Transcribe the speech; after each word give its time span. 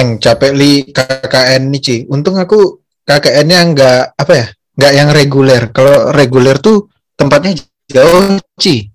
Leng 0.00 0.16
capek 0.16 0.56
li 0.56 0.88
KKN 0.96 1.68
nih 1.76 1.80
Ci. 1.84 1.96
Untung 2.08 2.40
aku 2.40 2.80
KKN-nya 3.04 3.60
nggak 3.68 4.00
apa 4.16 4.32
ya, 4.32 4.46
nggak 4.80 4.92
yang 4.96 5.08
reguler. 5.12 5.62
Kalau 5.76 6.08
reguler 6.16 6.56
tuh 6.56 6.88
tempatnya 7.12 7.60
jauh 7.84 8.40
Ci. 8.56 8.88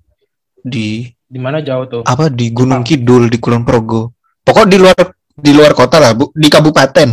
Di 0.65 1.05
Di 1.29 1.37
mana 1.37 1.61
jauh 1.61 1.85
tuh? 1.85 2.01
apa 2.01 2.25
di 2.33 2.49
Gunung 2.49 2.81
Kidul 2.81 3.29
di 3.29 3.37
Kulon 3.37 3.61
Progo. 3.61 4.17
Pokok 4.41 4.65
di 4.65 4.81
luar 4.81 4.97
di 5.29 5.53
luar 5.53 5.77
kota 5.77 6.01
lah, 6.01 6.17
Bu, 6.17 6.33
di 6.33 6.49
kabupaten. 6.49 7.09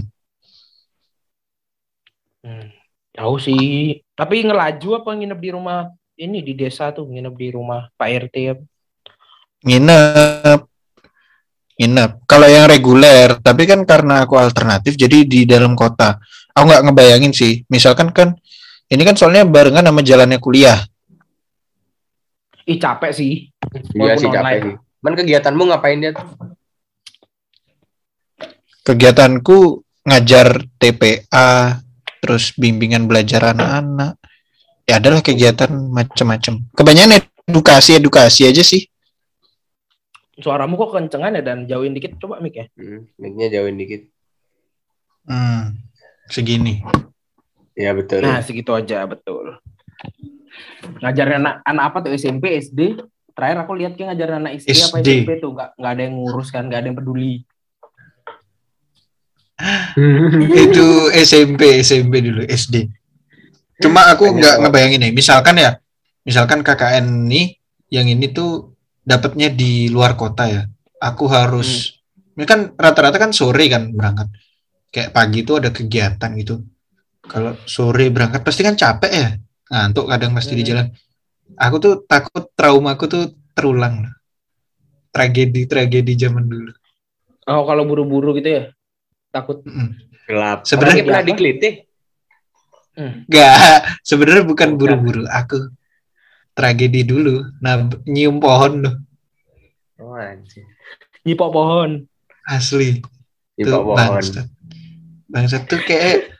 Hmm, 2.48 2.72
jauh 3.12 3.36
sih. 3.36 4.00
Tapi 4.16 4.40
ngelaju 4.48 5.04
apa 5.04 5.10
nginep 5.20 5.36
di 5.36 5.50
rumah 5.52 5.92
ini 6.16 6.40
di 6.40 6.56
desa 6.56 6.96
tuh 6.96 7.04
nginep 7.12 7.34
di 7.36 7.48
rumah 7.52 7.92
Pak 7.92 8.08
RT 8.08 8.36
ya. 8.40 8.56
Nginep. 9.68 10.71
Nginep. 11.80 12.28
Kalau 12.28 12.46
yang 12.48 12.68
reguler, 12.68 13.40
tapi 13.40 13.64
kan 13.64 13.82
karena 13.88 14.28
aku 14.28 14.36
alternatif 14.36 14.94
jadi 14.94 15.24
di 15.24 15.48
dalam 15.48 15.72
kota. 15.72 16.20
Aku 16.52 16.68
nggak 16.68 16.84
ngebayangin 16.84 17.32
sih. 17.32 17.64
Misalkan 17.72 18.12
kan 18.12 18.36
ini 18.92 19.02
kan 19.08 19.16
soalnya 19.16 19.48
barengan 19.48 19.88
sama 19.88 20.04
jalannya 20.04 20.36
kuliah. 20.36 20.84
Ih 22.68 22.76
capek 22.76 23.10
sih. 23.16 23.48
Iya 23.96 24.20
sih 24.20 24.28
capek 24.28 24.44
online. 24.44 24.62
sih. 24.68 24.74
Man 25.02 25.14
kegiatanmu 25.18 25.62
ngapain 25.72 25.98
dia? 25.98 26.12
Kegiatanku 28.84 29.82
ngajar 30.06 30.66
TPA, 30.76 31.80
terus 32.20 32.52
bimbingan 32.54 33.08
belajar 33.08 33.56
anak-anak. 33.56 34.20
Ya 34.86 35.00
adalah 35.00 35.24
kegiatan 35.24 35.70
macam-macam. 35.72 36.68
Kebanyakan 36.74 37.22
edukasi 37.48 37.96
edukasi 37.96 38.44
aja 38.46 38.60
sih. 38.60 38.91
Suaramu 40.42 40.74
kok 40.74 40.92
kencengan 40.92 41.38
ya 41.38 41.42
dan 41.42 41.64
jauhin 41.70 41.94
dikit 41.94 42.18
coba 42.18 42.42
mic 42.42 42.58
ya. 42.58 42.66
Hmm, 42.74 43.06
mic-nya 43.16 43.48
jauhin 43.48 43.78
dikit. 43.78 44.10
Hmm, 45.24 45.78
segini. 46.26 46.82
Ya 47.78 47.94
betul. 47.94 48.26
Nah, 48.26 48.42
segitu 48.42 48.74
aja 48.74 49.06
betul. 49.06 49.56
Ngajarin 51.00 51.40
anak 51.40 51.54
anak 51.62 51.84
apa 51.94 51.96
tuh 52.04 52.12
SMP, 52.18 52.58
SD? 52.58 52.98
Terakhir 53.32 53.64
aku 53.64 53.72
lihat 53.78 53.96
kayak 53.96 54.12
ngajarin 54.12 54.44
anak 54.44 54.52
SD, 54.60 54.76
apa 54.76 54.96
SD. 55.00 55.08
SMP 55.24 55.30
tuh 55.40 55.50
nggak 55.54 55.68
nggak 55.78 55.92
ada 55.94 56.02
yang 56.02 56.14
ngurus 56.18 56.48
kan, 56.50 56.66
nggak 56.68 56.80
ada 56.84 56.88
yang 56.90 56.98
peduli. 56.98 57.46
itu 60.66 60.86
SMP 61.14 61.82
SMP 61.82 62.24
dulu 62.24 62.42
SD 62.46 62.90
cuma 63.82 64.06
aku 64.10 64.30
nggak 64.38 64.62
ngebayangin 64.62 65.00
nih 65.08 65.12
misalkan 65.14 65.58
ya 65.58 65.78
misalkan 66.22 66.62
KKN 66.62 67.26
nih 67.26 67.58
yang 67.90 68.06
ini 68.06 68.30
tuh 68.30 68.71
dapatnya 69.02 69.50
di 69.50 69.90
luar 69.90 70.14
kota 70.14 70.46
ya 70.46 70.62
aku 70.98 71.26
harus 71.26 71.98
ini 72.32 72.44
kan 72.46 72.72
rata-rata 72.74 73.18
kan 73.18 73.30
sore 73.30 73.66
kan 73.66 73.90
berangkat 73.90 74.30
kayak 74.88 75.10
pagi 75.10 75.42
itu 75.42 75.58
ada 75.58 75.68
kegiatan 75.68 76.30
gitu 76.38 76.62
kalau 77.22 77.54
sore 77.66 78.08
berangkat 78.08 78.42
pasti 78.42 78.62
kan 78.62 78.74
capek 78.74 79.12
ya 79.12 79.28
ngantuk 79.68 80.06
kadang 80.06 80.32
pasti 80.32 80.54
di 80.54 80.62
Hmm. 80.62 80.70
jalan 80.70 80.86
aku 81.56 81.76
tuh 81.78 81.94
takut 82.04 82.44
traumaku 82.54 83.04
tuh 83.06 83.24
terulang 83.52 84.06
tragedi 85.10 85.66
tragedi 85.66 86.12
zaman 86.16 86.46
dulu 86.46 86.72
Oh, 87.42 87.66
kalau 87.66 87.82
buru-buru 87.82 88.38
gitu 88.38 88.46
ya? 88.46 88.62
Takut. 89.34 89.66
Mm-mm. 89.66 89.98
Gelap. 90.30 90.62
Sebenarnya 90.62 91.02
pernah 91.02 91.22
apa? 91.26 91.30
dikelitik. 91.34 91.74
Enggak, 92.94 93.82
sebenarnya 94.08 94.44
bukan 94.46 94.68
Bukan. 94.70 94.78
buru-buru. 94.78 95.22
Aku 95.26 95.56
tragedi 96.52 97.02
dulu. 97.02 97.42
Nah, 97.58 97.88
nyium 98.04 98.36
pohon 98.38 98.84
loh, 98.84 98.94
Oh 99.96 100.14
anjir. 100.14 100.66
Nyipok 101.22 101.50
pohon. 101.50 101.90
asli. 102.44 102.98
Tuh, 103.54 103.70
pohon. 103.70 103.94
bangsat. 103.94 104.46
Bangsat 105.30 105.62
tuh 105.64 105.78
kayak 105.82 106.34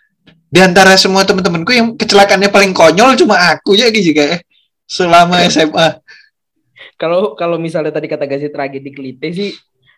di 0.53 0.61
antara 0.61 0.99
semua 0.99 1.23
teman-temanku 1.23 1.71
yang 1.73 1.95
kecelakaannya 1.95 2.51
paling 2.51 2.75
konyol 2.75 3.15
cuma 3.17 3.39
aku 3.55 3.73
ya 3.73 3.89
gitu 3.89 4.13
kayak 4.13 4.43
selama 4.85 5.41
SMA. 5.49 6.03
Kalau 6.99 7.35
kalau 7.35 7.57
misalnya 7.57 7.91
tadi 7.91 8.07
kata 8.07 8.27
Gazi 8.27 8.51
tragedi 8.51 8.91
kelite 8.91 9.31
sih 9.33 9.51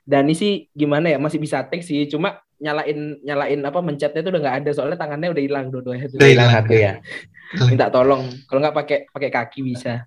Dani 0.04 0.36
sih 0.36 0.69
gimana 0.70 1.08
ya 1.08 1.16
masih 1.16 1.41
bisa 1.41 1.64
teks 1.64 1.88
sih 1.88 2.04
cuma 2.06 2.36
nyalain 2.60 3.16
nyalain 3.24 3.60
apa 3.64 3.80
mencetnya 3.80 4.20
itu 4.20 4.30
udah 4.30 4.41
nggak 4.41 4.56
ada 4.62 4.70
soalnya 4.72 4.97
tangannya 5.00 5.32
udah 5.32 5.42
hilang 5.42 5.66
dua-duanya 5.72 6.06
tuh. 6.12 6.20
Udah 6.20 6.28
Hilang 6.28 6.48
hilang. 6.48 6.60
satu 6.60 6.72
ya. 6.76 6.92
Minta 7.71 7.93
tolong 7.93 8.31
kalau 8.49 8.60
nggak 8.65 8.77
pakai 8.77 8.99
pakai 9.10 9.31
kaki 9.31 9.60
bisa 9.62 10.06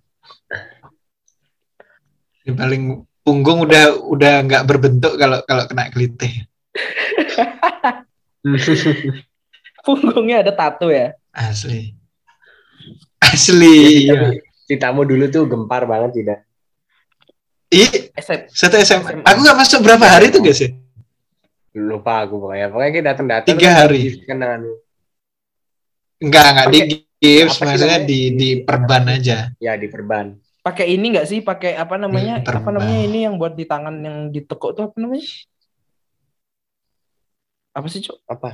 Yang 2.47 2.57
paling 2.57 2.83
punggung 3.27 3.67
udah 3.67 3.95
udah 4.07 4.33
nggak 4.47 4.63
berbentuk 4.63 5.19
kalau 5.19 5.43
kalau 5.43 5.67
kena 5.67 5.91
kelitih. 5.91 6.47
punggungnya 9.87 10.43
ada 10.43 10.51
tato 10.55 10.87
ya 10.91 11.11
Asli. 11.37 11.93
Asli. 13.21 14.07
Iya. 14.07 14.15
Tapi 14.15 14.27
Citamu 14.67 15.07
dulu 15.07 15.31
tuh 15.31 15.47
gempar 15.47 15.87
banget 15.87 16.11
tidak. 16.23 16.39
SM 17.71 18.51
satu 18.51 18.75
SMA. 18.83 18.99
SMA. 18.99 19.23
Aku 19.23 19.37
nggak 19.39 19.57
masuk 19.59 19.79
berapa 19.79 20.05
hari 20.07 20.27
tuh 20.27 20.43
guys 20.43 20.59
ya? 20.59 20.75
Lupa 21.77 22.27
aku 22.27 22.41
pokoknya. 22.41 22.67
Pokoknya 22.67 22.91
kayak 22.91 23.07
datang-datang. 23.15 23.47
Tiga 23.47 23.69
terus 23.69 23.79
hari. 23.79 24.01
Kenanganmu. 24.27 24.73
Enggak, 26.17 26.45
enggak 26.51 26.67
di 26.73 26.79
Sih 27.17 27.43
maksudnya 27.49 27.97
namanya? 27.97 28.09
di 28.09 28.19
di 28.37 28.49
perban 28.61 29.03
aja. 29.09 29.37
Ya 29.57 29.73
di 29.73 29.87
perban. 29.89 30.37
pakai 30.61 30.99
ini 30.99 31.15
nggak 31.15 31.27
sih 31.31 31.39
pakai 31.39 31.79
apa 31.79 31.95
namanya 31.95 32.43
Hmm, 32.43 32.59
apa 32.59 32.69
namanya 32.75 32.99
ini 33.07 33.23
yang 33.23 33.39
buat 33.39 33.55
di 33.55 33.63
tangan 33.63 34.03
yang 34.03 34.17
ditekuk 34.35 34.75
tuh 34.75 34.91
apa 34.91 34.99
namanya 34.99 35.23
apa 37.71 37.87
sih 37.87 38.01
cok 38.03 38.17
Apa? 38.27 38.49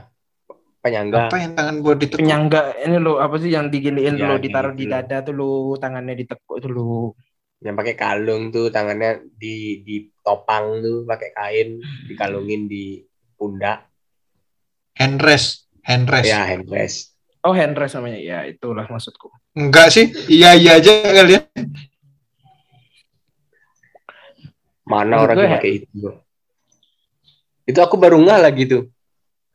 Penyangga. 0.84 1.31
Apa 1.31 1.38
yang 1.40 1.56
tangan 1.56 1.75
buat 1.79 1.97
ditekuk? 1.97 2.19
penyangga 2.22 2.62
ini 2.84 2.97
lo 3.00 3.18
apa 3.18 3.35
sih 3.40 3.50
yang 3.50 3.72
diginiin 3.72 4.19
Ya, 4.19 4.29
lo 4.29 4.35
ditaruh 4.38 4.75
di 4.75 4.85
dada 4.85 5.24
tuh 5.24 5.34
lo 5.34 5.51
tangannya 5.80 6.13
ditekuk 6.13 6.59
tuh 6.59 6.69
lo 6.69 7.16
Yang 7.63 7.75
pakai 7.80 7.95
kalung 7.95 8.51
tuh 8.51 8.68
tangannya 8.68 9.24
di 9.34 9.81
di 9.81 10.12
topang 10.19 10.84
tuh 10.84 11.07
pakai 11.07 11.30
kain 11.31 11.69
dikalungin 12.06 12.68
di 12.68 13.00
pundak. 13.34 13.88
Handrest, 14.94 15.72
handrest. 15.81 16.28
Ya 16.28 16.44
handrest. 16.44 17.12
Oh 17.44 17.52
handrest 17.52 17.94
namanya 17.94 18.18
ya 18.18 18.40
itulah 18.46 18.86
maksudku 18.86 19.28
Enggak 19.54 19.88
sih, 19.90 20.09
iya 20.28 20.52
iya 20.54 20.81
aja 20.81 20.90
kalian. 21.06 21.46
Mana 24.84 25.16
Maksud 25.16 25.24
orang 25.24 25.38
yang 25.38 25.46
ya- 25.46 25.56
pakai 25.56 25.72
itu? 25.78 26.09
Itu 27.64 27.80
aku 27.80 27.96
baru 27.96 28.20
nggak 28.20 28.40
lagi 28.42 28.64
tuh. 28.66 28.84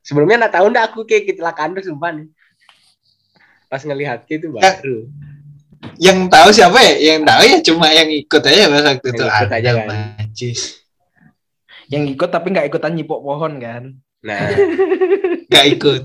Sebelumnya 0.00 0.40
nggak 0.40 0.54
tahu 0.54 0.66
ndak 0.70 0.84
aku 0.88 1.00
kayak 1.02 1.28
kecelakaan 1.28 1.74
tuh 1.74 1.84
sumpah 1.84 2.14
nih. 2.14 2.28
Pas 3.66 3.82
ngelihat 3.82 4.24
itu 4.24 4.48
Ya. 4.50 4.72
baru. 4.72 4.98
Yang 5.96 6.18
tahu 6.28 6.48
siapa 6.50 6.78
ya? 6.80 6.94
Yang 6.96 7.20
tahu 7.26 7.42
ya 7.44 7.58
cuma 7.60 7.86
yang 7.90 8.08
ikut 8.08 8.42
aja 8.42 8.62
pas 8.66 8.82
waktu 8.82 9.02
Yang 9.04 9.04
itu 9.04 9.22
ikut 9.24 9.50
aja 9.50 9.52
ada 9.52 9.70
kan. 9.74 9.86
Majis. 10.16 10.60
yang 11.88 12.04
ikut 12.06 12.28
tapi 12.28 12.46
nggak 12.50 12.68
ikutan 12.68 12.92
nyipok 12.92 13.18
pohon 13.18 13.56
kan 13.56 13.96
Nah, 14.18 14.44
Gak 15.46 15.66
ikut. 15.70 16.04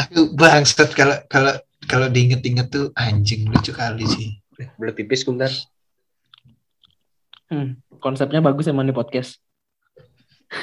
Aku 0.00 0.32
bangsat 0.32 0.90
kalau 0.90 1.16
kalau 1.26 1.52
kalau 1.84 2.06
diinget-inget 2.06 2.68
tuh 2.68 2.92
anjing 2.94 3.44
lucu 3.46 3.70
kali 3.70 4.04
sih. 4.06 4.28
belut 4.76 4.92
tipis 4.92 5.22
bentar. 5.22 5.48
Hmm, 7.46 7.74
konsepnya 7.96 8.38
bagus 8.38 8.66
emang 8.66 8.84
nih 8.84 8.92
podcast 8.92 9.40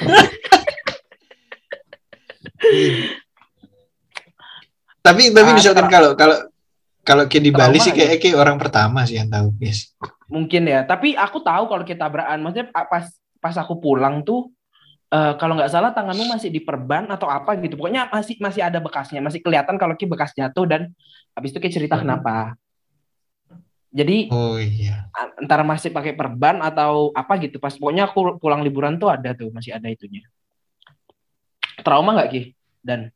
tapi 5.00 5.32
tapi 5.32 5.50
Ah, 5.50 5.56
misalkan 5.56 5.86
kalau 5.88 6.12
kalau 6.14 6.38
kalau 7.02 7.24
kayak 7.24 7.42
di 7.42 7.52
Bali 7.52 7.78
sih 7.78 7.90
ya? 7.90 8.04
kayak 8.06 8.20
kayak 8.20 8.36
orang 8.36 8.56
pertama 8.56 9.00
sih 9.02 9.16
yang 9.16 9.28
tahu, 9.28 9.52
guys. 9.56 9.92
mungkin 10.28 10.64
ya 10.64 10.84
tapi 10.84 11.12
aku 11.12 11.40
tahu 11.40 11.64
kalau 11.66 11.80
kita 11.82 12.04
tabrakan 12.04 12.38
maksudnya 12.38 12.68
pa- 12.68 12.84
pas 12.84 13.04
pas 13.38 13.54
aku 13.56 13.80
pulang 13.80 14.20
tuh 14.20 14.52
eh, 15.08 15.32
kalau 15.40 15.56
nggak 15.56 15.72
salah 15.72 15.90
tanganmu 15.92 16.28
masih 16.28 16.48
diperban 16.52 17.08
atau 17.08 17.28
apa 17.28 17.56
gitu. 17.58 17.76
Pokoknya 17.80 18.08
masih 18.12 18.36
masih 18.38 18.62
ada 18.64 18.78
bekasnya. 18.78 19.20
Masih 19.24 19.40
kelihatan 19.40 19.76
kalau 19.80 19.96
ki 19.96 20.04
bekas 20.04 20.32
jatuh 20.36 20.64
dan 20.68 20.92
habis 21.32 21.50
itu 21.52 21.58
ki 21.58 21.70
cerita 21.72 21.96
Hmm. 21.96 22.04
kenapa. 22.04 22.56
Jadi 23.88 24.28
Oh 24.28 24.60
iya. 24.60 25.08
antara 25.40 25.64
masih 25.64 25.88
pakai 25.88 26.12
perban 26.12 26.60
atau 26.60 27.08
apa 27.16 27.40
gitu. 27.40 27.56
Pas 27.56 27.72
pokoknya 27.72 28.12
aku 28.12 28.36
pulang 28.36 28.60
liburan 28.60 29.00
tuh 29.00 29.08
ada 29.08 29.32
tuh 29.32 29.48
masih 29.48 29.72
ada 29.72 29.88
itunya. 29.88 30.22
Trauma 31.80 32.12
nggak 32.12 32.28
ki? 32.28 32.42
Dan 32.84 33.08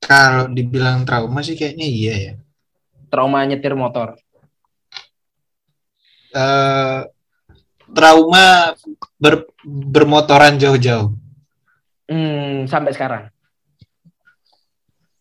Kalau 0.00 0.48
dibilang 0.48 1.04
trauma 1.04 1.44
sih 1.44 1.52
kayaknya 1.52 1.84
iya 1.84 2.14
ya. 2.16 2.32
trauma 3.12 3.44
nyetir 3.44 3.76
motor. 3.76 4.16
Eh 6.32 7.00
trauma 7.92 8.74
ber- 9.16 9.48
bermotoran 9.66 10.56
jauh-jauh 10.60 11.12
hmm, 12.08 12.68
sampai 12.68 12.92
sekarang 12.94 13.22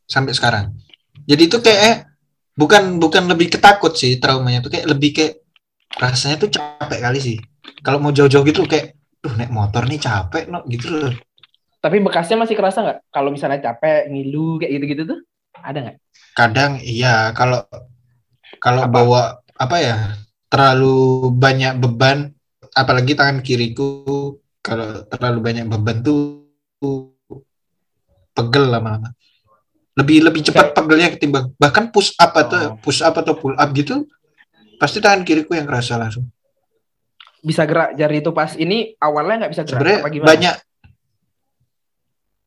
sampai 0.07 0.31
sekarang. 0.31 0.65
Jadi 1.27 1.51
itu 1.51 1.59
kayak 1.59 1.81
eh, 1.83 1.97
bukan 2.55 2.97
bukan 2.97 3.27
lebih 3.27 3.51
ketakut 3.59 3.93
sih 3.99 4.17
traumanya 4.17 4.63
tuh 4.63 4.71
kayak 4.71 4.87
lebih 4.87 5.11
kayak 5.11 5.43
rasanya 5.99 6.39
tuh 6.39 6.49
capek 6.49 6.99
kali 7.03 7.19
sih. 7.19 7.37
Kalau 7.83 7.99
mau 7.99 8.15
jauh-jauh 8.15 8.47
gitu 8.47 8.63
kayak 8.63 8.95
Duh, 9.17 9.33
naik 9.35 9.51
motor 9.51 9.83
nih 9.83 9.99
capek 9.99 10.47
no 10.47 10.63
gitu 10.71 10.87
loh. 10.93 11.13
Tapi 11.83 11.99
bekasnya 11.99 12.39
masih 12.39 12.55
kerasa 12.55 12.79
nggak? 12.81 12.99
Kalau 13.11 13.29
misalnya 13.29 13.59
capek, 13.59 14.09
ngilu 14.09 14.57
kayak 14.61 14.71
gitu-gitu 14.79 15.03
tuh, 15.03 15.19
ada 15.59 15.77
nggak? 15.83 15.97
Kadang 16.33 16.79
iya 16.81 17.35
kalau 17.35 17.65
kalau 18.61 18.87
bawa 18.87 19.41
apa 19.57 19.77
ya 19.81 19.97
terlalu 20.47 21.27
banyak 21.33 21.81
beban 21.81 22.36
apalagi 22.77 23.17
tangan 23.17 23.41
kiriku 23.41 24.37
kalau 24.61 25.01
terlalu 25.09 25.39
banyak 25.41 25.65
beban 25.65 26.05
tuh 26.05 26.45
pegel 28.31 28.69
lama-lama. 28.69 29.09
Lebih 29.97 30.29
lebih 30.29 30.45
cepat 30.45 30.77
pegelnya 30.77 31.09
ketimbang 31.09 31.57
bahkan 31.57 31.89
push 31.89 32.13
up 32.21 32.37
atau 32.37 32.77
Oh. 32.77 32.77
push 32.77 33.01
up 33.01 33.17
atau 33.17 33.33
pull 33.33 33.57
up 33.57 33.73
gitu 33.73 34.05
pasti 34.77 35.01
tangan 35.01 35.25
kiriku 35.25 35.57
yang 35.57 35.65
kerasa 35.65 35.97
langsung. 35.97 36.29
Bisa 37.41 37.65
gerak 37.65 37.97
jari 37.97 38.21
itu 38.21 38.29
pas 38.29 38.53
ini 38.53 38.93
awalnya 39.01 39.45
nggak 39.45 39.51
bisa 39.57 39.63
gerak 39.65 39.73
Sebenarnya 39.81 39.97
apa 39.97 40.09
gimana? 40.13 40.27
banyak 40.29 40.55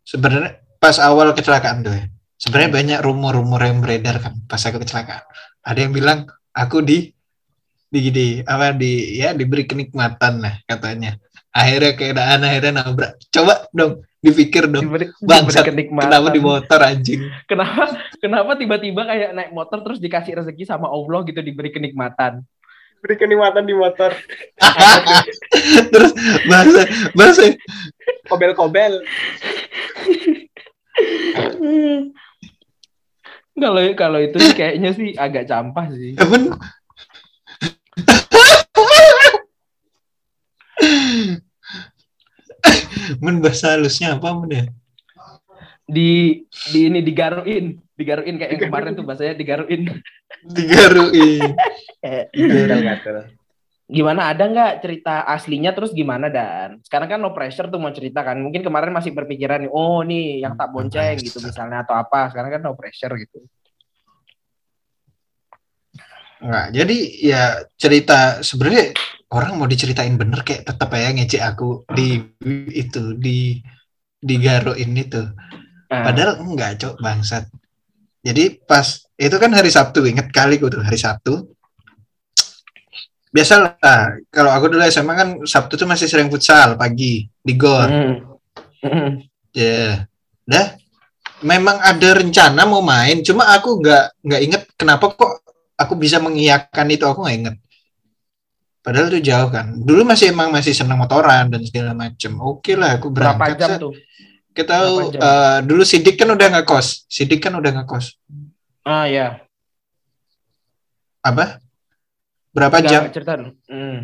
sebenarnya 0.07 0.51
pas 0.79 0.97
awal 1.03 1.35
kecelakaan 1.35 1.83
tuh 1.83 1.95
ya. 1.95 2.05
Sebenarnya 2.41 2.71
banyak 2.73 2.99
rumor-rumor 3.05 3.61
yang 3.61 3.83
beredar 3.83 4.17
kan 4.23 4.39
pas 4.47 4.63
aku 4.63 4.81
kecelakaan. 4.81 5.27
Ada 5.61 5.79
yang 5.85 5.93
bilang 5.93 6.25
aku 6.55 6.81
di 6.81 7.11
di 7.91 8.15
di 8.15 8.27
apa 8.47 8.71
di 8.71 9.19
ya 9.19 9.35
diberi 9.35 9.67
kenikmatan 9.67 10.39
lah 10.39 10.55
katanya. 10.65 11.19
Akhirnya 11.51 11.99
keadaan 11.99 12.47
akhirnya 12.47 12.73
nabrak. 12.87 13.19
Coba 13.35 13.67
dong 13.75 14.07
dipikir 14.23 14.71
dong. 14.71 14.87
Diberi, 14.87 15.11
Bangsat, 15.19 15.67
diberi 15.67 15.91
kenikmatan. 15.91 16.07
Kenapa 16.07 16.29
di 16.31 16.41
motor 16.41 16.79
anjing? 16.87 17.21
Kenapa 17.51 17.85
kenapa 18.23 18.53
tiba-tiba 18.55 19.03
kayak 19.03 19.31
naik 19.35 19.51
motor 19.51 19.83
terus 19.83 19.99
dikasih 19.99 20.39
rezeki 20.39 20.63
sama 20.63 20.87
Allah 20.87 21.27
gitu 21.27 21.43
diberi 21.43 21.75
kenikmatan. 21.75 22.47
Beri 23.01 23.17
kenikmatan 23.17 23.65
di 23.65 23.73
motor. 23.73 24.13
Terus 25.93 26.13
bahasa 26.45 26.83
bahasa 27.17 27.43
Kobel-kobel. 28.29 29.01
Kalau 33.57 33.83
kalau 33.97 34.19
itu 34.21 34.37
sih 34.37 34.53
kayaknya 34.53 34.93
sih 34.93 35.17
agak 35.17 35.49
campah 35.49 35.89
sih. 35.97 36.13
Temen 36.13 36.53
Men 43.23 43.41
bahasa 43.41 43.77
halusnya 43.77 44.17
apa 44.17 44.33
men 44.37 44.51
ya? 44.51 44.65
Di 45.91 46.47
di 46.71 46.87
ini 46.87 47.03
digaruin, 47.03 47.83
digaruin 47.99 48.39
kayak 48.39 48.51
yang 48.55 48.63
kemarin 48.71 48.95
tuh 48.95 49.03
bahasanya 49.03 49.35
digaruin. 49.35 49.91
Digaruin. 50.57 51.59
Gatel-gatel. 52.33 53.35
Gimana 53.91 54.31
ada 54.31 54.47
nggak 54.47 54.87
cerita 54.87 55.27
aslinya 55.27 55.75
terus 55.75 55.91
gimana 55.91 56.31
dan 56.31 56.79
sekarang 56.87 57.11
kan 57.11 57.19
no 57.19 57.35
pressure 57.35 57.67
tuh 57.67 57.83
mau 57.83 57.91
cerita 57.91 58.23
kan 58.23 58.39
mungkin 58.39 58.63
kemarin 58.63 58.95
masih 58.95 59.11
berpikiran 59.11 59.67
nih 59.67 59.71
oh 59.75 60.07
nih 60.07 60.47
yang 60.47 60.55
tak 60.55 60.71
bonceng 60.71 61.19
gitu 61.19 61.43
misalnya 61.43 61.83
atau 61.83 61.99
apa 61.99 62.31
sekarang 62.31 62.55
kan 62.55 62.63
no 62.63 62.79
pressure 62.79 63.11
gitu 63.19 63.43
Enggak, 66.41 66.67
jadi 66.73 66.97
ya 67.21 67.43
cerita 67.77 68.41
sebenarnya 68.41 68.97
orang 69.31 69.61
mau 69.61 69.69
diceritain 69.69 70.17
bener 70.17 70.41
kayak 70.41 70.65
tetap 70.67 70.89
aja 70.97 71.13
ngecek 71.13 71.43
aku 71.45 71.85
di 71.93 72.19
itu 72.73 73.15
di 73.21 73.61
di 74.21 74.35
garuin 74.41 74.97
itu. 74.97 75.21
Nah, 75.91 76.07
Padahal 76.07 76.41
enggak, 76.41 76.81
cok, 76.81 76.97
bangsat. 77.03 77.45
Jadi 78.21 78.57
pas 78.65 78.85
itu 79.17 79.37
kan 79.37 79.53
hari 79.53 79.69
Sabtu, 79.73 80.05
inget 80.05 80.29
kali 80.33 80.57
gue 80.61 80.69
tuh 80.69 80.85
hari 80.85 80.97
Sabtu. 81.01 81.51
Biasalah, 83.31 84.27
kalau 84.33 84.51
aku 84.51 84.75
dulu 84.75 84.83
SMA 84.91 85.15
kan 85.15 85.29
Sabtu 85.47 85.79
tuh 85.79 85.87
masih 85.87 86.11
sering 86.11 86.27
futsal 86.29 86.75
pagi 86.75 87.31
di 87.31 87.55
gor. 87.55 87.87
mm, 87.87 88.17
mm, 88.83 89.11
Ya, 89.55 90.05
dah. 90.47 90.75
Memang 91.41 91.81
ada 91.81 92.21
rencana 92.21 92.69
mau 92.69 92.85
main, 92.85 93.25
cuma 93.25 93.49
aku 93.49 93.81
nggak 93.81 94.05
nggak 94.21 94.41
inget 94.45 94.63
kenapa 94.77 95.09
kok 95.17 95.41
aku 95.81 95.97
bisa 95.97 96.21
mengiyakan 96.21 96.87
itu 96.93 97.09
aku 97.09 97.25
nggak 97.25 97.37
inget. 97.41 97.57
Padahal 98.81 99.09
itu 99.09 99.21
jauh 99.25 99.49
kan. 99.49 99.77
Dulu 99.77 100.05
masih 100.05 100.33
emang 100.33 100.49
masih 100.49 100.73
senang 100.73 100.97
motoran 100.97 101.49
dan 101.49 101.61
segala 101.65 101.93
macem. 101.93 102.33
Oke 102.41 102.77
lah, 102.77 102.97
aku 102.97 103.09
berapa 103.09 103.37
berangkat. 103.37 103.59
jam 103.59 103.71
set. 103.71 103.81
tuh 103.81 103.95
Kita 104.51 104.73
tahu 104.75 104.93
Berapa 104.99 105.13
jam? 105.15 105.21
eh, 105.21 105.59
dulu 105.63 105.83
Sidik 105.85 106.17
kan 106.17 106.29
udah 106.29 106.49
ngekos. 106.55 106.87
Sidik 107.07 107.41
kan 107.41 107.53
udah 107.55 107.71
ngekos. 107.77 108.07
ah 108.83 109.05
ya 109.05 109.41
Apa? 111.21 111.61
Berapa 112.51 112.81
Nggak, 112.81 112.91
jam? 112.91 113.01
nggak 113.05 113.15
cerita 113.15 113.33
dulu 113.37 113.51
Hmm. 113.69 113.99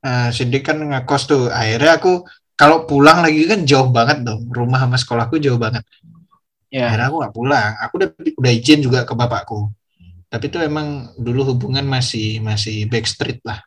Nah, 0.00 0.30
Sidik 0.30 0.62
kan 0.62 0.78
ngekos 0.78 1.22
tuh. 1.26 1.42
Akhirnya 1.50 1.98
aku 1.98 2.22
kalau 2.54 2.86
pulang 2.86 3.20
lagi 3.20 3.42
kan 3.44 3.66
jauh 3.66 3.90
banget 3.90 4.22
dong. 4.22 4.46
Rumah 4.48 4.86
sama 4.86 4.96
sekolahku 4.96 5.42
jauh 5.42 5.58
banget. 5.58 5.82
Ya 6.76 6.92
Akhirnya 6.92 7.08
aku 7.08 7.16
nggak 7.24 7.34
pulang. 7.34 7.72
Aku 7.80 7.92
udah 7.96 8.08
udah 8.12 8.52
izin 8.52 8.80
juga 8.84 9.08
ke 9.08 9.16
bapakku. 9.16 9.72
Tapi 10.28 10.44
itu 10.52 10.58
emang 10.60 11.16
dulu 11.16 11.56
hubungan 11.56 11.86
masih 11.88 12.44
masih 12.44 12.84
backstreet 12.92 13.40
lah. 13.48 13.64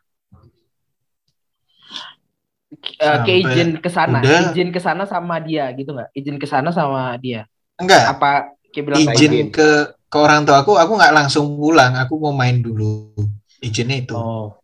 Eh, 2.70 3.02
ke 3.02 3.02
Sampai 3.02 3.34
izin 3.42 3.68
ke 3.82 3.90
sana 3.90 4.18
izin 4.22 4.68
ke 4.70 4.78
sana 4.78 5.02
sama 5.02 5.42
dia 5.42 5.74
gitu 5.74 5.90
nggak 5.90 6.14
izin 6.14 6.38
ke 6.38 6.46
sana 6.46 6.70
sama 6.70 7.18
dia 7.18 7.42
Enggak, 7.80 8.02
apa 8.14 8.30
kayak 8.70 8.84
bilang 8.86 9.00
Izin. 9.02 9.10
izin 9.16 9.34
ke 9.50 9.68
ke 10.10 10.16
orang 10.18 10.42
tua 10.44 10.60
aku, 10.60 10.74
aku 10.76 10.92
nggak 10.98 11.14
langsung 11.14 11.54
pulang. 11.54 11.94
Aku 11.96 12.18
mau 12.18 12.34
main 12.34 12.58
dulu. 12.58 13.14
Izinnya 13.62 14.04
itu. 14.04 14.14
oh 14.14 14.58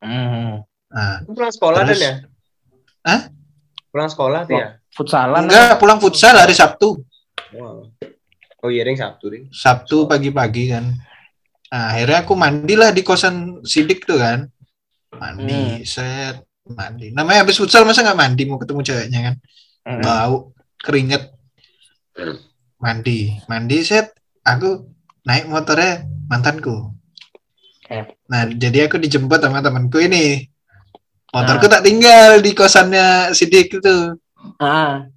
Hmm. 0.00 0.62
Nah, 0.92 1.24
pulang 1.26 1.50
sekolah 1.50 1.78
Terus- 1.82 1.98
dan 1.98 2.06
ya? 2.06 2.14
Hah? 3.04 3.20
Pulang 3.90 4.10
sekolah 4.12 4.40
tuh 4.46 4.54
ya? 4.54 4.68
futsalan 4.96 5.44
enggak 5.44 5.76
pulang 5.76 5.98
futsal 6.00 6.36
hari 6.36 6.56
Sabtu. 6.56 7.04
Wow. 7.54 7.92
Oh 8.64 8.70
iya, 8.72 8.82
Ring 8.82 8.98
Sabtu, 8.98 9.30
Ring. 9.30 9.44
Sabtu 9.52 10.08
pagi-pagi 10.10 10.72
kan. 10.74 10.90
Nah, 11.70 11.84
akhirnya 11.92 12.18
aku 12.24 12.34
mandilah 12.34 12.90
di 12.90 13.02
kosan 13.06 13.62
Sidik 13.62 14.08
tuh 14.08 14.18
kan. 14.18 14.48
Mandi, 15.14 15.86
set, 15.86 16.42
mandi. 16.66 17.12
Namanya 17.14 17.46
habis 17.46 17.58
futsal 17.60 17.86
masa 17.86 18.02
nggak 18.02 18.18
mandi 18.18 18.42
mau 18.48 18.58
ketemu 18.58 18.80
ceweknya 18.82 19.20
kan? 19.22 19.34
Hmm. 19.86 20.02
Bau, 20.02 20.36
keringet. 20.82 21.30
Mandi, 22.82 23.38
mandi 23.46 23.78
set. 23.86 24.10
Aku 24.46 24.90
naik 25.26 25.46
motornya 25.50 26.06
mantanku. 26.30 26.94
Eh. 27.86 28.02
Nah, 28.26 28.50
jadi 28.50 28.90
aku 28.90 28.98
dijemput 28.98 29.38
sama 29.38 29.62
temanku 29.62 30.02
ini. 30.02 30.46
Motorku 31.30 31.68
tak 31.68 31.84
tinggal 31.84 32.40
di 32.40 32.50
kosannya 32.56 33.30
Sidik 33.36 33.78
itu. 33.78 34.16
ah 34.62 35.10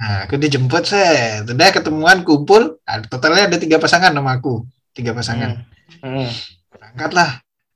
Nah, 0.00 0.24
aku 0.24 0.40
dijemput 0.40 0.88
set. 0.88 1.44
Udah 1.44 1.68
ketemuan 1.70 2.24
kumpul. 2.24 2.80
Nah, 2.80 3.04
totalnya 3.04 3.52
ada 3.52 3.60
tiga 3.60 3.76
pasangan 3.76 4.16
sama 4.16 4.40
aku. 4.40 4.64
Tiga 4.96 5.12
pasangan. 5.12 5.60
Hmm. 6.00 6.24
Hmm. 6.24 6.30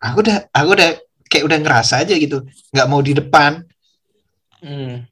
aku 0.00 0.19
udah 0.25 0.49
aku 0.49 0.71
udah 0.76 0.90
kayak 1.28 1.45
udah 1.45 1.59
ngerasa 1.61 2.07
aja 2.07 2.14
gitu 2.14 2.47
nggak 2.73 2.88
mau 2.88 3.02
di 3.02 3.12
depan 3.12 3.64
Hmm. 4.64 5.04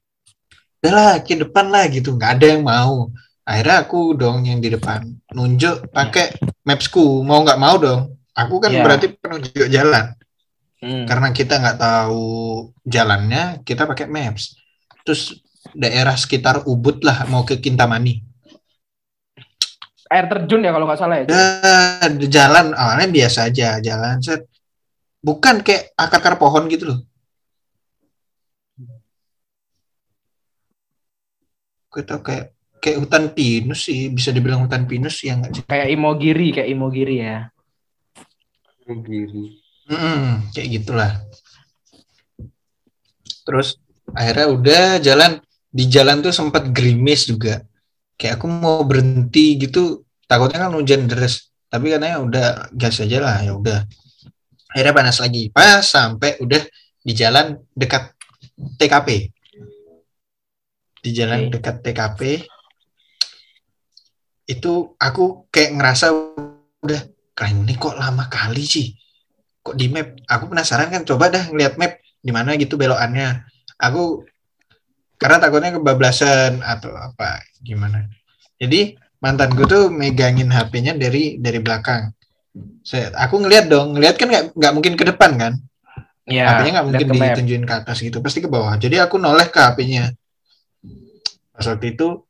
udah 0.80 0.92
lah 0.92 1.12
ke 1.20 1.36
depan 1.36 1.68
lah 1.68 1.84
gitu 1.92 2.16
nggak 2.16 2.40
ada 2.40 2.46
yang 2.56 2.62
mau 2.64 3.12
akhirnya 3.44 3.84
aku 3.84 4.16
dong 4.16 4.48
yang 4.48 4.64
di 4.64 4.72
depan 4.72 5.04
nunjuk 5.34 5.92
pakai 5.92 6.32
mapsku 6.64 7.20
mau 7.20 7.44
nggak 7.44 7.60
mau 7.60 7.76
dong 7.76 8.16
aku 8.32 8.62
kan 8.62 8.72
Iya. 8.72 8.80
berarti 8.80 9.06
penunjuk 9.12 9.66
jalan 9.68 10.14
Hmm. 10.82 11.04
karena 11.06 11.28
kita 11.36 11.60
nggak 11.60 11.78
tahu 11.78 12.24
jalannya 12.82 13.60
kita 13.62 13.84
pakai 13.84 14.08
maps 14.08 14.56
terus 15.04 15.36
daerah 15.70 16.18
sekitar 16.18 16.66
Ubud 16.66 17.06
lah 17.06 17.22
mau 17.30 17.46
ke 17.46 17.62
Kintamani. 17.62 18.18
Air 20.12 20.26
terjun 20.28 20.60
ya 20.60 20.74
kalau 20.74 20.84
nggak 20.84 21.00
salah 21.00 21.16
ya? 21.22 21.24
Dan 21.30 22.20
jalan 22.28 22.66
awalnya 22.76 23.08
biasa 23.08 23.48
aja 23.48 23.80
jalan 23.80 24.20
set. 24.20 24.44
Bukan 25.22 25.62
kayak 25.62 25.94
akar-akar 25.94 26.34
pohon 26.36 26.66
gitu 26.66 26.92
loh. 26.92 27.00
Kita 31.88 32.20
kayak 32.20 32.52
kayak 32.82 32.98
hutan 32.98 33.30
pinus 33.30 33.86
sih 33.86 34.10
bisa 34.10 34.34
dibilang 34.34 34.66
hutan 34.66 34.84
pinus 34.84 35.22
ya 35.22 35.38
nggak 35.38 35.52
sih? 35.54 35.62
Kayak 35.70 35.88
imogiri 35.94 36.48
kayak 36.50 36.68
imogiri 36.68 37.16
ya. 37.22 37.38
Giri. 38.82 39.62
Mm-mm, 39.88 40.50
kayak 40.50 40.68
gitulah. 40.82 41.12
Terus 43.46 43.78
akhirnya 44.12 44.46
udah 44.50 44.84
jalan 44.98 45.32
di 45.72 45.88
jalan 45.88 46.20
tuh 46.20 46.30
sempat 46.30 46.68
gerimis 46.70 47.26
juga. 47.26 47.64
Kayak 48.20 48.38
aku 48.38 48.46
mau 48.46 48.84
berhenti 48.84 49.56
gitu 49.56 50.04
takutnya 50.28 50.68
kan 50.68 50.76
hujan 50.76 51.08
deras. 51.08 51.48
Tapi 51.72 51.88
katanya 51.88 52.20
udah 52.20 52.46
gas 52.76 53.00
aja 53.00 53.18
lah 53.18 53.36
ya 53.40 53.56
udah. 53.56 53.88
Akhirnya 54.70 54.92
panas 54.92 55.18
lagi. 55.18 55.48
Pas 55.48 55.80
sampai 55.80 56.36
udah 56.44 56.60
di 57.02 57.12
jalan 57.16 57.56
dekat 57.72 58.12
TKP 58.76 59.32
di 61.02 61.10
jalan 61.10 61.50
dekat 61.50 61.82
TKP 61.82 62.46
itu 64.46 64.72
aku 64.94 65.50
kayak 65.50 65.74
ngerasa 65.74 66.14
udah 66.82 67.00
keren 67.34 67.66
ini 67.66 67.74
kok 67.74 67.98
lama 67.98 68.30
kali 68.30 68.62
sih? 68.62 68.94
Kok 69.62 69.74
di 69.74 69.90
map? 69.90 70.14
Aku 70.30 70.46
penasaran 70.50 70.90
kan 70.90 71.02
coba 71.02 71.30
dah 71.30 71.50
ngeliat 71.50 71.74
map 71.78 71.98
di 72.22 72.30
mana 72.30 72.54
gitu 72.54 72.78
belokannya. 72.78 73.42
Aku 73.82 74.22
karena 75.22 75.38
takutnya 75.38 75.78
kebablasan 75.78 76.66
atau 76.66 76.90
apa 76.98 77.46
gimana. 77.62 78.10
Jadi 78.58 78.98
mantanku 79.22 79.70
tuh 79.70 79.86
megangin 79.86 80.50
HP-nya 80.50 80.98
dari 80.98 81.38
dari 81.38 81.62
belakang. 81.62 82.10
Saya 82.82 83.14
aku 83.14 83.38
ngeliat 83.38 83.70
dong 83.70 83.94
ngeliat 83.94 84.18
kan 84.18 84.26
nggak 84.26 84.44
nggak 84.58 84.72
mungkin 84.74 84.94
ke 84.98 85.04
depan 85.06 85.30
kan? 85.38 85.52
Iya. 86.26 86.50
HP-nya 86.50 86.70
nggak 86.74 86.86
mungkin 86.90 87.06
ditunjukin 87.14 87.64
ke 87.70 87.74
atas 87.86 88.02
gitu 88.02 88.18
pasti 88.18 88.42
ke 88.42 88.50
bawah. 88.50 88.74
Jadi 88.74 88.98
aku 88.98 89.14
noleh 89.22 89.46
ke 89.46 89.62
HP-nya 89.62 90.10
pas 91.52 91.68
waktu 91.70 91.94
itu 91.94 92.26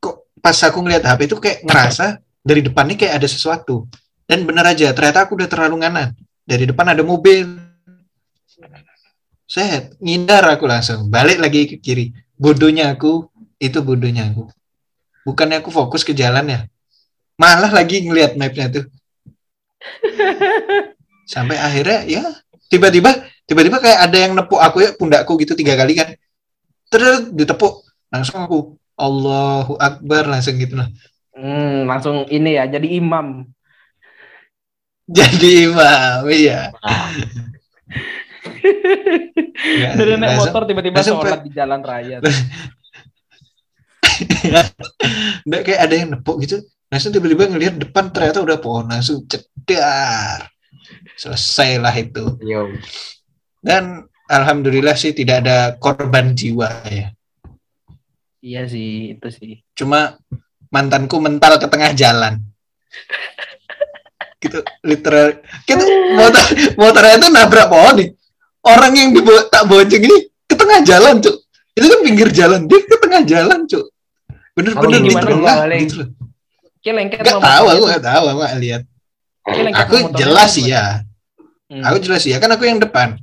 kok 0.00 0.32
pas 0.40 0.56
aku 0.64 0.78
ngeliat 0.80 1.04
HP 1.04 1.28
itu 1.28 1.36
kayak 1.36 1.58
ngerasa 1.68 2.24
dari 2.40 2.64
depan 2.64 2.88
nih 2.88 3.04
kayak 3.04 3.14
ada 3.20 3.28
sesuatu. 3.28 3.84
Dan 4.24 4.48
bener 4.48 4.64
aja 4.64 4.96
ternyata 4.96 5.28
aku 5.28 5.36
udah 5.36 5.48
terlalu 5.52 5.84
nganan. 5.84 6.16
Dari 6.48 6.64
depan 6.64 6.88
ada 6.88 7.04
mobil 7.04 7.44
saya 9.44 9.92
ngindar 10.00 10.44
aku 10.48 10.64
langsung. 10.64 11.08
Balik 11.12 11.38
lagi 11.40 11.68
ke 11.68 11.76
kiri. 11.80 12.12
Bodohnya 12.34 12.92
aku 12.92 13.28
itu 13.60 13.78
bodohnya 13.84 14.32
aku. 14.32 14.48
Bukannya 15.24 15.60
aku 15.60 15.70
fokus 15.72 16.04
ke 16.04 16.12
jalan 16.12 16.44
ya? 16.48 16.60
Malah 17.40 17.72
lagi 17.72 18.04
ngeliat 18.04 18.36
mapnya 18.36 18.68
tuh. 18.68 18.84
Sampai 21.32 21.56
akhirnya 21.56 22.04
ya 22.04 22.22
tiba-tiba 22.68 23.24
tiba-tiba 23.48 23.80
kayak 23.80 24.00
ada 24.08 24.16
yang 24.16 24.32
nepuk 24.36 24.60
aku 24.60 24.84
ya 24.84 24.90
pundakku 24.96 25.36
gitu 25.40 25.56
tiga 25.56 25.76
kali 25.76 25.96
kan. 25.96 26.12
Terus 26.92 27.32
ditepuk. 27.32 27.84
Langsung 28.12 28.44
aku 28.44 28.58
Allahu 28.94 29.74
Akbar 29.80 30.28
langsung 30.28 30.56
gitu 30.60 30.78
lah. 30.78 30.88
Hmm, 31.34 31.90
langsung 31.90 32.30
ini 32.30 32.54
ya 32.54 32.70
jadi 32.70 32.86
imam. 33.00 33.48
jadi 35.04 35.68
imam 35.68 36.24
iya 36.32 36.72
Dari 39.98 40.12
naik 40.16 40.40
langsung- 40.40 40.52
motor 40.52 40.62
tiba-tiba 40.64 40.96
langsung 41.00 41.20
sholat 41.20 41.40
di 41.44 41.50
jalan 41.52 41.80
raya. 41.84 42.18
Nggak, 45.44 45.62
kayak 45.66 45.80
ada 45.80 45.94
yang 45.94 46.08
nepuk 46.14 46.36
gitu. 46.44 46.62
Langsung 46.88 47.10
tiba-tiba 47.12 47.50
ngelihat 47.50 47.74
depan 47.80 48.08
ternyata 48.14 48.40
udah 48.40 48.58
pohon. 48.62 48.86
Langsung 48.88 49.26
cedar. 49.26 50.48
Selesai 51.18 51.80
lah 51.80 51.94
itu. 51.94 52.38
Yo. 52.44 52.72
dan 53.64 54.04
alhamdulillah 54.28 54.92
sih 54.92 55.16
tidak 55.16 55.40
ada 55.40 55.72
korban 55.80 56.36
jiwa 56.36 56.68
ya. 56.84 57.16
Iya 58.44 58.68
sih, 58.68 59.16
itu 59.16 59.28
sih. 59.32 59.64
cuma 59.72 60.20
mantanku 60.68 61.16
mental 61.16 61.56
ke 61.56 61.64
tengah 61.64 61.96
jalan. 61.96 62.44
Gitu 64.36 64.60
literal. 64.84 65.40
Gitu 65.64 65.80
motor 66.12 66.44
motornya 66.76 67.16
itu 67.16 67.28
nabrak 67.32 67.72
pohon 67.72 67.94
nih 68.04 68.08
orang 68.64 68.92
yang 68.96 69.10
dibawa 69.12 69.46
tak 69.52 69.68
bonceng 69.68 70.02
ini 70.04 70.16
ke 70.48 70.54
tengah 70.56 70.80
jalan 70.82 71.20
cuk. 71.20 71.36
Itu 71.74 71.86
kan 71.90 72.00
pinggir 72.04 72.28
jalan. 72.32 72.60
Dia 72.66 72.80
ke 72.84 72.96
tengah 72.96 73.22
jalan 73.24 73.60
cuk. 73.68 73.84
Bener-bener 74.54 75.00
di 75.02 75.12
tengah 75.14 75.56
gitu 75.80 76.04
sama 77.24 77.40
tahu 77.40 77.64
aku 77.72 77.82
nggak 77.88 78.04
tahu 78.04 78.24
aku 78.28 78.38
nggak 78.44 78.56
lihat. 78.60 78.82
Aku 79.84 79.94
jelas 80.16 80.52
tuh. 80.56 80.68
iya. 80.68 80.84
Hmm. 81.64 81.80
aku 81.80 81.96
jelas 82.04 82.22
iya 82.28 82.36
kan 82.36 82.52
aku 82.52 82.68
yang 82.68 82.76
depan. 82.76 83.16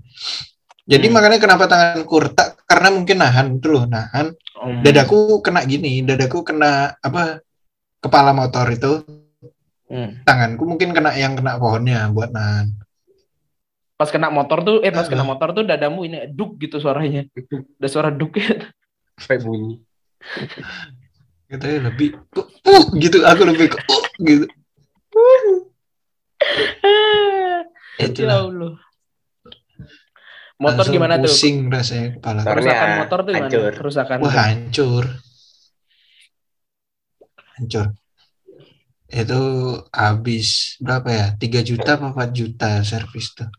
Jadi 0.89 1.07
Hmm. 1.07 1.13
makanya 1.13 1.37
kenapa 1.37 1.69
tanganku 1.69 2.25
retak 2.25 2.57
karena 2.65 2.89
mungkin 2.89 3.17
nahan 3.21 3.47
itu 3.61 3.67
loh 3.69 3.85
nahan. 3.85 4.33
Hmm. 4.61 4.81
dadaku 4.85 5.41
kena 5.45 5.65
gini 5.65 6.01
dadaku 6.05 6.41
kena 6.41 6.97
apa 7.01 7.41
kepala 8.01 8.33
motor 8.33 8.65
itu. 8.69 9.05
Hmm. 9.91 10.23
tanganku 10.23 10.63
mungkin 10.63 10.95
kena 10.95 11.11
yang 11.19 11.35
kena 11.35 11.59
pohonnya 11.59 12.07
buat 12.15 12.31
nahan 12.31 12.71
Pas 14.01 14.09
kena 14.09 14.33
motor 14.33 14.65
tuh, 14.65 14.81
eh 14.81 14.89
pas 14.89 15.05
kena 15.05 15.21
motor 15.21 15.53
tuh 15.53 15.61
dadamu 15.61 16.01
ini 16.01 16.25
duk 16.25 16.57
gitu 16.57 16.81
suaranya. 16.81 17.29
Ada 17.77 17.85
suara 17.85 18.09
duk 18.09 18.33
ya. 18.33 18.57
Sampai 19.21 19.45
bunyi. 19.45 19.77
katanya 21.51 21.91
lebih 21.91 22.15
uh, 22.39 22.47
uh, 22.47 22.83
gitu 22.95 23.27
aku 23.27 23.43
lebih 23.43 23.75
ke 23.75 23.77
uh, 23.77 24.07
gitu 24.23 24.47
ya 27.99 28.07
itulah 28.07 28.47
Allah. 28.47 28.79
Motor 30.57 30.81
Langsung 30.81 30.95
gimana 30.97 31.13
tuh? 31.19 31.29
pusing 31.29 31.69
rasanya 31.69 32.17
kepala. 32.17 32.41
Kerusakan 32.47 32.89
motor 33.05 33.19
tuh 33.21 33.31
gimana? 33.35 33.51
hancur. 33.51 33.71
Kerusakan. 33.77 34.17
wah 34.23 34.33
hancur 34.33 35.05
hancur 37.59 37.87
itu 39.11 39.41
habis 39.91 40.79
berapa 40.79 41.09
ya 41.11 41.27
3 41.35 41.67
juta 41.67 41.99
apa 41.99 42.15
4 42.15 42.31
juta 42.31 42.79
servis 42.81 43.35
tuh 43.35 43.51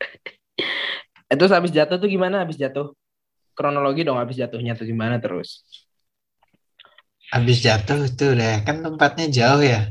Itu 1.32 1.44
habis 1.48 1.70
jatuh 1.70 1.96
tuh 1.96 2.06
gimana 2.06 2.42
habis 2.42 2.56
jatuh? 2.56 2.94
Kronologi 3.52 4.04
dong 4.04 4.20
habis 4.20 4.36
jatuhnya 4.36 4.76
tuh 4.76 4.84
gimana 4.84 5.16
terus? 5.16 5.64
habis 7.26 7.58
jatuh 7.58 8.06
itu 8.06 8.38
deh 8.38 8.62
kan 8.62 8.86
tempatnya 8.86 9.26
jauh 9.26 9.58
ya 9.58 9.90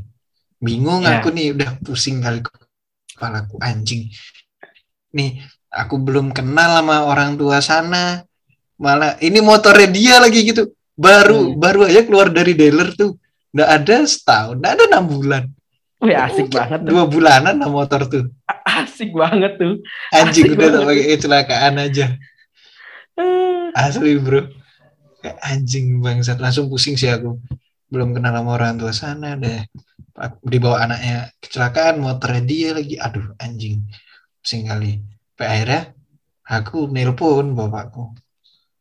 bingung 0.56 1.04
Ya. 1.04 1.20
aku 1.20 1.28
nih 1.28 1.52
udah 1.52 1.76
pusing 1.84 2.24
kali 2.24 2.40
kepalaku 3.12 3.60
anjing 3.60 4.08
nih 5.12 5.44
aku 5.68 6.00
belum 6.00 6.32
kenal 6.32 6.80
sama 6.80 7.04
orang 7.04 7.36
tua 7.36 7.60
sana 7.60 8.24
malah 8.80 9.20
ini 9.20 9.44
motornya 9.44 9.84
dia 9.92 10.16
lagi 10.16 10.48
gitu 10.48 10.72
baru 10.96 11.52
Hmm. 11.52 11.60
baru 11.60 11.84
aja 11.84 12.08
keluar 12.08 12.32
dari 12.32 12.56
dealer 12.56 12.96
tuh 12.96 13.20
nggak 13.52 13.68
ada 13.68 13.96
setahun 14.08 14.56
nggak 14.56 14.72
ada 14.72 14.84
enam 14.96 15.04
bulan 15.04 15.44
Wih 16.00 16.16
asik 16.16 16.48
Mungkin 16.48 16.56
banget 16.56 16.78
tuh. 16.80 16.88
dua 16.88 17.04
bulanan 17.04 17.54
lah 17.60 17.68
motor 17.68 18.00
tuh 18.08 18.24
Asik 18.96 19.12
banget 19.12 19.60
tuh. 19.60 19.84
anjing 20.08 20.56
udah 20.56 20.72
tak 20.72 20.82
pakai 20.88 21.06
kecelakaan 21.12 21.74
aja. 21.76 22.16
Eh, 23.20 23.68
asli 23.76 24.16
bro. 24.16 24.48
Kayak 25.20 25.36
anjing 25.44 26.00
bangsat. 26.00 26.40
Langsung 26.40 26.72
pusing 26.72 26.96
sih 26.96 27.12
aku. 27.12 27.36
Belum 27.92 28.16
kenal 28.16 28.32
sama 28.32 28.56
orang 28.56 28.80
tua 28.80 28.96
sana 28.96 29.36
deh. 29.36 29.68
Dibawa 30.40 30.88
anaknya 30.88 31.28
kecelakaan 31.44 32.00
motornya 32.00 32.40
dia 32.48 32.72
lagi. 32.72 32.96
Aduh 32.96 33.36
anjing. 33.36 33.84
Pusing 34.40 34.64
kali. 34.64 35.04
Sampai 35.36 35.46
akhirnya 35.52 35.80
aku 36.48 36.88
nelpon 36.88 37.52
bapakku. 37.52 38.16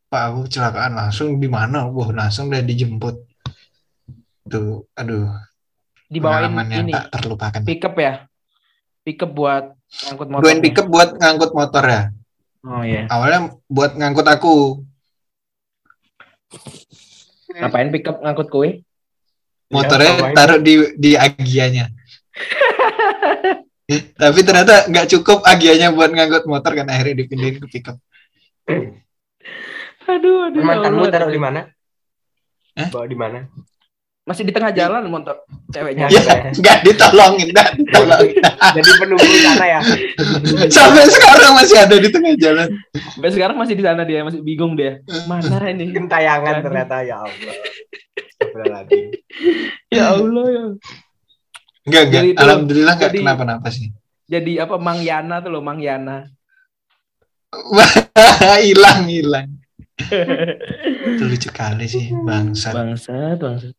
Pak 0.08 0.24
aku 0.32 0.40
kecelakaan. 0.48 0.96
Langsung 0.96 1.44
di 1.44 1.52
mana? 1.52 1.92
Wah 1.92 2.08
langsung 2.16 2.48
udah 2.48 2.64
dijemput. 2.64 3.20
Tuh 4.48 4.88
aduh. 4.96 5.28
Dibawain 6.08 6.56
ini 6.72 6.96
tak 6.96 7.12
terlupakan. 7.20 7.60
pickup 7.68 8.00
ya. 8.00 8.24
Pickup 9.04 9.36
buat 9.36 9.75
ngangkut 9.88 10.28
motor. 10.28 10.42
Bawain 10.42 10.60
pickup 10.60 10.88
buat 10.88 11.10
ngangkut 11.16 11.52
motor 11.52 11.84
ya 11.84 12.02
Oh 12.66 12.82
iya. 12.82 13.06
awalnya 13.08 13.54
buat 13.68 13.94
ngangkut 13.94 14.26
aku 14.26 14.82
Ngapain 17.52 17.90
pickup 17.90 18.20
ngangkut 18.20 18.50
kue? 18.50 18.70
motornya 19.66 20.12
ngapain? 20.14 20.34
taruh 20.34 20.60
di 20.62 20.74
di 20.94 21.12
agianya 21.16 21.90
tapi 24.22 24.40
ternyata 24.42 24.86
nggak 24.86 25.10
cukup 25.10 25.42
agianya 25.42 25.90
buat 25.90 26.10
ngangkut 26.10 26.46
motor 26.46 26.74
kan 26.74 26.86
akhirnya 26.86 27.26
dipindahin 27.26 27.58
ke 27.60 27.68
pickup 27.70 27.98
Aduh, 30.06 30.46
aduh. 30.46 30.62
ya 30.62 30.66
Mantanmu 30.66 31.02
Allah. 31.02 31.14
taruh 31.18 31.30
di 31.30 31.42
mana? 31.42 31.66
Eh? 32.78 32.88
Bawa 32.94 33.06
di 33.06 33.18
mana? 33.18 33.42
Masih 34.26 34.42
di 34.42 34.50
tengah 34.50 34.74
jalan 34.74 35.06
motor 35.06 35.38
ceweknya. 35.70 36.10
Ya. 36.10 36.18
ya 36.18 36.50
nggak 36.50 36.78
ditolongin 36.82 37.48
nggak 37.48 37.78
ditolongin 37.78 38.42
Jadi 38.74 38.90
penunggu 38.98 39.22
di 39.24 39.40
sana 39.40 39.66
ya. 39.70 39.80
sampai 40.68 41.06
sekarang 41.06 41.52
masih 41.54 41.78
ada 41.78 41.96
di 41.96 42.10
tengah 42.10 42.34
jalan 42.36 42.68
Sampai 43.14 43.30
sekarang 43.30 43.56
masih 43.56 43.76
di 43.78 43.84
sana 43.86 44.02
dia, 44.02 44.26
masih 44.26 44.42
bingung 44.42 44.74
dia. 44.74 44.98
Mana 45.26 45.70
ini? 45.70 45.94
Gentayangan 45.94 46.58
ternyata 46.60 47.02
ya 47.02 47.22
Allah. 47.22 47.54
Ya 49.90 50.04
Allah 50.12 50.46
ya. 50.50 50.64
nggak 51.86 52.04
nggak 52.04 52.24
Jadi 52.26 52.30
alhamdulillah 52.34 52.94
nggak 52.98 53.12
jadi- 53.14 53.22
kenapa-napa 53.22 53.70
sih 53.70 53.94
Jadi 54.26 54.58
apa 54.58 54.82
Mang 54.82 55.06
Yana 55.06 55.38
tuh 55.38 55.54
loh, 55.54 55.62
Mang 55.62 55.78
Yana. 55.78 56.26
hilang 58.66 59.06
hilang 59.06 59.48
itu 61.08 61.24
lucu 61.24 61.50
kali 61.52 61.88
sih 61.88 62.12
bangsat 62.12 62.74
Bangsat, 62.76 63.38
bangsat. 63.40 63.72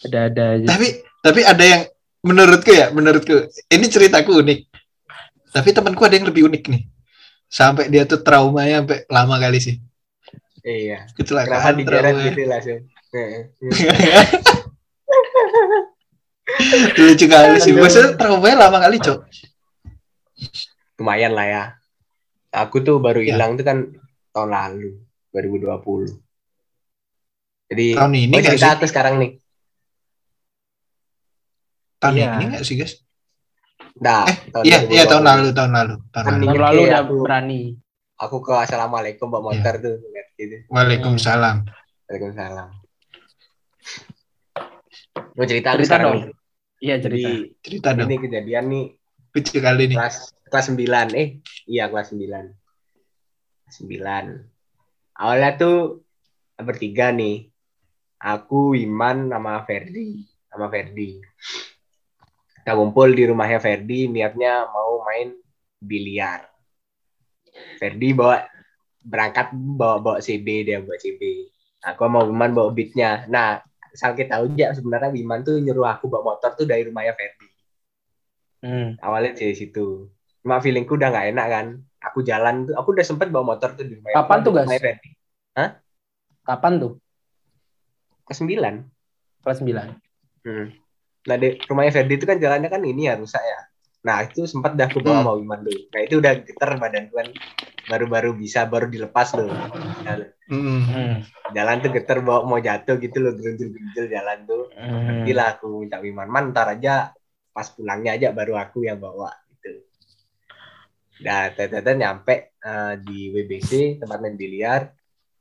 Ada-ada 0.00 0.44
aja. 0.56 0.66
tapi 0.66 0.86
tapi 1.20 1.40
ada 1.44 1.64
yang 1.64 1.82
menurutku 2.20 2.70
ya 2.70 2.90
menurutku 2.90 3.48
ini 3.68 3.86
ceritaku 3.86 4.40
unik 4.40 4.58
tapi 5.50 5.68
temanku 5.70 6.02
ada 6.02 6.14
yang 6.14 6.26
lebih 6.26 6.46
unik 6.46 6.62
nih 6.68 6.82
sampai 7.46 7.88
dia 7.88 8.04
tuh 8.04 8.20
traumanya 8.20 8.80
sampai 8.80 8.98
lama 9.08 9.36
kali 9.36 9.60
sih 9.60 9.76
Iya. 10.60 11.08
Kecelakaan 11.16 11.80
trauma 11.88 12.20
gitu 12.20 12.44
langsung? 12.44 12.84
Heeh. 13.16 13.48
lucu 17.00 17.26
kali 17.26 17.56
sih 17.58 17.72
maksudnya 17.72 18.14
traumanya 18.14 18.56
lama 18.68 18.78
kali 18.78 18.96
cok 18.98 19.18
Lumayan 20.96 21.32
lah 21.32 21.44
ya. 21.44 21.62
Aku 22.52 22.80
tuh 22.80 23.00
baru 23.00 23.20
Ya. 23.20 23.32
hilang 23.32 23.56
tuh 23.56 23.64
kan 23.64 23.88
tahun 24.32 24.50
lalu, 24.52 25.00
2020. 25.32 26.12
Jadi 27.72 27.86
tahun 27.96 28.12
ini 28.16 28.34
oh, 28.36 28.40
cerita 28.44 28.68
sih 28.68 28.72
aku 28.76 28.84
sekarang 28.84 29.16
nih. 29.16 29.40
Tahun 32.00 32.14
Iya. 32.16 32.30
ini 32.34 32.44
nggak 32.48 32.64
sih 32.64 32.76
guys 32.76 32.94
Nah, 33.96 34.24
Eh, 34.24 34.64
iya, 34.64 34.78
iya 34.86 35.04
tahun 35.04 35.22
lalu, 35.22 35.52
tahun 35.52 35.70
lalu, 35.70 35.94
tahun 36.10 36.24
lalu. 36.24 36.44
Tahun 36.46 36.56
lalu 36.56 36.80
ya, 36.80 36.88
udah 36.88 37.00
aku. 37.02 37.14
berani. 37.20 37.62
Aku 38.18 38.36
ke 38.40 38.52
assalamualaikum 38.54 39.28
bawa 39.28 39.52
motor 39.52 39.74
tuh 39.76 39.94
lihat 40.06 40.28
gitu. 40.34 40.56
Waalaikumsalam. 40.68 41.56
Waalaikumsalam. 42.06 42.68
Mau 45.30 45.44
cerita 45.44 45.68
Cerita 45.74 45.96
dong. 45.98 46.16
nih. 46.16 46.24
Iya 46.80 46.94
Jadi 46.98 47.20
cerita. 47.20 47.28
Cerita 47.60 47.88
dong. 47.92 48.06
ini 48.06 48.16
kejadian 48.18 48.64
nih 48.66 48.84
Lucu 49.30 49.58
kali 49.58 49.82
nih. 49.86 49.96
kelas 49.96 50.16
kelas 50.44 50.66
9 50.70 50.80
eh 51.14 51.28
iya 51.64 51.84
kelas 51.86 52.08
9 52.10 52.24
9 53.70 54.00
awalnya 55.14 55.50
tuh 55.54 55.76
bertiga 56.56 57.12
nih 57.12 57.46
aku 58.18 58.74
Iman 58.74 59.28
sama 59.28 59.60
Ferdi 59.62 60.24
sama 60.46 60.66
Ferdi 60.66 61.20
kita 62.60 62.76
ngumpul 62.76 63.08
di 63.10 63.24
rumahnya 63.24 63.58
Ferdi 63.58 64.06
niatnya 64.06 64.68
mau 64.68 65.00
main 65.02 65.32
biliar 65.80 66.44
Ferdi 67.80 68.12
bawa 68.12 68.44
berangkat 69.00 69.50
bawa 69.56 69.96
bawa 69.98 70.18
CB 70.20 70.46
dia 70.68 70.78
bawa 70.84 70.96
CB 71.00 71.22
aku 71.80 72.00
sama 72.04 72.20
Iman 72.28 72.52
bawa 72.52 72.68
beatnya 72.70 73.24
nah 73.26 73.64
asal 73.90 74.12
kita 74.12 74.36
tahu 74.38 74.54
aja 74.54 74.76
sebenarnya 74.76 75.10
Iman 75.16 75.40
tuh 75.40 75.56
nyuruh 75.58 75.88
aku 75.88 76.06
bawa 76.06 76.36
motor 76.36 76.52
tuh 76.54 76.68
dari 76.68 76.84
rumahnya 76.84 77.16
Ferdi 77.16 77.48
Hmm. 78.60 78.92
awalnya 79.00 79.40
dari 79.40 79.56
situ 79.56 80.12
cuma 80.44 80.60
feelingku 80.60 80.92
udah 80.92 81.08
nggak 81.08 81.32
enak 81.32 81.46
kan 81.48 81.66
aku 81.96 82.20
jalan 82.20 82.68
tuh 82.68 82.76
aku 82.76 82.92
udah 82.92 83.06
sempet 83.08 83.32
bawa 83.32 83.56
motor 83.56 83.72
tuh 83.72 83.88
di 83.88 83.96
rumah 83.96 84.12
Kapan 84.12 84.38
tuh, 84.44 84.52
rumahnya 84.52 84.80
Ferdi. 84.84 85.08
Kapan 86.44 86.72
tuh? 86.76 86.92
ke 88.28 88.32
sembilan 88.36 88.74
Kelas 89.40 89.64
9. 89.64 90.44
hmm. 90.44 90.66
Nah 91.26 91.36
di 91.36 91.60
rumahnya 91.64 91.92
Ferdi 91.92 92.14
itu 92.16 92.24
kan 92.24 92.40
jalannya 92.40 92.68
kan 92.68 92.80
ini 92.80 93.08
ya 93.08 93.16
rusak 93.16 93.40
ya 93.40 93.60
nah 94.00 94.24
itu 94.24 94.48
sempat 94.48 94.72
dah 94.74 94.88
aku 94.88 95.04
bawa 95.04 95.20
Hmm. 95.20 95.26
mau 95.28 95.36
Iman 95.36 95.60
tuh 95.60 95.76
nah 95.92 96.00
itu 96.00 96.14
udah 96.16 96.32
geter 96.40 96.70
badanku 96.80 97.12
kan 97.12 97.28
baru-baru 97.84 98.32
bisa 98.32 98.64
baru 98.64 98.86
dilepas 98.86 99.34
loh 99.36 99.50
jalan, 100.00 100.28
Mm. 100.50 100.82
Hmm. 100.88 101.14
jalan 101.52 101.76
tuh 101.78 101.90
geter 101.92 102.18
bawa 102.20 102.42
mau 102.42 102.58
jatuh 102.58 102.96
gitu 102.96 103.20
loh 103.20 103.36
gerunjul-gerunjul 103.36 104.06
jalan 104.08 104.38
tuh 104.48 104.72
Hmm. 104.72 105.28
Gila 105.28 105.44
aku 105.54 105.84
minta 105.84 106.00
Iman 106.00 106.28
man 106.32 106.44
ntar 106.50 106.72
aja 106.72 107.12
pas 107.52 107.68
pulangnya 107.68 108.16
aja 108.16 108.32
baru 108.32 108.56
aku 108.56 108.86
yang 108.88 108.96
bawa 108.96 109.28
gitu. 109.52 109.84
Nah, 111.20 111.52
tete 111.52 111.92
nyampe 111.92 112.56
eh, 112.56 112.94
di 112.98 113.28
WBC 113.28 114.00
tempat 114.00 114.18
main 114.18 114.34
biliar 114.34 114.88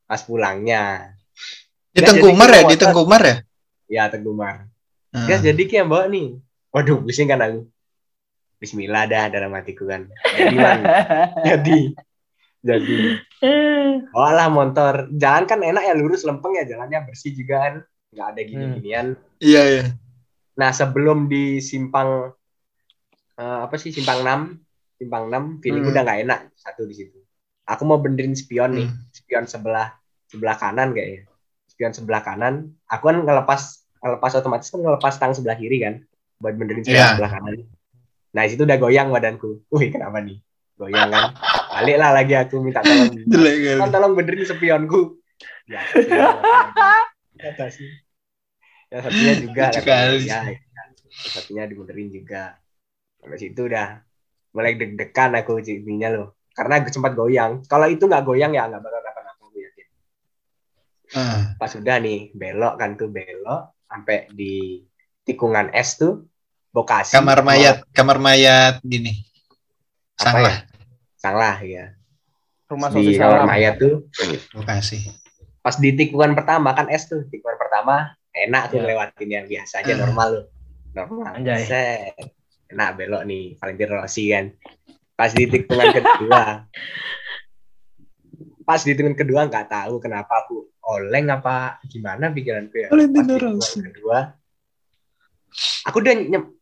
pas 0.03 0.19
pulangnya. 0.19 1.15
Di 1.89 2.03
Tengkumar 2.03 2.49
jadi 2.51 2.59
ya, 2.59 2.69
di 2.69 2.75
Tengkumar 2.77 3.21
ya. 3.23 3.35
Ya 3.89 4.03
Tegumar. 4.11 4.68
Guys, 5.09 5.41
jadi 5.41 5.61
ki 5.65 5.75
yang 5.81 5.89
bawa 5.89 6.05
nih. 6.05 6.37
Waduh, 6.69 7.01
pusing 7.01 7.25
kan 7.25 7.41
aku. 7.41 7.65
Bismillah 8.59 9.09
dah 9.09 9.25
dalam 9.31 9.55
hatiku 9.55 9.87
kan. 9.87 10.05
Jadi 10.37 10.55
man, 10.59 10.79
jadi 11.47 11.79
jadi 12.59 12.95
bawa 14.11 14.29
lah 14.35 14.47
motor. 14.51 15.07
Jalan 15.09 15.47
kan 15.47 15.63
enak 15.63 15.81
ya 15.81 15.93
lurus 15.95 16.27
lempeng 16.27 16.53
ya 16.53 16.67
jalannya 16.67 17.09
bersih 17.09 17.33
juga 17.33 17.55
kan. 17.65 17.73
Nggak 18.13 18.27
ada 18.27 18.41
gini-ginian. 18.43 19.07
Iya, 19.39 19.61
iya. 19.65 19.83
Nah, 20.59 20.69
sebelum 20.75 21.25
di 21.25 21.63
simpang 21.63 22.35
eh, 23.39 23.59
apa 23.63 23.79
sih 23.79 23.95
simpang 23.95 24.21
6, 24.21 24.99
simpang 24.99 25.31
6 25.31 25.63
feeling 25.63 25.87
Hmm. 25.87 25.91
udah 25.95 26.01
nggak 26.03 26.19
enak 26.27 26.39
satu 26.59 26.83
di 26.83 26.93
situ. 26.99 27.15
Aku 27.63 27.87
mau 27.87 27.97
benerin 27.97 28.35
spion 28.35 28.75
nih, 28.75 28.91
Hmm. 28.91 29.07
spion 29.15 29.45
sebelah 29.47 29.95
sebelah 30.27 30.59
kanan 30.59 30.91
kayaknya. 30.91 31.31
Spion 31.71 31.95
sebelah 31.95 32.19
kanan, 32.19 32.75
aku 32.91 33.07
kan 33.07 33.23
ngelepas 33.23 33.78
ngelepas 33.99 34.31
otomatis 34.39 34.71
kan 34.71 34.79
ngelepas 34.79 35.13
tang 35.19 35.31
sebelah 35.35 35.59
kiri 35.59 35.83
kan 35.83 36.03
buat 36.39 36.55
benerin 36.55 36.83
spion 36.87 36.95
Iya. 36.95 37.07
sebelah 37.19 37.31
kanan. 37.35 37.55
Nah, 38.29 38.41
itu 38.45 38.61
udah 38.63 38.77
goyang 38.79 39.09
badanku. 39.11 39.65
Wih, 39.73 39.89
kenapa 39.91 40.21
nih? 40.23 40.39
Goyang 40.79 41.09
kan. 41.11 41.35
Balik 41.75 41.97
lah 41.99 42.09
lagi 42.15 42.33
aku 42.37 42.61
minta 42.63 42.79
tolong. 42.79 43.11
Jelek 43.31 43.55
kali. 43.59 43.79
Kan 43.81 43.89
tolong 43.91 44.13
benerin 44.15 44.45
spionku. 44.47 45.19
Ya, 45.67 45.81
kata 47.37 47.65
sih. 47.73 47.89
Yang 48.93 49.01
satunya 49.05 49.33
juga. 49.37 49.63
Kali. 49.75 50.17
Ya, 50.25 50.39
ya. 50.47 50.55
Yang 50.55 51.31
satunya 51.35 51.63
dibenerin 51.67 52.09
juga. 52.13 52.43
Sampai 53.19 53.37
situ 53.37 53.61
udah 53.67 53.99
mulai 54.55 54.73
deg-degan 54.79 55.35
aku 55.35 55.59
jadinya 55.59 56.07
loh. 56.09 56.39
Karena 56.55 56.79
aku 56.79 56.89
sempat 56.89 57.13
goyang. 57.17 57.65
Kalau 57.67 57.85
itu 57.91 58.07
nggak 58.07 58.23
goyang 58.23 58.55
ya 58.55 58.65
nggak 58.69 58.81
bakal 58.81 58.99
kenapa-napa 59.03 59.41
aku 59.45 59.57
yakin. 59.59 59.87
Ah. 61.17 61.41
Pas 61.59 61.71
udah 61.75 61.97
nih 61.99 62.31
belok 62.33 62.73
kan 62.79 62.95
tuh 62.95 63.09
belok 63.11 63.78
sampai 63.89 64.29
di 64.29 64.85
tikungan 65.23 65.69
es 65.71 65.95
tuh 65.95 66.29
Bokasi. 66.69 67.11
Kamar 67.11 67.41
mayat, 67.41 67.81
kamar 67.89 68.15
mayat 68.15 68.77
gini. 68.79 69.25
Apa 70.15 70.29
Sanglah, 70.29 70.57
Salah 71.15 71.57
ya. 71.59 71.85
Rumah 72.65 72.87
Di 72.91 73.17
kamar 73.17 73.41
salam. 73.41 73.47
mayat 73.47 73.73
tuh 73.75 74.05
Bekasi. 74.53 75.09
pas 75.59 75.75
di 75.75 75.89
tikungan 75.91 76.31
pertama 76.31 76.71
kan 76.71 76.85
es 76.87 77.03
tuh 77.03 77.25
tikungan 77.25 77.57
pertama 77.57 78.13
enak 78.31 78.69
tuh 78.69 78.79
Iya. 78.79 78.87
lewatin 78.87 79.29
yang 79.31 79.45
biasa 79.45 79.81
aja 79.81 79.91
Hmm. 79.91 80.01
normal 80.03 80.27
loh 80.31 80.45
normal 80.91 81.35
Anjay. 81.35 81.65
Set. 81.65 82.13
enak 82.69 82.89
belok 82.95 83.25
nih 83.25 83.57
Valentino 83.57 83.97
Rossi 83.97 84.29
kan 84.29 84.53
pas 85.11 85.29
di 85.29 85.43
tikungan 85.45 85.89
kedua 85.91 86.43
pas 88.63 88.79
di 88.79 88.93
tikungan 88.93 89.17
kedua 89.17 89.41
nggak 89.43 89.67
tahu 89.67 89.97
kenapa 89.97 90.29
aku 90.39 90.68
oleng 90.89 91.29
apa 91.29 91.55
gimana 91.85 92.33
ya 92.75 92.87
Valentino 92.89 93.21
di 93.23 93.33
tikungan 93.35 93.55
Rossi. 93.55 93.79
kedua 93.83 94.19
aku 95.83 95.97
udah 95.99 96.13
nyem- 96.15 96.53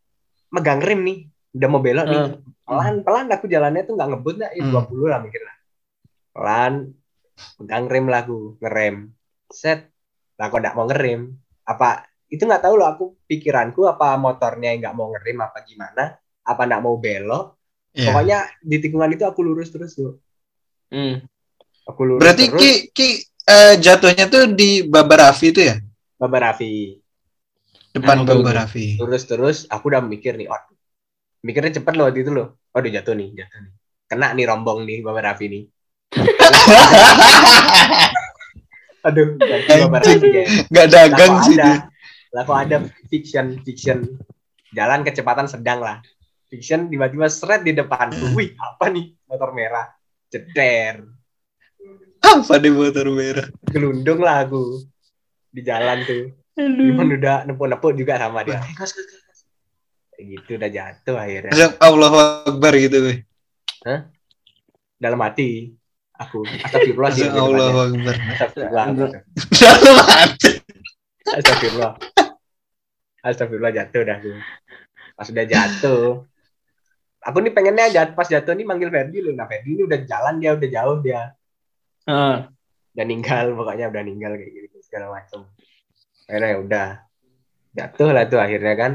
megang 0.50 0.80
rem 0.80 1.00
nih 1.02 1.18
udah 1.50 1.68
mau 1.68 1.80
belok 1.80 2.06
nih 2.06 2.20
Hmm. 2.20 2.36
pelan 2.64 2.94
pelan 3.00 3.26
aku 3.28 3.44
jalannya 3.46 3.82
tuh 3.82 3.94
nggak 3.94 4.08
ngebut 4.10 4.36
lah 4.36 4.50
ya 4.50 4.62
Hmm. 4.62 4.72
20 4.74 5.06
lah 5.06 5.18
mikir 5.18 5.40
lah 5.40 5.56
pelan 6.30 6.72
pegang 7.56 7.86
rem 7.86 8.06
lah 8.06 8.20
aku 8.22 8.38
ngerem 8.58 8.96
set 9.48 9.88
lah 10.36 10.46
kok 10.46 10.58
nggak 10.58 10.74
mau 10.74 10.84
ngerem 10.84 11.20
apa 11.64 11.88
itu 12.28 12.44
nggak 12.44 12.60
tahu 12.60 12.74
loh 12.74 12.88
aku 12.88 13.04
pikiranku 13.24 13.84
apa 13.84 14.14
motornya 14.16 14.70
yang 14.70 14.80
nggak 14.82 14.94
mau 14.94 15.08
ngerem 15.08 15.38
apa 15.40 15.58
gimana 15.62 16.04
apa 16.42 16.62
nggak 16.62 16.82
mau 16.82 16.96
belok 16.96 17.56
Iya. 17.90 18.04
pokoknya 18.04 18.38
di 18.60 18.76
tikungan 18.78 19.10
itu 19.10 19.24
aku 19.24 19.40
lurus 19.40 19.68
terus 19.68 19.96
tuh 19.96 20.20
Hmm. 20.88 21.24
aku 21.82 22.00
lurus 22.02 22.20
Berarti 22.20 22.44
terus 22.46 22.60
Ki, 22.60 22.72
Ki 22.90 23.08
eh, 23.48 23.74
jatuhnya 23.78 24.24
tuh 24.28 24.52
di 24.52 24.84
Baba 24.84 25.14
Raffi 25.22 25.46
itu 25.50 25.60
ya? 25.64 25.76
Baba 26.16 26.38
Raffi 26.44 26.98
Depan 27.88 28.22
Hmm, 28.22 28.28
Baba. 28.28 28.50
Raffi. 28.54 29.00
lurus 29.00 29.24
terus 29.24 29.56
aku 29.66 29.88
udah 29.88 30.04
mikir 30.04 30.36
nih 30.36 30.46
oh 30.46 30.60
mikirnya 31.40 31.72
cepet 31.72 31.94
loh 31.94 32.06
waktu 32.06 32.20
itu 32.20 32.30
loh 32.30 32.48
waduh 32.70 32.90
jatuh 32.90 33.14
nih 33.14 33.28
jatuh 33.34 33.58
nih 33.60 33.72
kena 34.06 34.28
nih 34.32 34.44
rombong 34.44 34.84
nih 34.84 34.98
Baba 35.00 35.20
Raffi 35.24 35.46
nih 35.48 35.62
aduh 39.00 39.28
jatuh 39.38 39.76
Baba. 39.88 39.98
Raffi 39.98 40.28
ya 40.28 40.44
Nggak 40.68 40.86
dagang 40.90 41.34
sih 41.40 41.54
ada, 41.54 41.64
dia. 41.64 41.76
lah 42.28 42.42
kok 42.44 42.58
ada 42.58 42.76
fiction 43.08 43.46
fiction 43.64 43.98
jalan 44.70 45.00
kecepatan 45.00 45.46
sedang 45.48 45.80
lah 45.80 45.96
fiction 46.46 46.88
tiba-tiba 46.88 47.26
seret 47.28 47.64
di 47.64 47.72
depanku 47.72 48.20
wih 48.36 48.52
apa 48.58 48.90
nih 48.90 49.16
motor 49.24 49.50
merah 49.52 49.88
ceder 50.28 51.08
Apa 52.44 52.60
di 52.60 52.70
motor 52.72 53.08
merah? 53.12 53.48
gelundung 53.68 54.20
lah 54.20 54.44
aku. 54.44 54.84
Di 55.48 55.60
jalan 55.64 56.04
tuh. 56.04 56.32
Iman 56.58 57.14
udah 57.14 57.46
nepuk-nepuk 57.46 57.94
juga 57.94 58.18
sama 58.18 58.42
dia. 58.42 58.60
Gitu 60.18 60.58
udah 60.58 60.70
jatuh 60.70 61.16
akhirnya. 61.16 61.78
Allah 61.78 62.12
Akbar 62.44 62.72
gitu, 62.74 62.98
weh. 63.06 63.18
dalam 64.98 65.20
hati. 65.22 65.72
Aku 66.18 66.42
astagfirullah. 66.42 67.10
Sih 67.14 67.30
Allah. 67.30 67.86
Akbar. 67.86 68.14
astagfirullah. 68.34 68.84
Dalam 69.62 69.96
hati. 70.02 70.50
astagfirullah. 71.30 71.92
Astagfirullah 73.22 73.72
jatuh 73.72 74.02
dah 74.02 74.16
aku. 74.18 74.32
Pas 75.14 75.28
udah 75.30 75.46
jatuh. 75.46 76.26
Aku 77.22 77.38
nih 77.42 77.54
pengennya 77.54 77.86
jat 77.90 78.18
pas 78.18 78.26
jatuh 78.26 78.54
nih 78.58 78.66
manggil 78.66 78.90
Ferdi 78.90 79.22
loh. 79.22 79.30
Nah 79.34 79.46
Ferdi 79.46 79.78
ini 79.78 79.82
udah 79.86 79.98
jalan 80.02 80.42
dia 80.42 80.58
udah 80.58 80.68
jauh 80.70 80.98
dia 81.02 81.37
Ah. 82.08 82.48
udah 82.96 83.04
ninggal 83.04 83.52
pokoknya 83.52 83.92
udah 83.92 84.02
ninggal 84.02 84.32
kayak 84.34 84.50
gitu 84.50 84.78
segala 84.82 85.12
macam 85.12 85.44
akhirnya 86.24 86.48
ya 86.48 86.58
udah. 86.58 86.88
Jatuh 87.76 88.08
lah 88.10 88.24
tuh 88.26 88.40
akhirnya 88.40 88.74
kan. 88.74 88.92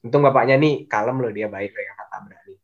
Untung 0.00 0.22
bapaknya 0.22 0.56
nih 0.56 0.86
kalem 0.86 1.18
loh 1.18 1.28
dia 1.28 1.50
baik 1.50 1.74
kayak 1.74 1.94
kata 1.98 2.16
berani 2.24 2.54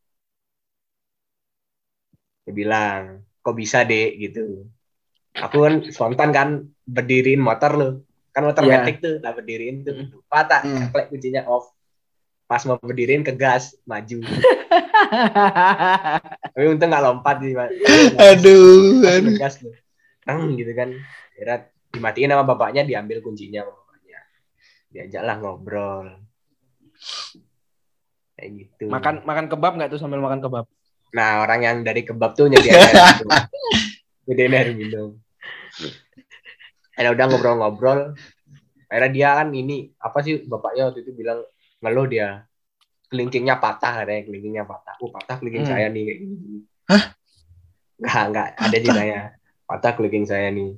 dia 2.44 2.53
bilang 2.53 3.01
kok 3.40 3.57
bisa 3.57 3.83
dek? 3.83 4.20
gitu. 4.20 4.68
Aku 5.35 5.64
kan 5.64 5.75
spontan 5.90 6.31
kan 6.31 6.49
berdiriin 6.85 7.40
motor 7.40 7.73
loh. 7.75 7.92
Kan 8.31 8.44
motor 8.47 8.62
Iya. 8.64 8.81
metik 8.81 9.01
tuh 9.01 9.18
tak 9.18 9.33
berdiriin 9.40 9.83
tuh. 9.83 9.94
Hmm. 9.97 10.09
lupa 10.12 10.38
tak 10.44 10.61
Hmm. 10.62 10.77
ceklek 10.79 11.07
kuncinya 11.11 11.42
off. 11.49 11.73
Pas 12.44 12.61
mau 12.64 12.77
berdiriin 12.77 13.25
ke 13.25 13.33
gas 13.33 13.75
maju 13.85 14.20
tapi 16.55 16.66
untung 16.70 16.88
nggak 16.90 17.05
lompat 17.05 17.37
sih 17.42 17.53
Mas. 17.55 17.70
Aduh, 18.18 19.03
ngegas 19.03 19.62
loh. 19.64 19.74
Teng 20.24 20.55
gitu 20.59 20.72
kan. 20.72 20.92
Kira 21.35 21.68
dimatiin 21.94 22.31
sama 22.33 22.44
bapaknya, 22.46 22.83
diambil 22.87 23.22
kuncinya 23.22 23.62
sama 23.66 23.72
bapaknya. 23.74 24.18
Diajaklah 24.90 25.37
ngobrol. 25.42 26.07
kayak 28.35 28.50
gitu 28.50 28.90
Makan 28.90 29.22
makan 29.22 29.46
kebab 29.46 29.79
nggak 29.79 29.94
tuh 29.94 30.00
sambil 30.00 30.18
makan 30.18 30.42
kebab? 30.42 30.66
nah 31.14 31.46
orang 31.46 31.61
yang 31.62 31.77
dari 31.87 32.03
kebab 32.03 32.35
tuh 32.35 32.50
nyediain 32.50 32.74
air 32.74 32.98
minum 33.22 33.31
nyediain 34.27 34.55
air 34.59 34.68
minum 34.74 35.09
udah 36.98 37.27
ngobrol-ngobrol 37.31 38.00
akhirnya 38.90 39.11
dia 39.14 39.29
kan 39.38 39.48
ini 39.55 39.94
apa 40.03 40.18
sih 40.27 40.42
bapaknya 40.42 40.90
waktu 40.90 41.07
itu 41.07 41.14
bilang 41.14 41.46
ngeluh 41.79 42.07
dia 42.11 42.42
kelingkingnya 43.14 43.55
patah 43.57 44.03
katanya 44.03 44.22
kelingkingnya 44.24 44.64
patah 44.64 44.98
oh 44.98 45.09
patah 45.09 45.38
kelingking 45.38 45.62
Hmm. 45.62 45.72
saya 45.72 45.87
nih 45.88 46.03
kayak 46.05 46.18
gini 46.20 46.59
Hah? 46.85 47.03
nggak 47.94 48.24
nggak 48.29 48.46
ada 48.59 48.77
ceritanya 48.77 49.20
patah 49.64 49.92
kelingking 49.94 50.27
saya 50.27 50.50
nih 50.50 50.74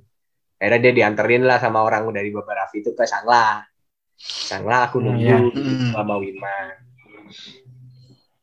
akhirnya 0.57 0.81
dia 0.81 0.93
dianterin 0.95 1.43
lah 1.43 1.57
sama 1.57 1.81
orang 1.81 2.09
dari 2.11 2.29
Bapak 2.29 2.55
Raffi 2.55 2.81
itu 2.81 2.93
ke 2.93 3.05
Sangla 3.05 3.65
Sangla 4.17 4.87
aku 4.87 5.01
Hmm, 5.01 5.07
nunggu 5.11 5.25
iya. 5.25 5.37
Hmm. 5.41 5.91
sama 5.91 6.15
Wiman 6.17 6.69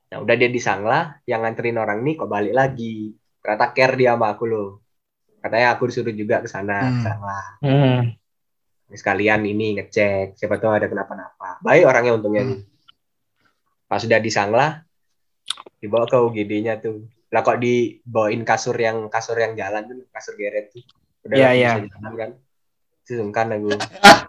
nah 0.10 0.18
udah 0.20 0.36
dia 0.36 0.46
di 0.48 0.58
Sangla 0.58 1.00
yang 1.24 1.42
nganterin 1.42 1.74
orang 1.76 2.02
nih 2.02 2.14
kok 2.16 2.28
balik 2.28 2.54
lagi 2.54 3.14
ternyata 3.40 3.66
care 3.72 3.96
dia 3.96 4.14
sama 4.14 4.30
aku 4.30 4.46
loh 4.46 4.70
katanya 5.40 5.74
aku 5.74 5.90
disuruh 5.90 6.12
juga 6.12 6.40
ke 6.40 6.48
sana 6.48 6.78
Hmm. 6.84 7.02
Sangla 7.02 7.40
Hmm. 7.60 8.00
sekalian 8.90 9.42
ini 9.42 9.74
ngecek 9.76 10.38
siapa 10.38 10.58
tahu 10.58 10.70
ada 10.72 10.86
kenapa-napa 10.86 11.58
baik 11.60 11.84
orangnya 11.84 12.14
untungnya 12.14 12.46
Hmm. 12.46 12.62
Pas 13.88 14.00
sudah 14.00 14.20
di 14.20 14.32
Sangla 14.32 14.82
dibawa 15.80 16.08
ke 16.08 16.18
UGD-nya 16.18 16.80
tuh. 16.80 17.08
Lah 17.34 17.42
kok 17.42 17.60
dibawain 17.60 18.46
kasur 18.46 18.78
yang 18.78 19.10
kasur 19.10 19.36
yang 19.36 19.58
jalan 19.58 19.84
tuh 19.90 20.08
kasur 20.14 20.34
geret 20.40 20.72
tuh. 20.72 20.84
Udah 21.28 21.36
nggak 21.36 21.54
iya. 21.58 21.72
bisa 21.78 21.90
jalan 21.92 22.14
kan? 22.16 22.30
Sungkan 23.04 23.48
aku 23.52 23.70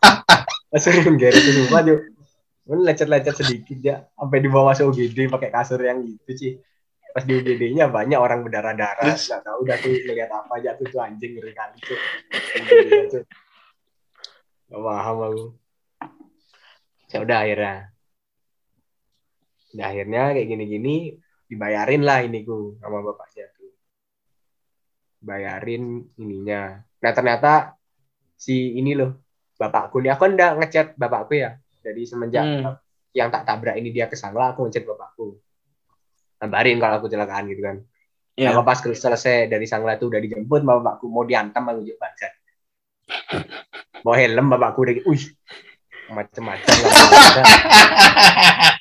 kasur 0.75 0.93
yang 0.99 1.17
geret 1.21 1.41
tuh 1.41 1.55
sumpah 1.63 1.81
tuh 1.87 1.99
lecet-lecet 2.65 3.35
sedikit 3.37 3.79
ya 3.85 3.97
sampai 4.17 4.41
dibawa 4.41 4.73
masuk 4.73 4.97
UGD 4.97 5.29
pakai 5.29 5.53
kasur 5.53 5.77
yang 5.85 6.01
gitu 6.01 6.33
sih 6.33 6.53
pas 7.15 7.23
di 7.23 7.39
UGD-nya 7.39 7.87
banyak 7.95 8.19
orang 8.19 8.43
berdarah-darah. 8.43 9.15
Nggak 9.15 9.41
tahu 9.47 9.57
udah 9.63 9.77
tuh 9.79 9.93
ngeliat 9.95 10.31
apa 10.35 10.53
aja 10.59 10.75
tuh 10.75 10.87
tuh 10.91 10.99
anjing 10.99 11.39
ngeri 11.39 11.55
kali 11.55 11.79
tuh. 11.79 13.23
Gak 14.67 14.81
paham 14.83 15.17
aku. 15.23 15.45
Ya 17.15 17.23
udah 17.23 17.39
akhirnya 17.47 17.94
Udah 19.75 19.87
akhirnya 19.91 20.23
kayak 20.33 20.49
gini-gini 20.49 21.19
dibayarin 21.51 22.03
lah 22.07 22.23
ini 22.23 22.47
ku 22.47 22.79
sama 22.79 23.03
bapaknya 23.03 23.51
tuh. 23.59 23.71
Bayarin 25.21 26.09
ininya. 26.17 26.79
Nah 27.03 27.13
ternyata 27.13 27.75
si 28.39 28.79
ini 28.79 28.95
loh 28.95 29.19
bapakku 29.59 29.99
nih. 30.01 30.15
Aku 30.15 30.31
udah 30.31 30.51
ngechat 30.63 30.95
bapakku 30.95 31.35
ya. 31.37 31.59
Dari 31.85 32.03
semenjak 32.09 32.45
Hmm. 32.45 32.79
yang 33.15 33.29
tak 33.31 33.47
tabrak 33.47 33.77
ini 33.79 33.95
dia 33.95 34.09
ke 34.11 34.17
Sangla 34.17 34.55
aku 34.55 34.67
ngechat 34.67 34.87
bapakku. 34.87 35.39
Kabarin 36.41 36.79
kalau 36.79 36.99
aku 37.03 37.07
celakaan 37.11 37.47
gitu 37.51 37.63
kan. 37.63 37.77
Iya. 38.35 38.51
Nah, 38.51 38.67
pas 38.67 38.83
selesai 38.83 39.47
dari 39.47 39.67
Sangla 39.69 39.95
itu 39.95 40.11
udah 40.11 40.19
dijemput 40.19 40.67
sama 40.67 40.83
bapakku 40.83 41.07
mau 41.07 41.23
diantam 41.23 41.71
aku 41.71 41.87
juk 41.87 41.99
bangsat 42.03 42.33
bawa 44.05 44.17
helm 44.21 44.53
bapakku 44.53 44.85
udah 44.85 44.95
gitu, 45.01 45.09
wih 45.09 45.25
macem-macem 46.13 46.75
lah 46.85 46.93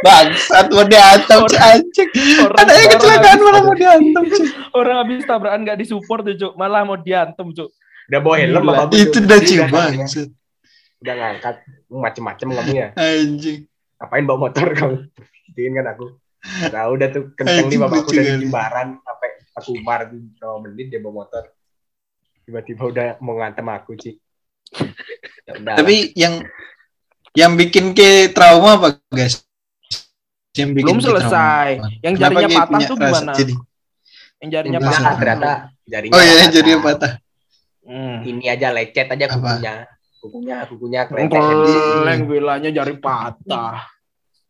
Bangsat 0.00 0.66
mau 0.68 0.82
diantam 0.82 1.40
si 1.44 1.56
anjing. 1.56 2.08
Anaknya 2.50 2.72
orang 2.78 2.90
kecelakaan 2.90 3.38
malah 3.38 3.62
mau 3.62 3.74
diantam. 3.74 4.22
Cuk. 4.24 4.42
orang 4.72 4.96
habis 4.98 5.22
tabrakan 5.24 5.60
nggak 5.62 5.78
disupport 5.78 6.20
tuh, 6.22 6.36
Cuk. 6.36 6.52
Malah 6.54 6.82
mau 6.82 6.96
diantem, 6.96 7.46
Cuk. 7.50 7.70
udah 8.06 8.18
bawa 8.18 8.36
helm 8.36 8.64
bapakku 8.64 8.94
Itu 8.96 9.18
udah 9.20 9.38
cium 9.38 9.66
udah- 9.66 9.86
bangsat. 9.94 10.28
udah 10.98 11.14
ngangkat 11.14 11.56
macem-macem 11.88 12.46
kamu 12.50 12.72
ya 12.74 12.88
Anjing. 12.92 13.58
ngapain 13.96 14.24
bawa 14.24 14.38
motor 14.44 14.66
kamu 14.76 14.96
gituin 15.46 15.72
kan 15.72 15.86
aku 15.88 16.06
nah 16.68 16.88
udah 16.88 17.08
tuh 17.08 17.30
kenceng 17.32 17.68
nih 17.68 17.78
bapakku 17.78 18.10
dari 18.10 18.34
kali. 18.34 18.40
Jimbaran 18.42 18.88
sampai 18.98 19.30
aku 19.54 19.70
Umar 19.76 20.00
tuh 20.06 20.20
berapa 20.34 20.56
menit 20.60 20.86
dia 20.88 20.98
bawa 20.98 21.14
motor 21.22 21.44
tiba-tiba 22.42 22.82
udah 22.84 23.06
mau 23.20 23.38
ngantem 23.38 23.64
aku 23.64 23.92
sih 23.96 24.14
ya 25.46 25.76
Tapi 25.78 26.10
yang 26.12 26.42
yang 27.32 27.54
bikin 27.54 27.94
ke 27.94 28.28
trauma 28.28 28.74
apa, 28.74 28.88
guys? 29.08 29.46
Yang 30.60 30.70
bikin 30.72 30.86
Belum 30.86 30.98
selesai. 31.00 31.68
trauma. 31.74 31.98
Yang 31.98 32.14
Kenapa 32.14 32.30
jarinya 32.32 32.46
Ki 32.46 32.56
patah 32.56 32.80
tuh 32.82 32.96
gimana? 32.96 33.32
Jadi, 33.32 33.54
Yang 34.36 34.50
jarinya 34.50 34.72
Yang 34.74 34.86
patah. 34.86 35.14
ternyata 35.14 35.50
jaringnya 35.84 36.14
oh 36.14 36.22
iya, 36.22 36.34
patah. 36.36 36.50
jadi 36.52 36.70
patah. 36.78 37.12
Hmm. 37.82 38.16
ini 38.22 38.44
aja 38.46 38.68
lecet 38.70 39.06
aja 39.08 39.26
kukunya 39.26 39.74
kukunya 40.20 40.56
kukunya 40.62 41.00
kelentek 41.02 41.40
Keleng 41.40 42.22
bilangnya 42.24 42.70
jari 42.70 42.94
patah. 42.96 43.82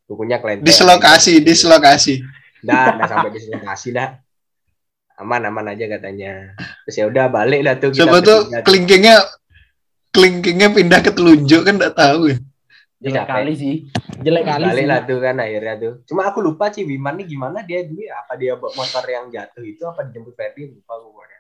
kukunya 0.05 0.37
kelentek 0.37 0.67
Dislokasi, 0.67 1.41
dislokasi. 1.41 2.15
dah 2.61 2.93
dah 2.93 3.07
sampai 3.07 3.31
dislokasi 3.31 3.89
dah 3.91 4.21
aman 5.17 5.41
aman 5.47 5.67
aja 5.69 5.89
katanya 5.89 6.53
terus 6.83 6.97
ya 6.97 7.05
udah 7.07 7.29
balik 7.29 7.61
lah 7.61 7.75
tuh 7.75 7.89
kita 7.89 8.05
Siapa 8.05 8.19
tuh 8.21 8.39
kelingkingnya 8.61 9.17
kelingkingnya 10.11 10.69
pindah 10.69 11.01
ke 11.01 11.09
telunjuk 11.09 11.61
kan 11.63 11.75
enggak 11.75 11.95
tahu 11.95 12.21
ya. 12.27 12.37
Jelek 13.01 13.25
Capek. 13.25 13.33
kali 13.33 13.53
sih. 13.57 13.75
Jelek 14.21 14.45
kali 14.45 14.65
balik 14.69 14.77
sih. 14.77 14.89
lah 14.93 15.01
tuh 15.09 15.19
kan 15.25 15.37
akhirnya 15.41 15.75
tuh 15.81 15.93
cuma 16.05 16.23
aku 16.29 16.39
lupa 16.45 16.69
sih 16.69 16.85
Wiman 16.85 17.17
nih 17.17 17.27
gimana 17.33 17.65
dia 17.65 17.81
dulu 17.89 18.05
apa 18.13 18.33
dia 18.37 18.53
bawa 18.61 18.77
motor 18.77 19.05
yang 19.09 19.33
jatuh 19.33 19.65
itu 19.65 19.83
apa 19.89 20.05
dijemput 20.05 20.37
Ferdi 20.37 20.69
lupa 20.69 21.01
pokoknya 21.01 21.39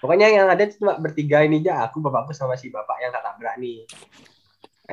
pokoknya 0.00 0.26
yang 0.32 0.46
ada 0.48 0.64
cuma 0.72 0.96
bertiga 0.96 1.44
ini 1.44 1.60
aja 1.60 1.84
aku 1.84 2.00
bapakku 2.00 2.32
sama 2.32 2.56
si 2.56 2.72
bapak 2.72 3.04
yang 3.04 3.12
tak 3.12 3.20
tabrak 3.20 3.60
nih 3.60 3.84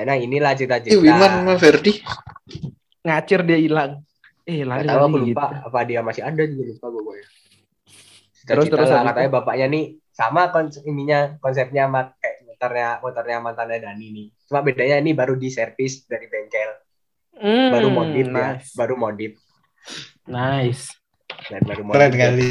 nah 0.03 0.15
inilah 0.19 0.51
cerita-cerita 0.55 0.99
Wiman 0.99 1.31
sama 1.43 1.53
Ferdi. 1.55 1.93
Ngacir 2.99 3.47
dia 3.47 3.59
hilang. 3.59 4.03
Eh, 4.43 4.67
lari 4.67 4.83
tahu 4.83 4.99
aku 4.99 5.17
lupa 5.23 5.45
gitu. 5.55 5.67
apa 5.71 5.79
dia 5.87 5.99
masih 6.03 6.23
ada 6.27 6.43
juga 6.43 6.63
lupa 6.75 6.85
gue 6.91 7.01
pokoknya 7.07 7.27
Terus, 8.49 8.65
Cita-cita 8.65 8.75
terus 8.81 8.89
lah, 8.89 9.01
katanya 9.11 9.29
bapaknya 9.29 9.65
nih 9.69 9.85
sama 10.09 10.41
konsep 10.49 10.81
ininya 10.83 11.37
konsepnya 11.37 11.85
sama 11.85 12.01
kayak 12.17 12.35
motornya 12.49 12.87
motornya 12.99 13.37
mantannya 13.39 13.77
Dani 13.77 14.07
nih 14.09 14.27
cuma 14.49 14.59
bedanya 14.59 14.97
ini 14.97 15.13
baru 15.13 15.33
di 15.33 15.47
servis 15.47 16.03
dari 16.03 16.25
bengkel 16.25 16.73
Hmm, 17.31 17.71
baru 17.71 17.88
modif 17.88 18.27
ya 18.27 18.57
nice. 18.57 18.73
baru 18.73 18.95
modif 18.95 19.39
Nice. 20.25 20.91
dan 21.47 21.62
baru 21.62 21.81
modif 21.83 21.95
Keren 21.95 22.12
kali. 22.12 22.49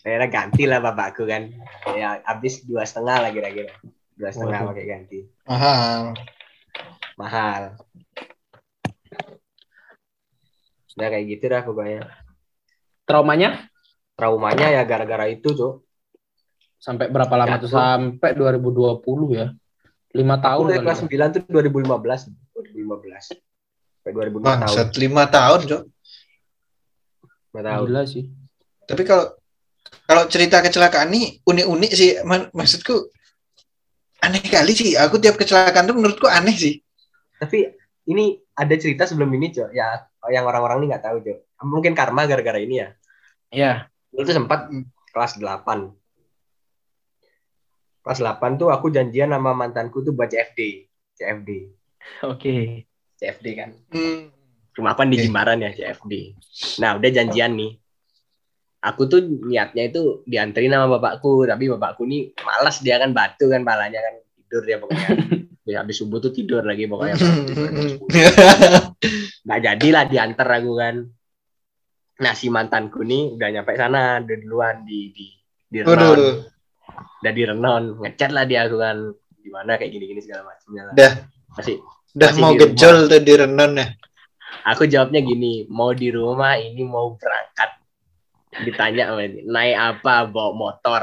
akhirnya 0.00 0.26
ganti 0.26 0.62
lah 0.64 0.80
bapakku 0.80 1.22
kan 1.22 1.54
ya 1.92 2.18
habis 2.24 2.64
dua 2.64 2.82
setengah 2.82 3.20
lah 3.20 3.30
kira-kira 3.30 3.70
dua 4.12 4.30
setengah 4.30 4.60
pakai 4.66 4.84
ganti 4.86 5.18
Mahal. 5.44 6.16
mahal 7.14 7.62
Udah 10.90 11.08
kayak 11.08 11.26
gitu 11.28 11.44
dah 11.46 11.62
pokoknya 11.62 12.02
Traumanya 13.04 13.70
traumanya 14.14 14.66
ya 14.68 14.82
gara-gara 14.82 15.24
itu 15.26 15.48
tuh 15.50 15.72
sampai 16.74 17.06
berapa 17.06 17.32
lama 17.34 17.54
tuh? 17.56 17.66
Jatuh. 17.66 17.76
Sampai 17.76 18.30
2020 18.34 18.98
ya. 19.32 19.46
Lima 20.10 20.36
tahun 20.36 20.64
aku 20.68 20.82
kelas 20.82 21.00
ya. 21.00 21.28
9 21.30 21.34
tuh 21.34 21.40
2015 21.46 22.30
2015 22.56 23.30
sampai 24.00 24.10
2005 24.10 24.42
tahun 24.42 24.42
Bangsat 24.42 24.88
lima 24.96 25.24
tahun, 25.28 25.60
Cok. 25.66 25.82
Nggak 27.50 27.64
tahu 27.66 27.84
Gila 27.86 28.02
sih. 28.06 28.24
Tapi 28.84 29.02
kalau 29.04 29.26
kalau 30.06 30.22
cerita 30.26 30.58
kecelakaan 30.58 31.10
ini 31.10 31.38
unik-unik 31.42 31.92
sih, 31.92 32.10
Man- 32.22 32.50
maksudku 32.50 33.10
aneh 34.20 34.42
kali 34.42 34.72
sih. 34.72 34.94
Aku 34.94 35.18
tiap 35.18 35.34
kecelakaan 35.34 35.86
tuh 35.86 35.94
menurutku 35.94 36.26
aneh 36.26 36.54
sih. 36.54 36.74
tapi 37.40 37.72
ini 38.04 38.36
ada 38.52 38.76
cerita 38.76 39.08
sebelum 39.08 39.32
ini 39.32 39.48
cok 39.48 39.72
ya 39.72 39.96
yang 40.28 40.44
orang-orang 40.44 40.84
ini 40.84 40.92
nggak 40.92 41.04
tahu 41.08 41.24
cok 41.24 41.38
mungkin 41.64 41.96
karma 41.96 42.28
gara-gara 42.28 42.60
ini 42.60 42.76
ya 42.76 42.88
Ya. 43.48 43.72
itu 44.12 44.28
sempat 44.28 44.68
kelas 45.08 45.40
8 45.40 45.88
kelas 48.00 48.20
8 48.24 48.60
tuh 48.60 48.72
aku 48.72 48.88
janjian 48.88 49.32
sama 49.32 49.52
mantanku 49.52 50.00
tuh 50.00 50.16
buat 50.16 50.32
CFD 50.32 50.88
CFD 51.20 51.50
Oke. 52.24 52.88
CFD 53.20 53.46
kan. 53.52 53.70
Hmm. 53.92 54.32
rumah 54.72 54.96
kan 54.96 55.12
di. 55.12 55.20
Jimbaran 55.20 55.60
ya 55.60 55.76
CFD 55.76 56.40
nah 56.80 56.96
udah 56.96 57.10
janjian 57.12 57.52
nih. 57.52 57.76
Aku 58.80 59.04
tuh 59.04 59.20
niatnya 59.20 59.92
itu 59.92 60.24
dianterin 60.24 60.72
sama 60.72 60.96
bapakku 60.96 61.44
tapi 61.44 61.68
bapakku 61.68 62.08
nih 62.08 62.32
malas 62.40 62.80
dia 62.80 62.96
kan 62.96 63.12
batu 63.12 63.52
kan 63.52 63.60
palanya 63.60 64.00
kan 64.00 64.14
tidur 64.40 64.62
dia 64.64 64.76
pokoknya. 64.80 65.08
Ya, 65.68 65.86
habis 65.86 66.02
subuh 66.02 66.18
tuh 66.18 66.34
tidur 66.34 66.66
lagi 66.66 66.90
pokoknya. 66.90 67.14
Nggak 69.46 69.60
jadilah 69.60 70.04
diantar 70.08 70.48
aku 70.58 70.72
kan. 70.74 71.06
Nah 72.24 72.32
si 72.34 72.50
mantanku 72.50 73.06
nih 73.06 73.38
udah 73.38 73.48
nyampe 73.54 73.78
sana 73.78 74.18
udah 74.18 74.36
duluan 74.40 74.82
di 74.82 75.14
di 75.14 75.30
di 75.70 75.78
Renon 75.84 76.42
udah 77.20 77.32
di 77.32 77.42
Renon 77.46 77.84
ngechat 78.00 78.30
lah 78.32 78.44
dia 78.48 78.66
aku 78.66 78.76
kan 78.80 78.96
gimana 79.40 79.76
kayak 79.80 79.90
gini 79.92 80.04
gini 80.10 80.20
segala 80.20 80.46
macamnya 80.48 80.82
lah 80.88 80.94
Dah. 80.96 81.12
masih 81.56 81.76
udah 82.16 82.28
Masih 82.34 82.40
mau 82.42 82.52
gejol 82.56 82.96
tuh 83.06 83.20
di 83.22 83.32
Renon 83.36 83.72
ya. 83.78 83.86
aku 84.66 84.82
jawabnya 84.86 85.20
gini 85.22 85.64
mau 85.70 85.90
di 85.94 86.08
rumah 86.10 86.58
ini 86.58 86.82
mau 86.84 87.14
berangkat 87.16 87.70
ditanya 88.66 89.14
naik 89.46 89.76
apa 89.78 90.26
bawa 90.26 90.52
motor 90.52 91.02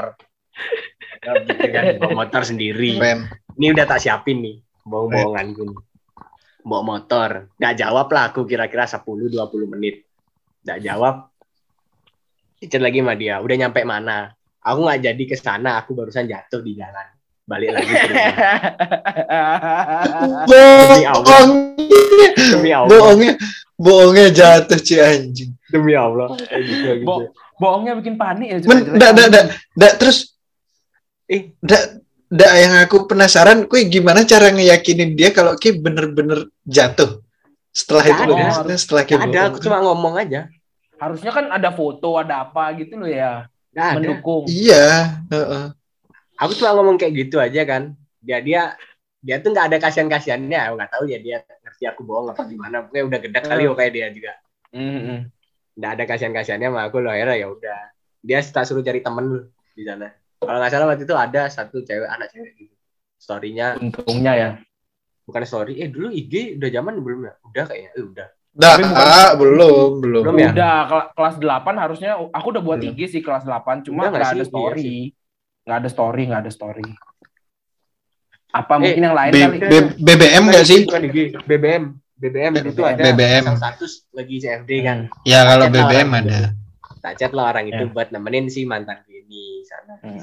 Gitu 1.18 1.66
kan, 1.74 1.98
bawa 1.98 2.24
motor 2.24 2.42
sendiri 2.46 2.94
Keren. 2.98 3.26
ini 3.58 3.74
udah 3.74 3.84
tak 3.86 3.98
siapin 4.02 4.38
nih 4.38 4.56
bohong-bohonganku 4.86 5.62
nih 5.66 5.78
bawa 6.68 6.82
motor. 6.84 7.48
Nggak 7.56 7.74
jawab 7.80 8.06
lah 8.12 8.22
aku 8.28 8.44
kira-kira 8.44 8.84
10-20 8.84 9.32
menit. 9.72 10.04
Nggak 10.68 10.78
jawab. 10.84 11.14
Dicat 12.60 12.82
lagi 12.82 12.98
sama 13.00 13.14
dia, 13.16 13.38
udah 13.40 13.56
nyampe 13.56 13.80
mana? 13.86 14.34
Aku 14.60 14.78
nggak 14.84 15.00
jadi 15.00 15.22
ke 15.24 15.36
sana, 15.38 15.78
aku 15.80 15.94
barusan 15.94 16.26
jatuh 16.26 16.60
di 16.60 16.74
jalan. 16.74 17.06
Balik 17.48 17.72
lagi 17.72 17.88
ke 17.88 18.06
rumah. 18.12 18.28
Demi 20.44 21.04
Allah. 21.08 21.24
Bohong. 21.24 21.50
Demi 22.36 22.70
Allah. 22.74 22.88
Bohongnya, 22.90 23.32
bohongnya 23.78 24.26
jatuh 24.28 24.78
ci 24.80 25.00
anjing. 25.00 25.50
Demi 25.72 25.94
Allah. 25.96 26.28
Kayak 26.36 26.62
gitu, 26.66 26.86
gitu. 27.00 27.06
Bo- 27.08 27.30
Bohongnya 27.58 27.98
bikin 27.98 28.14
panik 28.14 28.48
ya. 28.54 28.56
Men, 28.70 28.78
dak, 29.02 29.10
dak, 29.18 29.46
dak, 29.74 29.92
terus, 29.98 30.38
Eh. 31.26 31.50
dak, 31.58 32.52
yang 32.54 32.78
aku 32.78 33.10
penasaran, 33.10 33.66
kue 33.66 33.88
gimana 33.90 34.22
cara 34.22 34.54
ngeyakinin 34.54 35.18
dia 35.18 35.34
kalau 35.34 35.58
ki 35.58 35.74
bener-bener 35.82 36.46
jatuh 36.62 37.18
setelah 37.74 38.04
Nggak 38.06 38.14
itu 38.14 38.22
loh, 38.30 38.76
setelah 38.78 39.02
Nggak 39.02 39.26
ada, 39.32 39.40
aku 39.50 39.58
cuma 39.58 39.78
ngomong 39.82 40.14
aja. 40.22 40.46
Harusnya 41.02 41.30
kan 41.34 41.50
ada 41.50 41.70
foto, 41.74 42.14
ada 42.14 42.46
apa 42.46 42.70
gitu 42.78 42.94
loh 42.94 43.10
ya. 43.10 43.50
Nggak 43.78 43.88
ada. 43.88 43.96
Mendukung. 44.02 44.44
Iya, 44.50 44.86
heeh. 45.30 45.64
Aku 46.34 46.52
cuma 46.58 46.70
ngomong 46.74 46.98
kayak 46.98 47.14
gitu 47.14 47.38
aja 47.38 47.62
kan. 47.62 47.94
Dia 48.18 48.42
dia 48.42 48.62
dia 49.18 49.36
tuh 49.38 49.54
nggak 49.54 49.66
ada 49.70 49.78
kasihan-kasihannya. 49.78 50.58
Aku 50.66 50.74
nggak 50.74 50.90
tahu 50.90 51.04
ya 51.06 51.18
dia 51.18 51.36
ngerti 51.62 51.84
aku 51.86 52.02
bohong 52.02 52.34
apa 52.34 52.42
gimana. 52.44 52.82
Pokoknya 52.82 53.04
udah 53.06 53.18
gede 53.22 53.38
kali 53.40 53.62
Hmm. 53.64 53.74
kayak 53.74 53.92
dia 53.94 54.06
juga. 54.10 54.32
Mm-mm. 54.74 55.18
Nggak 55.78 55.90
ada 55.94 56.04
kasihan-kasihannya 56.06 56.68
sama 56.68 56.80
aku 56.86 56.96
loh. 56.98 57.10
Akhirnya 57.10 57.36
ya 57.38 57.48
udah. 57.48 57.78
Dia 58.18 58.38
tak 58.42 58.66
suruh 58.66 58.82
cari 58.82 58.98
temen 58.98 59.24
lu 59.24 59.38
di 59.72 59.86
sana. 59.86 60.10
Kalau 60.38 60.58
nggak 60.58 60.70
salah 60.70 60.86
waktu 60.90 61.06
itu 61.06 61.14
ada 61.14 61.42
satu 61.46 61.82
cewek 61.82 62.06
anak 62.06 62.34
cewek 62.34 62.50
gitu. 62.58 62.74
Storynya 63.18 63.78
Untungnya 63.78 64.32
ya. 64.34 64.50
bukan 65.22 65.42
story. 65.44 65.82
Eh 65.82 65.90
dulu 65.90 66.08
IG 66.08 66.56
udah 66.56 66.70
zaman 66.72 66.94
belum 66.98 67.20
ya? 67.26 67.34
Udah 67.44 67.64
kayaknya. 67.66 67.90
Eh, 67.94 68.04
udah. 68.06 68.28
Dah, 68.58 68.74
Tapi 68.74 68.82
bukan- 68.84 69.06
ah, 69.06 69.30
belum, 69.38 69.88
belum. 70.02 70.22
Belum 70.26 70.36
ya? 70.36 70.50
Udah 70.50 70.74
kela- 70.84 71.08
kelas 71.14 71.36
8 71.38 71.74
harusnya 71.78 72.10
aku 72.18 72.46
udah 72.50 72.58
buat 72.58 72.78
Belum. 72.78 72.90
IG 72.92 73.06
sih 73.08 73.22
kelas 73.22 73.46
8 73.46 73.86
cuma 73.86 74.10
nggak 74.10 74.18
ada 74.18 74.34
Iya 74.34 74.44
story. 74.44 75.14
Nggak 75.62 75.78
ada 75.78 75.88
story, 75.88 76.22
nggak 76.26 76.42
ada 76.42 76.50
story. 76.50 76.88
Apa 78.50 78.72
Eh, 78.72 78.78
mungkin 78.80 79.02
yang 79.04 79.14
lain 79.14 79.30
B- 79.30 79.38
kali? 79.38 79.58
B- 79.62 79.94
BBM 80.00 80.44
nggak 80.48 80.64
sih? 80.66 80.80
Bukan 80.82 81.02
IG. 81.06 81.16
BBM. 81.46 81.84
BBM 82.18 82.52
itu 82.66 82.82
ada 82.82 82.98
BBM. 83.04 83.44
status 83.54 84.10
lagi 84.10 84.42
CFD 84.42 84.70
kan. 84.82 84.98
Ya 85.22 85.46
kalau 85.46 85.70
BBM 85.70 86.10
ada. 86.10 86.50
Tak 86.98 87.14
chat 87.14 87.30
lah 87.30 87.54
orang 87.54 87.70
itu 87.70 87.78
Ya. 87.78 87.86
buat 87.86 88.10
nemenin 88.10 88.50
si 88.50 88.66
mantan 88.66 89.06
ini 89.06 89.62
sana. 89.62 90.02
Hmm. 90.02 90.18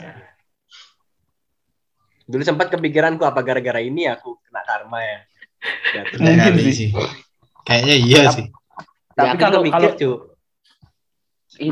Dulu 2.26 2.44
sempat 2.44 2.68
kepikiranku 2.68 3.24
apa 3.24 3.40
gara-gara 3.40 3.80
ini 3.80 4.10
aku 4.10 4.36
kena 4.44 4.60
karma 4.60 5.00
ya. 5.00 5.20
Jatuh. 5.94 6.20
Mungkin 6.20 6.54
sih. 6.68 6.92
Kayaknya 7.66 7.96
iya 7.98 8.22
Tapi- 8.24 8.36
sih. 8.38 8.46
Tapi 9.16 9.26
Ya, 9.26 9.32
aku 9.32 9.40
kalau 9.40 9.52
kalau 9.52 9.64
mikir, 9.64 9.92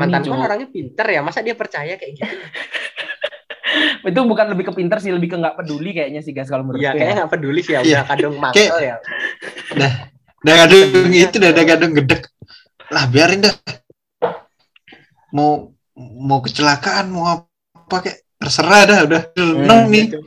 mantanku 0.00 0.26
Cuk, 0.26 0.32
kan 0.32 0.44
orangnya 0.48 0.68
pinter 0.72 1.06
ya, 1.06 1.20
masa 1.20 1.38
dia 1.40 1.52
percaya 1.52 1.92
kayak 1.94 2.12
gitu? 2.16 2.24
itu 4.08 4.20
bukan 4.24 4.46
lebih 4.48 4.64
ke 4.68 4.72
pinter 4.72 4.96
sih, 4.98 5.12
lebih 5.12 5.28
ke 5.28 5.36
nggak 5.36 5.56
peduli 5.56 5.90
kayaknya 5.92 6.20
sih 6.20 6.32
guys 6.32 6.48
kalau 6.48 6.64
menurut 6.64 6.80
Iya, 6.80 6.90
gue 6.90 6.98
kayaknya 6.98 7.12
ya. 7.12 7.20
nggak 7.20 7.32
peduli 7.32 7.60
sih 7.60 7.72
ya, 7.72 7.80
Iya. 7.80 8.00
udah 8.00 8.04
kadung 8.08 8.34
makel 8.40 8.76
ya. 8.80 8.96
Udah 10.40 10.54
kadung 10.64 10.80
itu, 11.12 11.36
udah 11.36 11.64
kadung 11.66 11.92
gedek. 11.94 12.22
Lah 12.88 13.04
biarin 13.08 13.40
dah. 13.44 13.54
Mau 15.30 15.74
mau 15.96 16.40
kecelakaan, 16.40 17.10
mau 17.10 17.24
apa 17.28 17.96
kayak 18.00 18.18
terserah 18.36 18.82
dah, 18.84 18.98
udah 19.04 19.20
seneng 19.32 19.82
nih. 19.88 20.04
Gitu. 20.10 20.18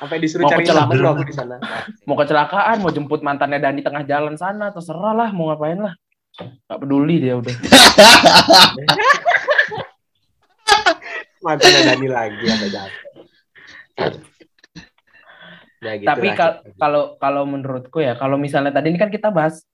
Sampai 0.00 0.18
disuruh 0.18 0.48
Mau 0.48 0.52
cari 0.56 0.64
loh 0.68 1.12
aku 1.12 1.24
di 1.28 1.34
sana. 1.36 1.60
Mau 2.08 2.16
kecelakaan, 2.16 2.80
mau 2.80 2.88
jemput 2.88 3.20
mantannya 3.20 3.60
Dani 3.60 3.84
tengah 3.84 4.02
jalan 4.08 4.34
sana, 4.40 4.72
terserah 4.72 5.12
lah 5.12 5.28
mau 5.36 5.52
ngapain 5.52 5.78
lah. 5.78 5.94
Nggak 6.66 6.78
peduli 6.80 7.20
dia 7.20 7.36
udah. 7.36 7.52
Mantannya 11.44 11.80
Dani 11.92 12.08
lagi 12.08 12.44
apa 12.48 12.66
jatuh. 12.72 13.10
Ya, 15.82 15.98
gitu 15.98 16.06
Tapi 16.06 16.28
kal- 16.38 16.62
kalau 16.78 17.18
kalau 17.18 17.42
menurutku 17.42 17.98
ya, 17.98 18.14
kalau 18.14 18.38
misalnya 18.38 18.70
tadi 18.70 18.94
ini 18.94 18.98
kan 19.02 19.10
kita 19.10 19.34
bahas 19.34 19.66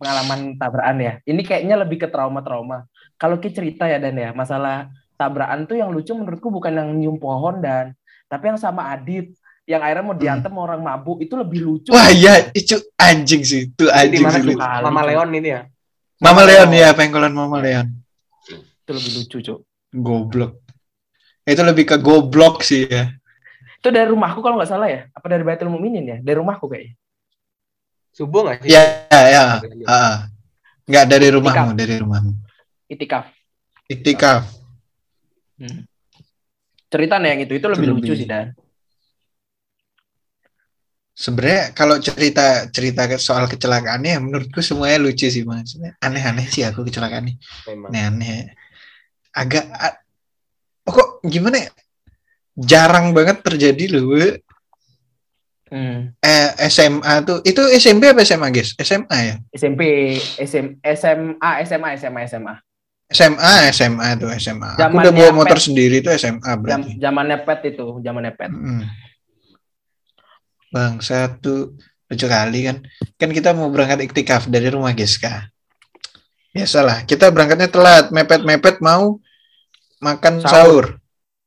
pengalaman 0.00 0.56
tabrakan 0.56 0.98
ya. 0.98 1.12
Ini 1.28 1.44
kayaknya 1.44 1.76
lebih 1.76 2.00
ke 2.00 2.08
trauma-trauma. 2.08 2.88
Kalau 3.20 3.36
kita 3.36 3.60
cerita 3.60 3.84
ya 3.84 4.00
Dan 4.00 4.16
ya, 4.16 4.32
masalah 4.32 4.88
tabrakan 5.20 5.68
tuh 5.68 5.76
yang 5.76 5.92
lucu 5.92 6.16
menurutku 6.16 6.48
bukan 6.48 6.72
yang 6.72 6.88
nyium 6.96 7.20
pohon 7.20 7.60
dan 7.60 7.92
tapi 8.30 8.48
yang 8.48 8.56
sama 8.56 8.88
Adit 8.94 9.36
yang 9.70 9.78
akhirnya 9.86 10.02
mau 10.02 10.18
diantem 10.18 10.50
orang 10.58 10.82
mabuk 10.82 11.22
itu 11.22 11.38
lebih 11.38 11.62
lucu. 11.62 11.94
Wah 11.94 12.10
iya, 12.10 12.50
itu 12.50 12.74
anjing 12.98 13.46
sih, 13.46 13.70
itu 13.70 13.86
anjing 13.86 14.26
sih. 14.26 14.42
Kali, 14.58 14.82
Mama. 14.82 15.06
Leon 15.06 15.30
ini 15.30 15.48
ya. 15.54 15.62
Mama 16.18 16.42
Leon 16.42 16.74
ya, 16.74 16.90
pengkolan 16.90 17.30
Mama 17.30 17.62
Leon. 17.62 17.86
Itu 18.50 18.90
lebih 18.90 19.10
lucu, 19.22 19.36
Cuk. 19.38 19.58
Goblok. 19.94 20.58
Itu 21.46 21.62
lebih 21.62 21.86
ke 21.86 21.96
goblok 22.02 22.66
sih 22.66 22.90
ya. 22.90 23.14
Itu 23.78 23.94
dari 23.94 24.10
rumahku 24.10 24.42
kalau 24.42 24.58
nggak 24.58 24.70
salah 24.70 24.90
ya. 24.90 25.06
Apa 25.14 25.30
dari 25.30 25.46
Baitul 25.46 25.70
Mukminin 25.70 26.04
ya? 26.04 26.18
Dari 26.18 26.36
rumahku 26.36 26.66
kayaknya. 26.66 26.98
Subuh 28.10 28.42
nggak 28.44 28.66
sih? 28.66 28.74
Ya, 28.74 28.82
ya, 29.08 29.22
ya. 29.30 29.44
Heeh. 29.62 30.16
Nggak 30.90 31.04
dari 31.06 31.28
rumahmu, 31.30 31.70
dari 31.78 31.94
rumahmu. 32.02 32.32
Itikaf. 32.90 33.30
Iktikaf. 33.86 34.50
Ceritanya 36.90 37.28
yang 37.32 37.40
itu 37.46 37.54
itu 37.54 37.66
lebih 37.70 37.86
Itu 37.86 37.94
lucu 37.94 38.12
lebih- 38.12 38.18
sih 38.18 38.28
Dan. 38.28 38.46
Sebenarnya 41.20 41.76
kalau 41.76 42.00
cerita 42.00 42.64
cerita 42.72 43.04
soal 43.20 43.44
kecelakaannya 43.44 44.24
menurutku 44.24 44.64
semuanya 44.64 45.04
lucu 45.04 45.28
sih 45.28 45.44
maksudnya 45.44 45.92
aneh-aneh 46.00 46.48
sih 46.48 46.64
aku 46.64 46.80
kecelakaan 46.80 47.28
ini 47.28 47.36
Memang. 47.68 47.92
aneh-aneh 47.92 48.56
agak 49.36 49.68
oh, 50.88 50.92
kok 50.96 51.08
gimana 51.28 51.68
ya 51.68 51.70
jarang 52.56 53.12
banget 53.12 53.44
terjadi 53.44 54.00
loh. 54.00 54.16
Hmm. 55.70 56.10
eh, 56.18 56.50
SMA 56.66 57.22
tuh 57.22 57.44
itu 57.46 57.62
SMP 57.78 58.10
apa 58.10 58.26
SMA 58.26 58.48
guys 58.50 58.74
SMA 58.74 59.18
ya 59.22 59.34
SMP, 59.54 59.80
SM, 60.40 60.82
SMA, 60.82 61.50
SMA, 61.62 61.88
SMA, 61.94 62.20
SMA. 62.26 62.54
SMA 63.10 63.52
SMA 63.70 64.08
tuh 64.18 64.30
SMA 64.34 64.70
aku 64.74 64.82
Zamannya 64.82 65.02
udah 65.04 65.12
bawa 65.14 65.30
motor 65.36 65.58
pet. 65.58 65.66
sendiri 65.68 65.96
tuh 66.02 66.14
SMA 66.18 66.50
berarti 66.58 66.98
zamannya 66.98 67.38
pet 67.42 67.60
itu, 67.74 67.86
zamannya 68.02 68.32
pet. 68.34 68.50
Mm. 68.50 68.82
Bang, 70.70 71.02
satu 71.02 71.74
lucu 72.06 72.26
kali 72.26 72.66
kan. 72.66 72.76
Kan 73.18 73.30
kita 73.34 73.50
mau 73.50 73.70
berangkat 73.74 74.06
iktikaf 74.06 74.46
dari 74.46 74.70
rumah 74.70 74.94
Giska. 74.94 75.50
Biasalah, 76.50 77.06
kita 77.06 77.30
berangkatnya 77.30 77.70
telat, 77.70 78.10
mepet-mepet 78.10 78.82
mau 78.82 79.18
makan 80.02 80.42
Sahur. 80.42 80.50
sahur. 80.50 80.86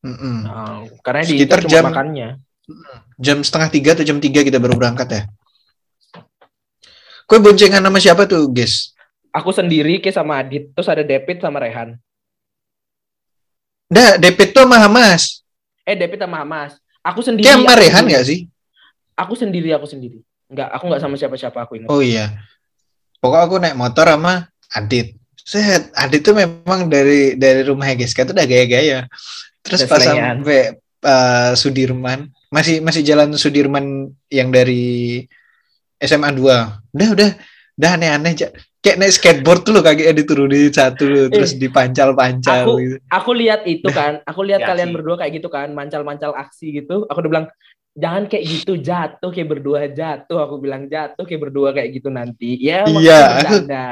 Mm-mm. 0.04 0.38
Nah, 0.44 0.84
karena 1.04 1.24
di 1.24 1.40
Sekitar 1.40 1.64
jam- 1.64 1.88
makannya. 1.88 2.40
Jam 3.20 3.44
setengah 3.44 3.70
tiga 3.72 3.90
atau 3.96 4.08
jam 4.08 4.20
tiga 4.24 4.44
kita 4.44 4.60
baru 4.60 4.76
berangkat 4.80 5.08
ya. 5.12 5.22
Kue 7.28 7.40
boncengan 7.40 7.84
sama 7.84 8.00
siapa 8.00 8.24
tuh, 8.28 8.52
guys? 8.52 8.92
Aku 9.32 9.52
sendiri 9.56 10.00
ke 10.04 10.12
sama 10.12 10.44
Adit, 10.44 10.72
terus 10.76 10.88
ada 10.92 11.04
Depit 11.04 11.40
sama 11.40 11.60
Rehan. 11.64 11.96
Dah, 13.88 14.16
Depit 14.20 14.52
tuh 14.52 14.64
sama 14.68 14.80
Hamas. 14.80 15.44
Eh 15.84 15.96
Depit 15.96 16.20
sama 16.20 16.40
Hamas. 16.44 16.80
Aku 17.04 17.20
sendiri. 17.20 17.48
Kayak 17.48 17.60
sama 17.64 17.74
Rehan 17.76 18.04
nggak 18.08 18.26
sih? 18.28 18.40
Aku 19.14 19.34
sendiri, 19.38 19.70
aku 19.74 19.86
sendiri. 19.86 20.22
Enggak, 20.50 20.70
aku 20.74 20.84
enggak 20.90 21.02
sama 21.02 21.16
siapa-siapa 21.18 21.58
aku 21.66 21.82
ingat. 21.82 21.90
Oh 21.90 22.02
iya. 22.02 22.34
Pokoknya 23.22 23.44
aku 23.48 23.56
naik 23.62 23.78
motor 23.78 24.06
sama 24.10 24.50
Adit. 24.74 25.16
Set, 25.40 25.92
Adit 25.96 26.24
tuh 26.24 26.36
memang 26.36 26.88
dari 26.88 27.36
dari 27.36 27.62
rumah 27.68 27.92
Giska 27.96 28.24
tuh 28.24 28.36
udah 28.36 28.48
gaya-gaya. 28.48 29.08
Terus 29.64 29.88
pas 29.88 30.04
sampai 30.04 30.76
uh, 31.04 31.52
Sudirman, 31.56 32.32
masih 32.52 32.84
masih 32.84 33.04
jalan 33.04 33.32
Sudirman 33.36 34.12
yang 34.28 34.52
dari 34.52 35.24
SMA 36.00 36.36
2. 36.36 36.94
Udah 36.96 37.10
udah 37.16 37.30
udah 37.74 37.90
aneh-aneh 37.98 38.34
kayak 38.84 39.00
naik 39.00 39.16
skateboard 39.16 39.64
tuh 39.64 39.72
loh 39.72 39.80
kakinya 39.80 40.12
diturunin 40.12 40.68
satu 40.68 41.08
loh, 41.08 41.28
terus 41.32 41.56
dipancal-pancal 41.56 42.68
aku- 42.68 42.80
gitu. 42.84 42.96
Aku 43.08 43.32
lihat 43.32 43.64
itu 43.64 43.88
kan, 43.88 44.20
aku 44.28 44.44
lihat 44.44 44.60
Ya 44.60 44.68
kalian 44.76 44.92
sih. 44.92 44.96
berdua 45.00 45.16
kayak 45.16 45.40
gitu 45.40 45.48
kan, 45.48 45.72
mancal-mancal 45.72 46.36
aksi 46.36 46.84
gitu. 46.84 47.08
Aku 47.08 47.24
udah 47.24 47.32
bilang, 47.32 47.48
jangan 47.94 48.26
kayak 48.26 48.44
gitu, 48.44 48.74
jatuh 48.76 49.30
kayak 49.30 49.50
berdua 49.50 49.86
jatuh. 49.88 50.38
Aku 50.42 50.58
bilang 50.58 50.90
jatuh 50.90 51.24
kayak 51.24 51.42
berdua 51.50 51.70
kayak 51.72 51.90
gitu 51.94 52.10
nanti. 52.10 52.58
Ya, 52.58 52.84
Iya, 52.84 53.20
aku- 53.42 53.64
bercanda. 53.64 53.86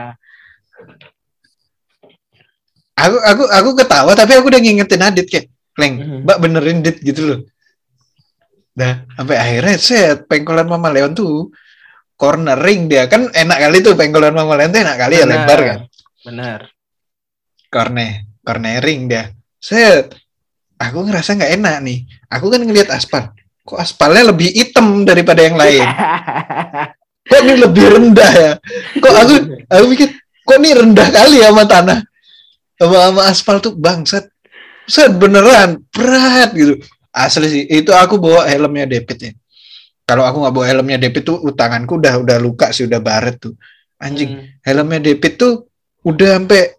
Aku 2.97 3.17
aku 3.17 3.43
aku 3.49 3.69
ketawa 3.73 4.13
tapi 4.13 4.37
aku 4.37 4.51
udah 4.51 4.61
ngingetin 4.61 5.01
Adit 5.01 5.25
kayak, 5.25 5.47
"Leng, 5.79 5.93
Mhm. 5.97 6.17
Mbak 6.27 6.37
benerin 6.37 6.79
Dit 6.81 6.97
gitu 7.01 7.21
loh." 7.25 7.39
Nah, 8.77 9.03
sampai 9.17 9.35
akhirnya 9.41 9.75
set 9.77 10.29
pengkolan 10.29 10.69
Mama 10.69 10.93
Leon 10.93 11.11
tuh 11.11 11.49
cornering 12.13 12.85
dia 12.85 13.09
kan 13.09 13.25
enak 13.27 13.57
kali 13.57 13.81
tuh 13.81 13.97
pengkolan 13.97 14.31
Mama 14.31 14.53
Leon 14.53 14.69
tuh 14.69 14.81
enak 14.85 14.97
kali 14.97 15.15
ya 15.17 15.25
Benar. 15.25 15.33
lebar 15.33 15.59
kan. 15.59 15.79
Benar. 16.21 16.59
Corner, 17.71 18.11
cornering 18.43 19.01
dia. 19.07 19.23
Set. 19.57 20.13
Aku 20.77 21.01
ngerasa 21.01 21.33
nggak 21.33 21.53
enak 21.57 21.75
nih. 21.81 21.99
Aku 22.27 22.49
kan 22.49 22.61
ngelihat 22.61 22.89
aspal. 22.89 23.33
Kok 23.61 23.77
aspalnya 23.77 24.33
lebih 24.33 24.49
hitam 24.49 25.05
daripada 25.05 25.45
yang 25.45 25.55
lain? 25.55 25.85
kok 27.29 27.39
ini 27.45 27.53
lebih 27.61 27.85
rendah 27.93 28.31
ya? 28.33 28.51
Kok 28.97 29.13
aku 29.13 29.33
aku 29.69 29.85
mikir 29.87 30.09
kok 30.17 30.57
ini 30.57 30.69
rendah 30.73 31.07
kali 31.13 31.37
ya 31.39 31.53
sama 31.53 31.63
tanah? 31.69 31.99
Sama, 32.81 32.95
sama 32.97 33.21
aspal 33.29 33.55
tuh 33.61 33.73
bangsat. 33.77 34.25
Set 34.89 35.13
beneran 35.13 35.85
berat 35.93 36.51
gitu. 36.57 36.81
Asli 37.13 37.47
sih 37.47 37.63
itu 37.69 37.91
aku 37.93 38.17
bawa 38.17 38.47
helmnya 38.49 38.89
Depit 38.89 39.19
ya. 39.19 39.31
Kalau 40.07 40.25
aku 40.25 40.41
nggak 40.41 40.55
bawa 40.55 40.65
helmnya 40.65 40.97
Depit 40.97 41.23
tuh 41.23 41.39
tanganku 41.53 42.01
udah 42.01 42.17
udah 42.19 42.37
luka 42.41 42.73
sih 42.73 42.89
udah 42.89 42.99
baret 42.99 43.37
tuh. 43.37 43.53
Anjing 44.01 44.31
Hmm. 44.33 44.45
helmnya 44.65 44.99
Depit 45.13 45.37
tuh 45.37 45.69
udah 46.01 46.41
sampai 46.41 46.73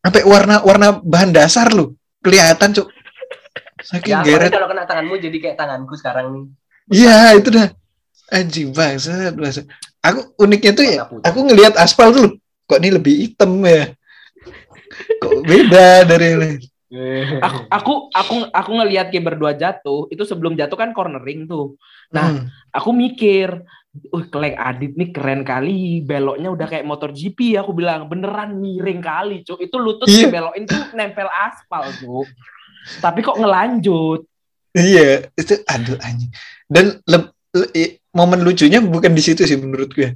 sampai 0.00 0.22
warna 0.24 0.64
warna 0.64 0.96
bahan 0.96 1.30
dasar 1.30 1.68
lu 1.76 1.92
kelihatan 2.24 2.72
cuk 2.72 2.88
saking 3.82 4.12
Ya, 4.12 4.22
geret 4.22 4.50
kalau 4.52 4.68
kena 4.68 4.84
tanganmu 4.84 5.14
jadi 5.16 5.36
kayak 5.40 5.56
tanganku 5.56 5.94
sekarang 5.96 6.26
nih. 6.32 6.44
Iya 6.90 7.38
itu 7.38 7.48
dah 7.48 7.68
anjing 8.30 8.68
bangsat. 8.70 9.34
Aku 10.00 10.20
uniknya 10.38 10.72
tuh 10.72 10.84
ya, 10.86 11.04
aku 11.04 11.38
ngelihat 11.44 11.76
aspal 11.76 12.10
tuh 12.10 12.40
kok 12.64 12.80
ini 12.80 12.90
lebih 12.94 13.14
hitam 13.28 13.60
ya. 13.62 13.92
Kok 15.20 15.44
beda 15.44 15.86
dari 16.04 16.24
yang 16.26 16.38
lain. 16.40 16.58
aku 17.46 17.70
aku 17.70 17.92
aku 18.10 18.34
aku 18.50 18.70
ngelihat 18.82 19.14
Kiber 19.14 19.38
berdua 19.38 19.54
jatuh 19.54 20.10
itu 20.10 20.26
sebelum 20.26 20.58
jatuh 20.58 20.74
kan 20.74 20.90
cornering 20.90 21.46
tuh 21.46 21.78
Nah, 22.10 22.26
Hmm. 22.26 22.50
aku 22.74 22.90
mikir 22.90 23.62
uh 24.10 24.24
Kleng 24.26 24.58
Adit 24.58 24.98
nih 24.98 25.14
keren 25.14 25.46
kali 25.46 26.02
beloknya 26.02 26.50
udah 26.50 26.66
kayak 26.66 26.82
motor 26.82 27.14
GP 27.14 27.54
aku 27.54 27.70
bilang 27.70 28.10
beneran 28.10 28.58
miring 28.58 28.98
kali 28.98 29.46
cuk 29.46 29.62
itu 29.62 29.78
lutut 29.78 30.10
Iya. 30.10 30.26
dibelokin 30.26 30.66
tuh 30.66 30.82
nempel 30.90 31.30
aspal 31.30 31.86
cuk 31.94 32.26
tapi 32.98 33.20
kok 33.20 33.36
ngelanjut 33.36 34.24
iya 34.72 35.26
itu 35.34 35.54
aduh 35.66 35.98
anjing. 35.98 36.30
Dan 36.70 37.02
le- 37.02 37.34
le- 37.58 37.72
i- 37.74 37.98
momen 38.14 38.46
lucunya 38.46 38.78
bukan 38.78 39.10
di 39.10 39.22
situ 39.22 39.42
sih 39.42 39.58
menurut 39.58 39.90
gue. 39.90 40.14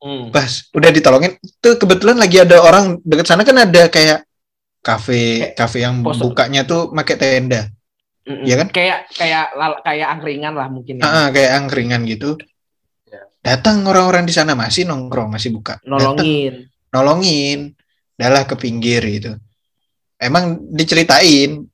Hmm. 0.00 0.32
Pas 0.32 0.48
udah 0.72 0.88
ditolongin 0.88 1.36
tuh 1.60 1.76
kebetulan 1.76 2.16
lagi 2.16 2.40
ada 2.40 2.64
orang 2.64 2.96
dekat 3.04 3.28
sana 3.28 3.44
kan 3.44 3.60
ada 3.60 3.92
kayak 3.92 4.24
kafe 4.80 5.52
kafe 5.52 5.84
yang 5.84 6.00
pos- 6.00 6.16
bukanya 6.16 6.64
tuh 6.64 6.88
pakai 6.88 7.16
tenda. 7.20 7.68
Mm-mm. 8.24 8.44
Iya 8.48 8.54
kan? 8.64 8.68
kayak 8.72 8.98
kayak 9.12 9.44
kayak 9.84 10.08
angkringan 10.08 10.52
lah 10.56 10.68
mungkin 10.72 11.00
ya. 11.00 11.04
Ah, 11.04 11.28
kayak 11.28 11.50
angkringan 11.60 12.04
gitu. 12.08 12.40
Ya. 13.08 13.20
Datang 13.44 13.84
orang-orang 13.84 14.24
di 14.24 14.32
sana 14.32 14.56
masih 14.56 14.88
nongkrong, 14.88 15.28
masih 15.32 15.52
buka. 15.52 15.80
Datang, 15.84 16.24
nolongin 16.24 16.54
nolongin, 16.90 17.60
adalah 18.16 18.44
ke 18.48 18.56
pinggir 18.56 19.04
gitu. 19.04 19.36
Emang 20.20 20.60
diceritain, 20.68 21.64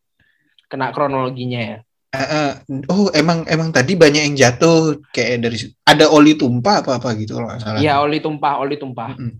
kena 0.66 0.90
kronologinya 0.90 1.60
ya 1.62 1.78
eh, 2.16 2.52
oh 2.88 3.12
emang 3.12 3.44
emang 3.44 3.68
tadi 3.70 3.92
banyak 3.92 4.22
yang 4.32 4.36
jatuh 4.36 4.98
kayak 5.12 5.44
dari 5.44 5.58
ada 5.84 6.08
oli 6.08 6.32
tumpah 6.38 6.80
apa 6.80 6.96
apa 6.96 7.12
gitu 7.20 7.36
kalau 7.36 7.52
nggak 7.52 7.60
salah. 7.60 7.78
Iya 7.82 8.00
oli 8.00 8.18
tumpah 8.24 8.52
oli 8.62 8.76
tumpah 8.80 9.12
Mm-mm. 9.12 9.36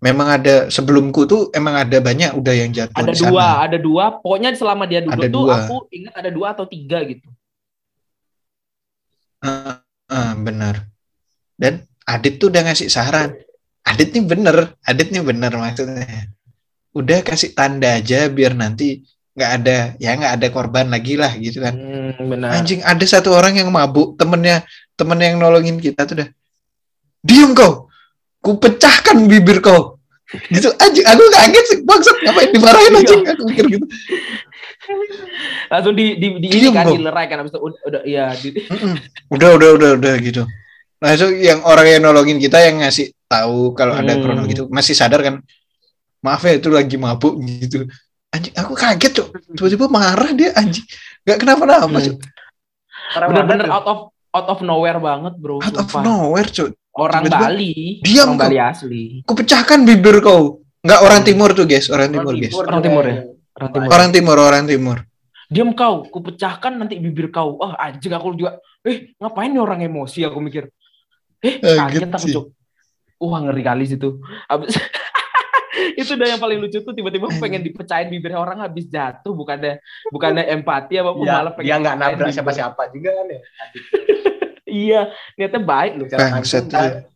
Memang 0.00 0.40
ada 0.40 0.72
sebelumku 0.72 1.28
tuh 1.28 1.52
emang 1.52 1.76
ada 1.76 2.00
banyak 2.00 2.32
udah 2.32 2.54
yang 2.56 2.72
jatuh 2.72 2.96
ada 3.04 3.12
di 3.12 3.20
sana. 3.20 3.30
dua 3.34 3.46
ada 3.68 3.78
dua 3.82 4.04
pokoknya 4.16 4.56
selama 4.56 4.88
dia 4.88 5.04
duduk 5.04 5.20
Ada 5.20 5.28
tuh 5.28 5.44
dua. 5.44 5.56
aku 5.60 5.76
ingat 5.92 6.14
ada 6.16 6.30
dua 6.32 6.46
atau 6.56 6.64
tiga 6.64 7.04
gitu 7.04 7.28
Eh, 9.40 9.74
eh, 10.12 10.32
benar. 10.36 10.84
Dan 11.56 11.84
Adit 12.04 12.36
tuh 12.40 12.48
udah 12.52 12.62
ngasih 12.68 12.88
saran. 12.92 13.32
Adit 13.86 14.12
nih 14.12 14.24
bener, 14.24 14.76
Adit 14.84 15.08
nih 15.08 15.24
bener 15.24 15.52
maksudnya. 15.56 16.28
Udah 16.92 17.24
kasih 17.24 17.54
tanda 17.56 17.96
aja 17.96 18.28
biar 18.28 18.52
nanti 18.52 19.00
nggak 19.40 19.52
ada 19.64 19.96
ya 19.96 20.12
nggak 20.20 20.32
ada 20.36 20.46
korban 20.52 20.92
lagi 20.92 21.16
lah 21.16 21.32
gitu 21.40 21.64
kan. 21.64 21.72
hmm, 21.72 22.28
benar 22.28 22.60
Anjing 22.60 22.84
ada 22.84 23.00
satu 23.08 23.32
orang 23.32 23.56
yang 23.56 23.72
mabuk 23.72 24.20
temennya 24.20 24.68
temen 25.00 25.16
yang 25.16 25.40
nolongin 25.40 25.80
kita 25.80 26.04
tuh 26.04 26.20
dah. 26.20 26.28
Diam 27.24 27.56
kau, 27.56 27.88
ku 28.44 28.60
pecahkan 28.60 29.24
bibir 29.24 29.64
kau. 29.64 29.96
Gitu 30.30 30.70
anjing, 30.78 31.02
aku 31.08 31.22
kaget 31.32 31.64
sih 31.66 31.78
bangsat 31.82 32.16
ngapain 32.22 32.48
dimarahin 32.54 32.92
anjing 33.02 33.22
aku 33.26 33.42
mikir 33.50 33.66
gitu. 33.66 33.86
langsung 35.70 35.94
di 35.94 36.14
di, 36.18 36.26
di 36.38 36.46
ini 36.50 36.70
Diem, 36.70 36.74
kan 36.74 36.86
dilerai 36.86 37.26
kan 37.26 37.36
habis 37.42 37.52
itu 37.54 37.60
udah, 37.62 37.80
udah 37.88 38.02
iya 38.06 38.30
di. 38.38 38.54
Udah 39.30 39.48
udah 39.58 39.68
udah 39.74 39.90
udah 39.98 40.14
gitu. 40.22 40.42
Langsung 41.00 41.32
yang 41.34 41.64
orang 41.64 41.86
yang 41.88 42.02
nolongin 42.04 42.38
kita 42.38 42.60
yang 42.60 42.78
ngasih 42.78 43.10
tahu 43.26 43.72
kalau 43.74 43.96
ada 43.96 44.14
Hmm. 44.14 44.22
krono 44.22 44.42
gitu 44.46 44.70
masih 44.70 44.94
sadar 44.94 45.18
kan. 45.22 45.34
Maaf 46.20 46.44
ya 46.44 46.60
itu 46.60 46.68
lagi 46.68 46.94
mabuk 46.94 47.40
gitu. 47.64 47.88
Anjing 48.30 48.54
aku 48.54 48.72
kaget 48.72 49.12
cok. 49.12 49.28
Tiba-tiba 49.52 49.86
marah 49.86 50.30
dia 50.30 50.54
anjing. 50.54 50.86
Gak 51.22 51.38
kenapa-napa 51.38 51.86
Hmm. 51.88 51.98
cok. 52.00 52.18
bener-bener 53.10 53.66
out 53.66 53.82
of 53.84 53.98
out 54.30 54.46
of 54.48 54.58
nowhere 54.60 54.96
banget 54.96 55.34
bro 55.34 55.58
Out 55.58 55.74
of 55.74 55.84
sumpah. 55.84 56.00
nowhere 56.00 56.46
cok. 56.48 56.70
orang 56.92 57.22
Tiba-tiba, 57.24 57.42
Bali 57.44 57.72
diam 58.00 58.22
orang 58.24 58.34
kau. 58.36 58.44
Bali 58.44 58.58
asli 58.60 59.02
Ku 59.22 59.32
pecahkan 59.32 59.78
bibir 59.82 60.16
kau. 60.20 60.42
Nggak 60.80 61.00
orang 61.00 61.20
Hmm. 61.20 61.28
timur 61.28 61.50
tuh 61.52 61.64
guys, 61.64 61.86
orang 61.86 62.08
timur 62.08 62.34
guys. 62.34 62.50
Orang 62.52 62.80
timur 62.80 63.04
ya? 63.04 63.14
orang 63.52 63.70
timur 63.70 63.88
Orang 63.88 64.10
timur, 64.10 64.36
orang 64.40 64.64
timur. 64.64 64.96
diam 65.46 65.70
kau 65.72 66.02
ku 66.04 66.18
pecahkan 66.20 66.72
nanti 66.72 66.96
bibir 66.96 67.28
kau 67.28 67.58
ah 67.58 67.74
anjing 67.80 68.10
aku 68.10 68.32
juga 68.32 68.54
eh 68.80 69.10
ngapain 69.16 69.50
nih 69.50 69.58
orang 69.58 69.82
emosi 69.82 70.22
aku 70.22 70.38
mikir 70.38 70.70
eh 71.40 71.58
Kaget 71.58 72.06
kaget 72.06 72.08
aku 72.08 72.22
sih. 72.22 72.32
cuk 72.32 72.46
wah 73.18 73.38
ngeri 73.40 73.58
kali 73.60 73.84
situ 73.84 74.08
habis 74.46 74.70
itu 76.00 76.10
udah 76.16 76.28
yang 76.36 76.40
paling 76.40 76.58
lucu 76.60 76.78
tuh 76.80 76.94
tiba-tiba 76.94 77.26
pengen 77.40 77.62
dipecahin 77.64 78.08
bibirnya 78.10 78.40
orang 78.40 78.60
habis 78.60 78.86
jatuh 78.86 79.32
bukannya 79.32 79.80
bukannya 80.10 80.44
empati 80.58 81.00
apa 81.00 81.10
Ya, 81.20 81.32
malah 81.36 81.52
pengen 81.52 81.66
dia 81.68 81.76
nggak 81.82 81.96
nabrak 81.98 82.30
siapa-siapa 82.32 82.82
juga 82.94 83.10
kan 83.12 83.26
ya. 83.28 83.40
iya 84.86 85.00
niatnya 85.34 85.60
baik 85.60 85.92
loh. 85.98 86.06
Kan, 86.06 86.20
dia. 86.70 87.10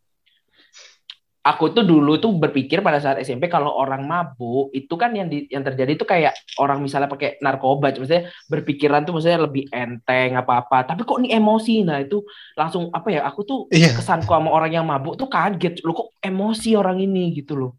aku 1.44 1.76
tuh 1.76 1.84
dulu 1.84 2.16
tuh 2.16 2.32
berpikir 2.32 2.80
pada 2.80 2.96
saat 3.04 3.20
SMP 3.20 3.52
kalau 3.52 3.68
orang 3.68 4.00
mabuk 4.08 4.72
itu 4.72 4.96
kan 4.96 5.12
yang 5.12 5.28
di, 5.28 5.44
yang 5.52 5.60
terjadi 5.60 5.92
itu 5.92 6.08
kayak 6.08 6.32
orang 6.56 6.80
misalnya 6.80 7.04
pakai 7.04 7.36
narkoba 7.44 7.92
maksudnya 7.92 8.32
berpikiran 8.48 9.04
tuh 9.04 9.12
maksudnya 9.12 9.44
lebih 9.44 9.68
enteng 9.68 10.40
apa 10.40 10.64
apa 10.64 10.88
tapi 10.88 11.04
kok 11.04 11.20
ini 11.20 11.36
emosi? 11.36 11.84
Nah 11.84 12.00
itu 12.00 12.24
langsung 12.56 12.88
apa 12.88 13.08
ya 13.12 13.20
aku 13.28 13.40
tuh 13.44 13.58
Iya. 13.68 13.92
kesanku 13.92 14.32
sama 14.32 14.48
orang 14.48 14.72
yang 14.72 14.86
mabuk 14.88 15.20
tuh 15.20 15.28
kaget. 15.28 15.84
Lo 15.84 15.92
kok 15.92 16.16
emosi 16.24 16.80
orang 16.80 17.04
ini? 17.04 17.36
Gitu 17.36 17.54
loh 17.60 17.76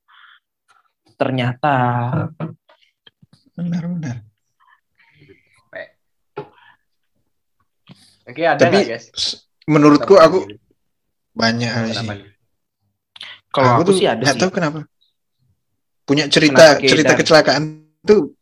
ternyata 1.16 1.74
Benar-benar. 3.56 4.20
Oke, 8.26 8.42
ada 8.42 8.58
Tapi 8.58 8.78
nggak 8.82 8.90
guys? 8.90 9.06
menurutku 9.70 10.18
aku 10.18 10.50
banyak 11.38 11.70
hal 11.70 11.86
sih. 11.94 12.08
Nih? 12.10 12.34
kalau 13.54 13.80
aku, 13.80 13.94
tuh 13.94 13.96
sih 14.02 14.08
ada 14.10 14.26
sih 14.26 14.40
tahu 14.42 14.52
kenapa. 14.52 14.84
Punya 16.04 16.26
cerita 16.28 16.76
Kenapa 16.76 16.90
cerita 16.90 17.14
Dan? 17.14 17.20
kecelakaan 17.22 17.64
tuh 18.02 18.34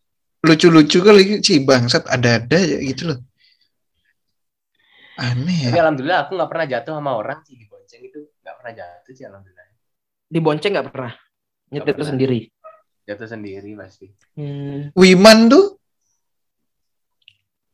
lucu-lucu 0.44 1.00
kali 1.04 1.44
sih 1.44 1.62
bangsat 1.62 2.08
ada-ada 2.08 2.60
ya 2.64 2.80
gitu 2.80 3.12
loh. 3.12 3.20
Aneh 5.20 5.70
Tapi 5.70 5.78
ya. 5.78 5.84
alhamdulillah 5.86 6.20
aku 6.26 6.32
nggak 6.40 6.50
pernah 6.50 6.66
jatuh 6.66 6.94
sama 6.98 7.12
orang 7.14 7.40
sih 7.46 7.54
di 7.60 7.66
bonceng 7.70 8.02
itu 8.02 8.20
nggak 8.42 8.56
pernah 8.58 8.74
jatuh 8.74 9.14
sih 9.14 9.26
alhamdulillah. 9.30 9.68
dibonceng 10.34 10.72
nggak 10.74 10.88
pernah 10.90 11.14
nyetir 11.70 11.94
sendiri 12.02 12.40
Jatuh 13.04 13.28
sendiri 13.28 13.76
pasti. 13.76 14.08
hmm. 14.36 14.96
Wiman 14.96 15.48
tuh 15.48 15.76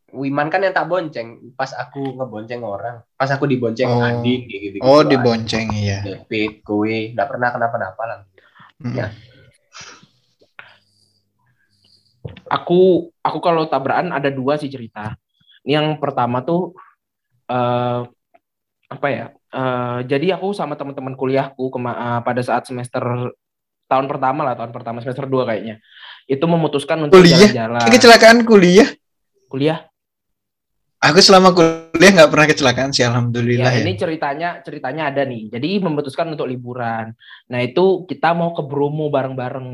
Wiman 0.10 0.50
kan 0.50 0.66
yang 0.66 0.74
tak 0.74 0.90
bonceng 0.90 1.54
pas 1.54 1.70
aku 1.70 2.18
ngebonceng 2.18 2.66
orang, 2.66 3.06
pas 3.14 3.30
aku 3.30 3.46
dibonceng 3.46 3.86
Oh. 3.86 4.02
kayak 4.02 4.26
gitu. 4.26 4.82
oh 4.82 5.06
dibonceng 5.06 5.70
iya. 5.70 6.02
David, 6.02 6.66
kowe, 6.66 6.90
nggak 7.14 7.30
pernah 7.30 7.54
kenapa-napa 7.54 8.04
lah. 8.04 8.20
Mm. 8.82 8.96
Ya. 8.98 9.08
aku 12.50 13.14
aku 13.22 13.38
kalau 13.40 13.70
tabrakan 13.70 14.10
ada 14.10 14.30
dua 14.30 14.58
sih 14.58 14.68
cerita. 14.68 15.14
Ini 15.62 15.78
yang 15.78 15.88
pertama 16.02 16.42
tuh 16.42 16.74
eh 17.46 18.02
apa 18.90 19.08
ya? 19.08 19.26
eh 19.50 20.00
jadi 20.06 20.38
aku 20.38 20.54
sama 20.54 20.74
teman-teman 20.74 21.14
kuliahku 21.14 21.70
kema- 21.70 21.98
eh, 22.18 22.22
pada 22.22 22.42
saat 22.42 22.66
semester 22.66 23.02
tahun 23.90 24.06
pertama 24.06 24.46
lah, 24.46 24.54
tahun 24.54 24.70
pertama 24.70 25.02
semester 25.02 25.26
2 25.26 25.50
kayaknya. 25.50 25.82
Itu 26.30 26.46
memutuskan 26.46 27.10
untuk 27.10 27.26
jalan-jalan. 27.26 27.90
Kecelakaan 27.90 28.46
kuliah. 28.46 28.86
Kuliah. 29.50 29.90
Aku 31.00 31.24
selama 31.24 31.56
kuliah 31.56 32.12
nggak 32.12 32.28
pernah 32.28 32.44
kecelakaan 32.44 32.92
sih 32.92 33.08
Ya, 33.08 33.10
alhamdulillah 33.10 33.72
ya. 33.72 33.88
ini 33.88 33.96
ceritanya 33.96 34.50
ceritanya 34.62 35.08
ada 35.10 35.24
nih. 35.24 35.48
Jadi 35.48 35.80
memutuskan 35.80 36.28
untuk 36.36 36.46
liburan. 36.46 37.16
Nah, 37.48 37.60
itu 37.64 38.04
kita 38.04 38.36
mau 38.36 38.52
ke 38.52 38.62
Bromo 38.62 39.08
bareng-bareng. 39.08 39.68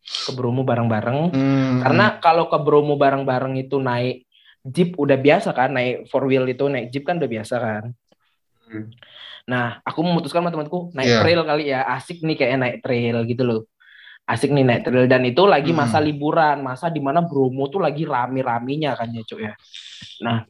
Ke 0.00 0.30
Bromo 0.38 0.62
bareng-bareng. 0.62 1.34
Hmm. 1.34 1.82
Karena 1.82 2.22
kalau 2.22 2.46
ke 2.46 2.56
Bromo 2.62 2.94
bareng-bareng 2.94 3.58
itu 3.58 3.82
naik 3.82 4.24
jeep 4.62 4.94
udah 4.94 5.18
biasa 5.18 5.50
kan, 5.50 5.74
naik 5.74 6.06
four 6.08 6.30
wheel 6.30 6.46
itu 6.46 6.70
naik 6.70 6.94
jeep 6.94 7.02
kan 7.02 7.18
udah 7.18 7.30
biasa 7.30 7.54
kan. 7.58 7.84
Hmm. 8.68 8.92
Nah, 9.48 9.80
aku 9.80 10.04
memutuskan 10.04 10.44
sama 10.44 10.52
temanku 10.52 10.92
naik 10.92 11.08
Iya. 11.08 11.20
trail 11.24 11.40
kali 11.48 11.64
ya, 11.72 11.80
asik 11.96 12.20
nih 12.20 12.36
kayak 12.36 12.56
naik 12.60 12.76
trail 12.84 13.16
gitu 13.24 13.42
loh. 13.48 13.60
Asik 14.28 14.52
nih 14.52 14.60
naik 14.60 14.84
trail 14.84 15.08
dan 15.08 15.24
itu 15.24 15.42
lagi 15.48 15.72
Hmm. 15.72 15.80
masa 15.80 15.98
liburan, 16.04 16.60
masa 16.60 16.92
di 16.92 17.00
mana 17.00 17.24
Bromo 17.24 17.64
tuh 17.72 17.80
lagi 17.80 18.04
rame-ramenya 18.04 18.92
kan 18.92 19.08
ya, 19.08 19.24
Cuk 19.24 19.40
ya. 19.40 19.56
Nah, 20.20 20.44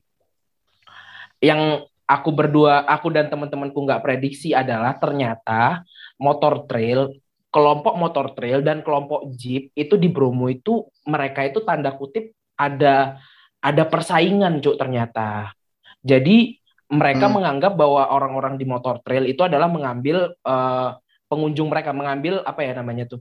yang 1.39 1.87
aku 2.09 2.31
berdua, 2.35 2.83
aku 2.91 3.15
dan 3.15 3.31
teman-temanku 3.31 3.79
nggak 3.87 4.03
prediksi 4.03 4.51
adalah 4.51 4.99
ternyata 4.99 5.87
motor 6.19 6.67
trail, 6.67 7.15
kelompok 7.55 7.95
motor 7.95 8.35
trail 8.35 8.61
dan 8.67 8.83
kelompok 8.83 9.31
jeep 9.39 9.71
itu 9.79 9.95
di 9.95 10.11
Bromo 10.11 10.51
itu 10.51 10.91
mereka 11.07 11.47
itu 11.47 11.63
tanda 11.63 11.95
kutip 11.95 12.35
ada 12.59 13.23
ada 13.63 13.83
persaingan 13.87 14.59
cuk 14.59 14.75
ternyata. 14.75 15.55
Jadi 16.03 16.59
mereka 16.89 17.29
hmm. 17.29 17.35
menganggap 17.37 17.73
bahwa 17.77 18.09
orang-orang 18.09 18.57
di 18.57 18.65
motor 18.65 19.05
trail 19.05 19.29
itu 19.29 19.45
adalah 19.45 19.69
mengambil 19.69 20.33
uh, 20.41 20.97
pengunjung 21.29 21.69
mereka 21.69 21.93
mengambil 21.93 22.41
apa 22.43 22.65
ya 22.65 22.73
namanya 22.73 23.05
tuh? 23.05 23.21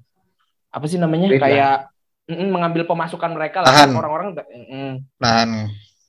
Apa 0.72 0.88
sih 0.88 0.96
namanya? 0.96 1.28
Beda. 1.28 1.44
kayak 1.44 1.76
mm, 2.32 2.48
mengambil 2.48 2.88
pemasukan 2.88 3.32
mereka 3.36 3.64
lah. 3.64 3.92
Orang-orang 3.92 4.40
mm, 4.40 5.20
lahan. 5.20 5.50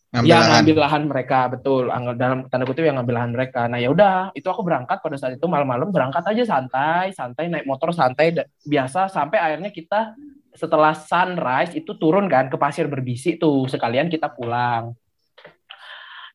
Ngambil 0.09 0.31
ya 0.31 0.39
lahan. 0.39 0.51
ngambil 0.55 0.77
lahan 0.87 1.03
mereka 1.11 1.39
betul. 1.51 1.85
Dalam 2.15 2.39
tanda 2.47 2.65
kutip 2.65 2.87
yang 2.87 3.03
ngambil 3.03 3.15
lahan 3.19 3.33
mereka. 3.35 3.67
Nah 3.67 3.83
ya 3.83 3.91
udah 3.91 4.31
itu 4.39 4.47
aku 4.47 4.63
berangkat 4.63 5.03
pada 5.03 5.17
saat 5.19 5.35
itu 5.35 5.47
malam-malam 5.51 5.91
berangkat 5.91 6.23
aja 6.31 6.47
santai 6.47 7.11
santai 7.11 7.51
naik 7.51 7.67
motor 7.67 7.91
santai 7.91 8.39
biasa 8.63 9.11
sampai 9.11 9.39
akhirnya 9.43 9.75
kita 9.75 10.15
setelah 10.55 10.95
sunrise 10.95 11.75
itu 11.75 11.95
turun 11.99 12.31
kan 12.31 12.47
ke 12.51 12.57
pasir 12.57 12.87
berbisi 12.87 13.39
tuh 13.39 13.67
sekalian 13.67 14.11
kita 14.11 14.31
pulang 14.33 14.95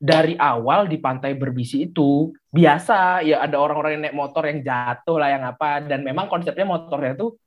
dari 0.04 0.36
awal 0.36 0.92
di 0.92 1.00
pantai 1.00 1.32
berbisi 1.40 1.88
itu 1.88 2.36
biasa 2.52 3.24
ya 3.24 3.40
ada 3.40 3.56
orang-orang 3.56 3.96
yang 3.96 4.04
naik 4.04 4.18
motor 4.20 4.44
yang 4.44 4.60
jatuh 4.60 5.16
lah 5.16 5.32
yang 5.32 5.48
apa 5.48 5.80
dan 5.88 6.04
memang 6.04 6.28
konsepnya 6.28 6.68
motornya 6.68 7.16
tuh 7.16 7.40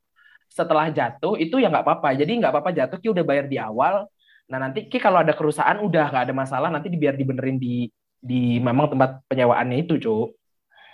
setelah 0.48 0.88
jatuh 0.88 1.36
itu 1.36 1.60
ya 1.60 1.68
nggak 1.68 1.84
apa-apa. 1.84 2.16
Jadi 2.16 2.32
nggak 2.40 2.52
apa-apa 2.56 2.70
jatuh 2.72 2.96
ki 2.96 3.12
udah 3.12 3.24
bayar 3.28 3.44
di 3.44 3.60
awal. 3.60 4.08
Nah 4.48 4.56
nanti 4.56 4.88
ki 4.88 4.96
kalau 4.96 5.20
ada 5.20 5.36
kerusakan 5.36 5.84
udah 5.84 6.08
nggak 6.08 6.24
ada 6.32 6.34
masalah 6.34 6.72
nanti 6.72 6.88
biar 6.96 7.12
dibenerin 7.12 7.60
di 7.60 7.92
di 8.16 8.56
memang 8.56 8.88
tempat 8.88 9.20
penyewaannya 9.28 9.84
itu 9.84 10.00
cuk. 10.00 10.28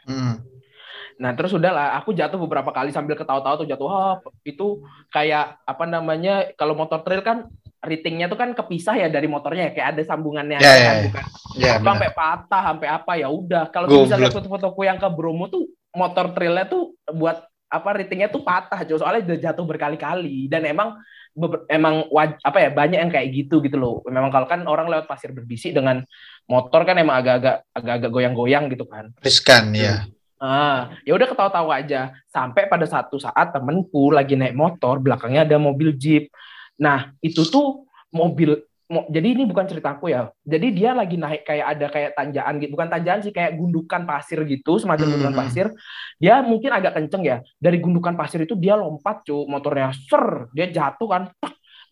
Hmm. 0.02 0.42
nah 1.14 1.30
terus 1.38 1.54
udahlah 1.54 1.94
aku 1.94 2.10
jatuh 2.10 2.40
beberapa 2.42 2.74
kali 2.74 2.90
sambil 2.90 3.14
ketawa-tawa 3.14 3.54
tuh 3.54 3.68
jatuh 3.70 3.86
oh, 3.86 4.14
itu 4.42 4.82
kayak 5.14 5.62
apa 5.62 5.84
namanya 5.86 6.50
kalau 6.58 6.74
motor 6.74 7.06
trail 7.06 7.22
kan 7.22 7.46
ratingnya 7.82 8.30
tuh 8.30 8.38
kan 8.38 8.54
kepisah 8.54 8.94
ya 8.94 9.08
dari 9.10 9.26
motornya 9.26 9.68
ya 9.68 9.72
kayak 9.74 9.88
ada 9.98 10.02
sambungannya 10.06 10.62
yeah, 10.62 10.70
kan 10.70 10.78
yeah, 10.78 11.04
bukan? 11.10 11.24
Yeah, 11.58 11.76
sampai 11.82 12.10
patah 12.14 12.62
sampai 12.70 12.88
apa 12.88 13.12
ya 13.18 13.28
udah. 13.28 13.74
Kalau 13.74 13.90
misalnya 13.90 14.30
foto-fotoku 14.30 14.86
yang 14.86 15.02
ke 15.02 15.08
Bromo 15.10 15.50
tuh 15.50 15.66
motor 15.92 16.30
trailnya 16.30 16.70
tuh 16.70 16.94
buat 17.10 17.42
apa 17.72 17.88
ratingnya 17.98 18.30
tuh 18.30 18.46
patah 18.46 18.86
Jo. 18.86 19.02
Soalnya 19.02 19.26
udah 19.26 19.38
jatuh 19.50 19.64
berkali-kali. 19.66 20.46
Dan 20.46 20.62
emang 20.68 21.02
emang 21.66 22.06
waj, 22.12 22.36
apa 22.44 22.58
ya 22.60 22.70
banyak 22.70 22.98
yang 23.00 23.10
kayak 23.10 23.28
gitu 23.34 23.58
gitu 23.64 23.80
loh. 23.80 24.04
Memang 24.06 24.30
kalau 24.30 24.46
kan 24.46 24.62
orang 24.68 24.86
lewat 24.86 25.10
pasir 25.10 25.32
berbisi 25.34 25.72
dengan 25.72 26.04
motor 26.46 26.84
kan 26.84 26.94
emang 27.00 27.18
agak-agak 27.18 27.66
agak-agak 27.72 28.10
goyang-goyang 28.12 28.70
gitu 28.70 28.84
kan. 28.86 29.10
Riskan 29.24 29.72
ya. 29.74 30.06
Ah, 30.42 30.90
ya 31.06 31.14
udah 31.14 31.26
ketawa-tawa 31.30 31.80
aja. 31.80 32.12
Sampai 32.28 32.66
pada 32.66 32.84
satu 32.84 33.16
saat 33.16 33.54
temenku 33.54 34.10
lagi 34.10 34.34
naik 34.34 34.58
motor, 34.58 34.98
belakangnya 34.98 35.46
ada 35.46 35.56
mobil 35.56 35.94
jeep. 35.94 36.28
Nah, 36.82 37.14
itu 37.22 37.46
tuh 37.46 37.86
mobil 38.10 38.58
jadi 39.08 39.26
ini 39.32 39.48
bukan 39.48 39.64
ceritaku 39.64 40.12
ya. 40.12 40.28
Jadi 40.44 40.66
dia 40.76 40.92
lagi 40.92 41.16
naik 41.16 41.48
kayak 41.48 41.66
ada 41.76 41.86
kayak 41.88 42.10
tanjakan 42.12 42.54
gitu, 42.60 42.70
bukan 42.76 42.88
tanjakan 42.92 43.20
sih 43.24 43.32
kayak 43.32 43.56
gundukan 43.56 44.02
pasir 44.04 44.38
gitu, 44.44 44.76
semacam 44.76 45.06
hmm. 45.08 45.12
gundukan 45.16 45.36
pasir. 45.38 45.66
Dia 46.20 46.44
mungkin 46.44 46.68
agak 46.68 47.00
kenceng 47.00 47.22
ya. 47.24 47.40
Dari 47.56 47.80
gundukan 47.80 48.12
pasir 48.12 48.44
itu 48.44 48.52
dia 48.52 48.76
lompat, 48.76 49.24
cu, 49.24 49.48
motornya 49.48 49.96
ser, 49.96 50.52
dia 50.52 50.68
jatuh 50.68 51.08
kan. 51.08 51.22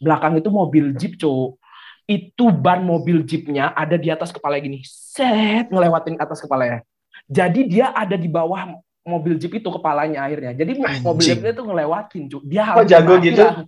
Belakang 0.00 0.36
itu 0.36 0.52
mobil 0.52 0.92
jeep, 0.96 1.16
cu. 1.16 1.56
Itu 2.04 2.52
ban 2.52 2.84
mobil 2.84 3.24
jeepnya 3.24 3.72
ada 3.72 3.96
di 3.96 4.10
atas 4.12 4.34
kepala 4.34 4.60
gini, 4.60 4.82
set 4.84 5.72
ngelewatin 5.72 6.20
atas 6.20 6.42
kepalanya. 6.42 6.84
Jadi 7.30 7.70
dia 7.70 7.94
ada 7.94 8.18
di 8.18 8.26
bawah 8.26 8.76
mobil 9.06 9.40
jeep 9.40 9.56
itu 9.56 9.68
kepalanya 9.72 10.26
akhirnya. 10.26 10.52
Jadi 10.52 10.76
Anjing. 10.76 11.00
mobil 11.00 11.24
jeep 11.24 11.40
itu 11.40 11.62
ngelewatin, 11.64 12.22
cu. 12.28 12.38
Dia 12.44 12.76
Kok 12.76 12.84
jago 12.84 13.14
gitu? 13.24 13.40
Lah 13.40 13.64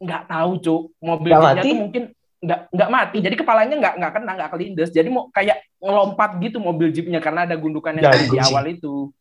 nggak 0.00 0.22
tahu 0.26 0.50
cuk. 0.58 0.82
Mobil 0.98 1.30
jeepnya 1.30 1.62
tuh 1.62 1.78
mungkin 1.78 2.02
nggak 2.40 2.60
nggak 2.72 2.90
mati. 2.90 3.16
Jadi 3.20 3.34
kepalanya 3.36 3.74
nggak 3.76 3.94
nggak 4.00 4.12
kena 4.16 4.32
nggak 4.40 4.50
kelindes. 4.56 4.90
Jadi 4.90 5.08
mau 5.12 5.28
kayak 5.28 5.60
ngelompat 5.78 6.40
gitu 6.40 6.58
mobil 6.58 6.88
jeepnya 6.90 7.20
karena 7.20 7.44
ada 7.44 7.54
gundukan 7.54 7.94
yang 8.00 8.10
di 8.10 8.38
awal 8.40 8.64
itu. 8.66 9.12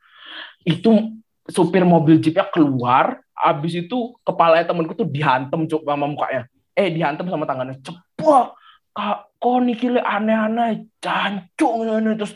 Itu 0.63 1.19
supir 1.49 1.83
mobil 1.83 2.23
jeepnya 2.23 2.47
keluar 2.47 3.19
abis 3.39 3.87
itu 3.87 4.15
kepala 4.27 4.63
temenku 4.67 4.95
tuh 4.95 5.07
dihantem 5.07 5.67
cuk 5.67 5.83
sama 5.83 6.07
mukanya. 6.07 6.47
Eh 6.75 6.91
dihantem 6.91 7.27
sama 7.27 7.43
tangannya. 7.43 7.79
Cepet! 7.83 8.47
Kak 8.89 9.31
kok 9.39 9.57
nikile 9.63 10.01
aneh-aneh? 10.03 10.87
Cancung 10.99 11.87
terus 12.17 12.33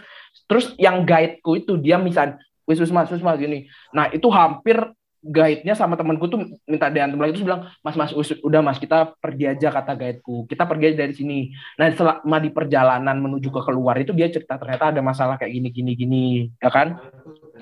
terus 0.48 0.66
yang 0.80 1.04
guideku 1.04 1.60
itu 1.60 1.76
dia 1.80 2.00
misal 2.00 2.40
wis 2.64 2.80
wis 2.80 2.92
mas 2.92 3.12
wis 3.12 3.24
mas 3.24 3.40
gini. 3.40 3.68
Nah 3.92 4.08
itu 4.12 4.28
hampir 4.32 4.80
guide-nya 5.24 5.74
sama 5.74 5.96
temanku 5.96 6.28
tuh 6.28 6.60
minta 6.68 6.92
diantem 6.92 7.16
lagi 7.16 7.40
terus 7.40 7.48
bilang 7.48 7.72
mas 7.80 7.96
mas 7.96 8.12
udah 8.44 8.60
mas 8.60 8.76
kita 8.76 9.16
pergi 9.24 9.56
aja 9.56 9.72
kata 9.72 9.96
guideku. 9.96 10.44
Kita 10.46 10.68
pergi 10.68 10.92
aja 10.92 11.08
dari 11.08 11.16
sini. 11.16 11.50
Nah 11.80 11.88
selama 11.96 12.38
di 12.44 12.50
perjalanan 12.52 13.16
menuju 13.24 13.48
ke 13.48 13.62
keluar 13.64 13.96
itu 13.98 14.12
dia 14.12 14.28
cerita 14.28 14.60
ternyata 14.60 14.92
ada 14.92 15.02
masalah 15.02 15.40
kayak 15.40 15.56
gini 15.56 15.70
gini 15.72 15.92
gini 15.96 16.26
ya 16.60 16.68
kan? 16.68 17.00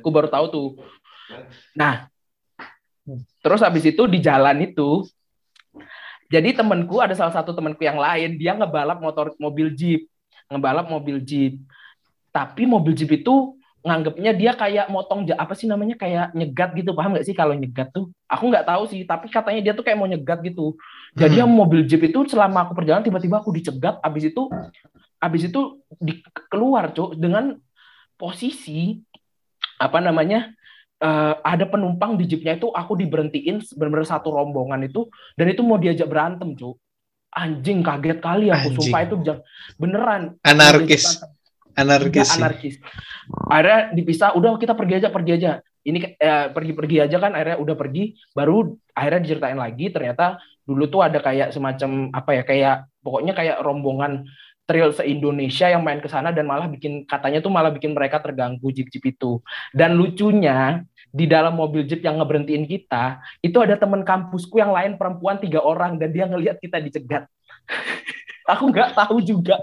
Aku 0.01 0.09
baru 0.09 0.27
tahu 0.27 0.45
tuh. 0.49 0.69
Nah 1.77 2.09
terus 3.41 3.61
habis 3.61 3.85
itu 3.85 4.03
di 4.09 4.17
jalan 4.17 4.61
itu 4.65 5.05
jadi 6.31 6.53
temanku 6.55 7.01
ada 7.01 7.13
salah 7.17 7.33
satu 7.33 7.53
temanku 7.53 7.81
yang 7.81 7.97
lain 7.97 8.37
dia 8.37 8.53
ngebalap 8.57 9.01
motor 9.01 9.33
mobil 9.41 9.73
jeep 9.73 10.11
ngebalap 10.51 10.91
mobil 10.91 11.23
jeep. 11.23 11.63
Tapi 12.35 12.67
mobil 12.67 12.91
jeep 12.91 13.11
itu 13.15 13.55
nganggapnya 13.81 14.31
dia 14.37 14.51
kayak 14.53 14.85
motong 14.93 15.25
apa 15.33 15.53
sih 15.57 15.65
namanya 15.65 15.97
kayak 15.97 16.33
nyegat 16.37 16.77
gitu. 16.77 16.93
Paham 16.93 17.17
nggak 17.17 17.25
sih 17.25 17.35
kalau 17.35 17.57
nyegat 17.57 17.89
tuh? 17.89 18.13
Aku 18.29 18.47
nggak 18.47 18.65
tahu 18.69 18.83
sih 18.87 19.01
tapi 19.03 19.27
katanya 19.27 19.61
dia 19.61 19.73
tuh 19.73 19.81
kayak 19.81 19.97
mau 19.97 20.09
nyegat 20.09 20.39
gitu. 20.45 20.77
Jadi 21.17 21.41
hmm. 21.41 21.49
mobil 21.49 21.81
jeep 21.89 22.05
itu 22.05 22.23
selama 22.29 22.69
aku 22.69 22.77
perjalanan 22.77 23.01
tiba-tiba 23.01 23.41
aku 23.41 23.49
dicegat 23.51 23.97
abis 24.05 24.31
itu 24.31 24.47
abis 25.21 25.41
itu 25.49 25.61
di, 25.97 26.21
keluar 26.49 26.93
cuk 26.93 27.17
dengan 27.17 27.57
posisi 28.17 29.01
apa 29.81 29.97
namanya 29.97 30.53
uh, 31.01 31.41
ada 31.41 31.65
penumpang 31.65 32.17
di 32.21 32.29
jeepnya 32.29 32.57
itu 32.57 32.69
aku 32.69 32.93
diberhentiin 32.97 33.65
benar-benar 33.73 34.05
satu 34.05 34.29
rombongan 34.29 34.85
itu 34.85 35.09
dan 35.33 35.49
itu 35.49 35.65
mau 35.65 35.81
diajak 35.81 36.05
berantem 36.05 36.53
cuk. 36.53 36.77
Anjing 37.31 37.79
kaget 37.79 38.19
kali 38.19 38.51
aku 38.51 38.75
anjing. 38.75 38.77
sumpah 38.77 39.01
itu 39.07 39.15
beneran. 39.79 40.35
Anarkis 40.43 41.23
anarkis 41.75 42.29
anarkis 42.35 42.75
akhirnya 43.47 43.93
dipisah 43.95 44.35
udah 44.35 44.57
kita 44.57 44.73
pergi 44.73 44.93
aja 45.01 45.09
pergi 45.11 45.31
aja 45.37 45.51
ini 45.81 46.13
eh, 46.13 46.47
pergi-pergi 46.53 47.09
aja 47.09 47.17
kan 47.17 47.33
akhirnya 47.33 47.57
udah 47.57 47.75
pergi 47.75 48.13
baru 48.37 48.77
akhirnya 48.93 49.21
diceritain 49.25 49.57
lagi 49.57 49.89
ternyata 49.89 50.37
dulu 50.61 50.85
tuh 50.87 51.01
ada 51.01 51.17
kayak 51.17 51.49
semacam 51.51 52.13
apa 52.13 52.31
ya 52.37 52.43
kayak 52.45 52.75
pokoknya 53.01 53.33
kayak 53.33 53.57
rombongan 53.65 54.29
trail 54.71 54.95
se-Indonesia 54.95 55.67
yang 55.67 55.83
main 55.83 55.99
ke 55.99 56.07
sana 56.07 56.31
dan 56.31 56.47
malah 56.47 56.71
bikin 56.71 57.03
katanya 57.03 57.43
tuh 57.43 57.51
malah 57.51 57.75
bikin 57.75 57.91
mereka 57.91 58.23
terganggu 58.23 58.71
jeep-jeep 58.71 59.03
itu. 59.03 59.43
Dan 59.75 59.99
lucunya 59.99 60.87
di 61.11 61.27
dalam 61.27 61.59
mobil 61.59 61.83
jeep 61.83 61.99
yang 61.99 62.15
ngeberhentiin 62.23 62.63
kita, 62.63 63.19
itu 63.43 63.59
ada 63.59 63.75
teman 63.75 64.07
kampusku 64.07 64.63
yang 64.63 64.71
lain 64.71 64.95
perempuan 64.95 65.43
tiga 65.43 65.59
orang 65.59 65.99
dan 65.99 66.15
dia 66.15 66.23
ngelihat 66.23 66.55
kita 66.63 66.79
dicegat. 66.79 67.27
aku 68.47 68.63
nggak 68.73 68.97
tahu 68.97 69.17
juga. 69.21 69.57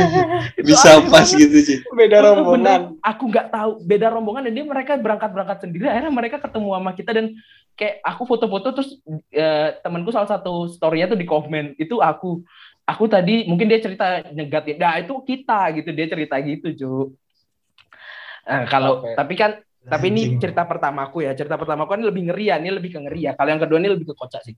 Bisa 0.68 1.02
pas 1.06 1.28
gitu 1.28 1.58
sih 1.62 1.78
beda 1.94 2.22
rombongan. 2.24 2.98
aku 3.02 3.24
nggak 3.30 3.48
tahu. 3.54 3.70
Beda 3.86 4.10
rombongan 4.10 4.50
dan 4.50 4.52
dia 4.54 4.66
mereka 4.66 4.98
berangkat 4.98 5.30
berangkat 5.30 5.58
sendiri. 5.62 5.86
Akhirnya 5.86 6.12
mereka 6.12 6.36
ketemu 6.42 6.68
sama 6.74 6.92
kita 6.94 7.10
dan 7.14 7.26
kayak 7.78 8.02
aku 8.02 8.22
foto-foto 8.26 8.68
terus 8.74 8.90
uh, 9.34 9.68
temanku 9.82 10.10
salah 10.10 10.30
satu 10.30 10.66
storynya 10.70 11.10
tuh 11.12 11.18
di 11.18 11.26
komen. 11.28 11.78
Itu 11.78 12.02
aku 12.02 12.42
aku 12.88 13.04
tadi 13.06 13.46
mungkin 13.46 13.68
dia 13.70 13.78
cerita 13.78 14.24
nyegat 14.32 14.66
nah 14.78 14.98
itu 14.98 15.14
kita 15.22 15.76
gitu. 15.78 15.90
Dia 15.94 16.06
cerita 16.10 16.34
gitu 16.42 16.68
cuy 16.74 17.06
nah, 18.48 18.64
kalau 18.64 19.04
okay. 19.04 19.12
tapi 19.12 19.34
kan 19.36 19.60
tapi 19.88 20.12
ini 20.12 20.36
cerita 20.36 20.68
pertama 20.68 21.08
aku 21.08 21.24
ya. 21.24 21.32
Cerita 21.32 21.56
pertama 21.56 21.88
aku 21.88 21.96
ini 21.96 22.04
lebih 22.04 22.22
ngeri 22.28 22.44
ya. 22.52 22.56
Ini 22.60 22.70
lebih 22.76 22.90
ke 22.92 23.00
ngeri 23.00 23.20
ya. 23.24 23.32
Kalau 23.32 23.48
yang 23.48 23.60
kedua 23.64 23.78
ini 23.80 23.88
lebih 23.88 24.12
ke 24.12 24.14
kocak 24.14 24.44
sih. 24.44 24.54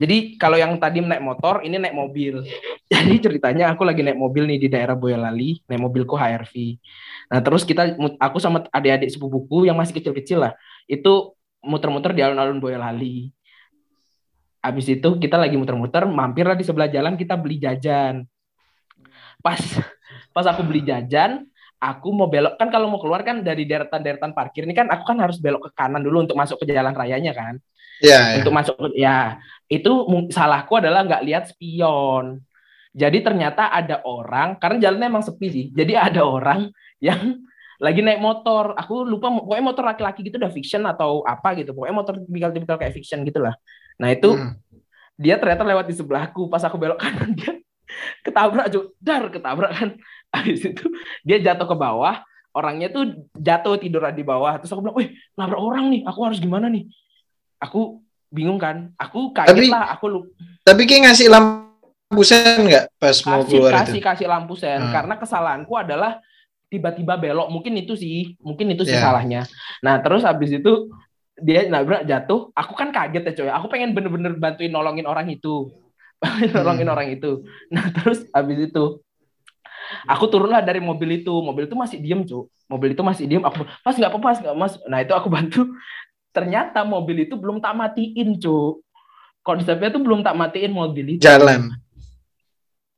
Jadi 0.00 0.40
kalau 0.40 0.56
yang 0.56 0.80
tadi 0.80 1.04
naik 1.04 1.20
motor, 1.20 1.60
ini 1.60 1.76
naik 1.76 1.92
mobil. 1.92 2.40
Jadi 2.92 3.14
ceritanya 3.20 3.76
aku 3.76 3.84
lagi 3.84 4.00
naik 4.00 4.16
mobil 4.16 4.48
nih 4.48 4.58
di 4.58 4.68
daerah 4.72 4.96
Boyolali. 4.96 5.60
Naik 5.68 5.80
mobilku 5.84 6.16
HRV. 6.16 6.54
Nah 7.28 7.40
terus 7.44 7.68
kita, 7.68 7.92
aku 8.16 8.40
sama 8.40 8.64
adik-adik 8.72 9.12
sepupuku 9.12 9.68
yang 9.68 9.76
masih 9.76 10.00
kecil-kecil 10.00 10.48
lah. 10.48 10.52
Itu 10.88 11.36
muter-muter 11.60 12.16
di 12.16 12.24
alun-alun 12.24 12.58
Boyolali. 12.58 13.28
Habis 14.60 14.92
itu 14.92 15.08
kita 15.20 15.36
lagi 15.36 15.60
muter-muter, 15.60 16.08
mampirlah 16.08 16.56
di 16.56 16.64
sebelah 16.64 16.88
jalan 16.88 17.20
kita 17.20 17.36
beli 17.36 17.60
jajan. 17.60 18.24
Pas 19.44 19.60
pas 20.36 20.44
aku 20.48 20.64
beli 20.64 20.84
jajan, 20.84 21.48
aku 21.80 22.08
mau 22.12 22.28
belok 22.28 22.60
kan 22.60 22.68
kalau 22.68 22.92
mau 22.92 23.00
keluar 23.00 23.24
kan 23.24 23.40
dari 23.40 23.64
deretan-deretan 23.64 24.36
parkir 24.36 24.68
ini 24.68 24.76
kan 24.76 24.92
aku 24.92 25.02
kan 25.08 25.18
harus 25.18 25.40
belok 25.40 25.66
ke 25.66 25.70
kanan 25.72 26.04
dulu 26.04 26.28
untuk 26.28 26.36
masuk 26.36 26.60
ke 26.60 26.68
jalan 26.68 26.92
rayanya 26.92 27.32
kan. 27.32 27.56
Iya. 28.04 28.12
Yeah, 28.12 28.24
untuk 28.44 28.52
masuk 28.52 28.76
ya 28.92 29.40
itu 29.66 29.90
salahku 30.28 30.76
adalah 30.76 31.04
nggak 31.08 31.24
lihat 31.24 31.44
spion. 31.48 32.44
Jadi 32.90 33.22
ternyata 33.22 33.70
ada 33.70 34.02
orang, 34.02 34.58
karena 34.58 34.90
jalannya 34.90 35.06
emang 35.14 35.22
sepi 35.22 35.46
sih. 35.46 35.66
Jadi 35.70 35.94
ada 35.94 36.26
orang 36.26 36.74
yang 36.98 37.38
lagi 37.78 38.02
naik 38.02 38.18
motor. 38.18 38.74
Aku 38.74 39.06
lupa, 39.06 39.30
pokoknya 39.30 39.62
motor 39.62 39.84
laki-laki 39.86 40.26
gitu 40.26 40.42
udah 40.42 40.50
fiction 40.50 40.82
atau 40.82 41.22
apa 41.22 41.54
gitu. 41.54 41.70
Pokoknya 41.70 41.94
motor 41.94 42.18
tipikal-tipikal 42.18 42.76
kayak 42.82 42.94
fiction 42.98 43.22
gitu 43.22 43.40
lah. 43.46 43.54
Nah 44.02 44.10
itu 44.10 44.34
Hmm. 44.34 44.58
dia 45.14 45.38
ternyata 45.38 45.62
lewat 45.62 45.86
di 45.86 45.94
sebelahku. 45.94 46.50
Pas 46.50 46.66
aku 46.66 46.76
belok 46.82 46.98
kanan 46.98 47.30
dia 47.38 47.62
ketabrak, 48.20 48.66
Cuk. 48.68 48.94
dar 48.98 49.22
ketabrak 49.28 49.72
kan. 49.72 49.88
Habis 50.34 50.62
itu 50.64 50.86
dia 51.22 51.38
jatuh 51.38 51.66
ke 51.66 51.74
bawah. 51.74 52.22
Orangnya 52.50 52.90
tuh 52.90 53.26
jatuh 53.32 53.78
tiduran 53.78 54.10
di 54.10 54.22
bawah. 54.22 54.58
Terus 54.58 54.70
aku 54.70 54.82
bilang, 54.82 54.98
wih 54.98 55.08
nabrak 55.34 55.58
orang 55.58 55.86
nih. 55.88 56.02
Aku 56.04 56.18
harus 56.22 56.38
gimana 56.38 56.66
nih? 56.66 56.86
Aku 57.58 58.02
bingung 58.28 58.58
kan. 58.58 58.90
Aku 58.94 59.30
kaget 59.30 59.54
Tapi- 59.54 59.70
lah. 59.70 59.94
Aku 59.94 60.06
lupa. 60.06 60.30
Tapi 60.62 60.82
kayak 60.84 61.10
ngasih 61.10 61.28
lampu 61.30 62.22
sen 62.22 62.66
nggak 62.66 62.84
pas 62.98 63.14
mau 63.22 63.38
kasih 63.40 63.50
keluar 63.54 63.72
kasih 63.72 63.94
itu? 63.94 64.06
kasih 64.06 64.26
lampu 64.26 64.54
sen 64.54 64.82
Hmm. 64.82 64.90
karena 64.90 65.14
kesalahanku 65.14 65.70
adalah 65.78 66.18
tiba-tiba 66.66 67.14
belok 67.14 67.46
mungkin 67.46 67.78
itu 67.78 67.94
sih 67.94 68.34
mungkin 68.42 68.66
itu 68.74 68.82
sih 68.82 68.98
Ya. 68.98 69.02
salahnya 69.02 69.40
nah 69.78 70.02
terus 70.02 70.26
habis 70.26 70.50
itu 70.50 70.90
dia 71.38 71.66
nabrak 71.66 72.02
jatuh 72.02 72.50
aku 72.50 72.74
kan 72.74 72.90
kaget 72.90 73.30
ya 73.30 73.32
coy 73.32 73.48
aku 73.48 73.66
pengen 73.70 73.94
bener-bener 73.94 74.34
bantuin 74.34 74.70
nolongin 74.70 75.06
orang 75.06 75.30
itu 75.30 75.70
nolongin 76.54 76.86
Hmm. 76.86 76.94
orang 76.94 77.08
itu 77.16 77.44
nah 77.72 77.88
terus 77.88 78.24
habis 78.32 78.58
itu 78.70 78.84
aku 80.06 80.24
turunlah 80.28 80.60
dari 80.60 80.78
mobil 80.78 81.20
itu 81.20 81.32
mobil 81.32 81.66
itu 81.66 81.76
masih 81.76 81.98
diem 81.98 82.22
cuy 82.22 82.46
mobil 82.70 82.94
itu 82.94 83.02
masih 83.02 83.24
diem 83.26 83.42
aku 83.42 83.64
mas 83.82 83.96
nggak 83.96 84.10
apa-apa 84.12 84.26
mas 84.28 84.38
nggak 84.38 84.56
mas 84.56 84.72
nah 84.86 84.98
itu 85.00 85.12
aku 85.16 85.28
bantu 85.32 85.66
ternyata 86.36 86.86
mobil 86.86 87.26
itu 87.26 87.34
belum 87.34 87.58
tak 87.58 87.74
matiin 87.74 88.38
cuy 88.38 88.78
konsepnya 89.40 89.88
tuh 89.90 90.02
belum 90.04 90.20
tak 90.20 90.36
matiin 90.36 90.70
mobil 90.70 91.16
itu 91.16 91.24
Jalan. 91.24 91.72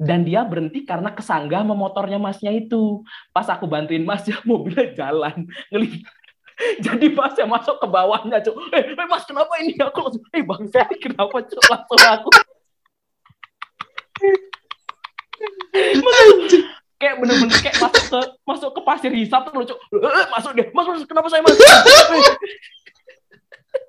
dan 0.03 0.27
dia 0.27 0.43
berhenti 0.43 0.83
karena 0.83 1.15
kesanggah 1.15 1.63
sama 1.63 1.79
motornya 1.79 2.19
masnya 2.19 2.51
itu. 2.51 3.07
Pas 3.31 3.47
aku 3.47 3.71
bantuin 3.71 4.03
masnya, 4.03 4.35
mobilnya 4.51 4.91
jalan. 4.99 5.47
Ngeli. 5.71 6.03
Jadi 6.83 7.07
masnya 7.15 7.47
masuk 7.47 7.79
ke 7.79 7.87
bawahnya, 7.87 8.43
cuk. 8.43 8.59
Eh, 8.75 8.99
eh, 8.99 9.07
mas 9.07 9.23
kenapa 9.23 9.55
ini? 9.63 9.79
Aku 9.79 10.03
langsung, 10.03 10.27
eh 10.35 10.43
bang 10.43 10.63
ini 10.67 10.97
kenapa 10.99 11.37
cuk? 11.47 11.63
Langsung 11.71 12.03
aku. 12.03 12.31
Kayak 17.03 17.19
bener-bener 17.19 17.59
kayak 17.59 17.77
masuk 17.83 18.05
ke 18.07 18.21
masuk 18.47 18.71
ke 18.71 18.81
pasir 18.87 19.11
hisap 19.11 19.43
tuh 19.51 19.67
cuk. 19.67 19.79
Eh, 19.99 20.07
eh, 20.07 20.27
masuk 20.31 20.53
dia. 20.55 20.67
Mas, 20.71 20.87
mas, 20.87 21.03
kenapa 21.03 21.27
saya 21.27 21.43
mas? 21.43 21.59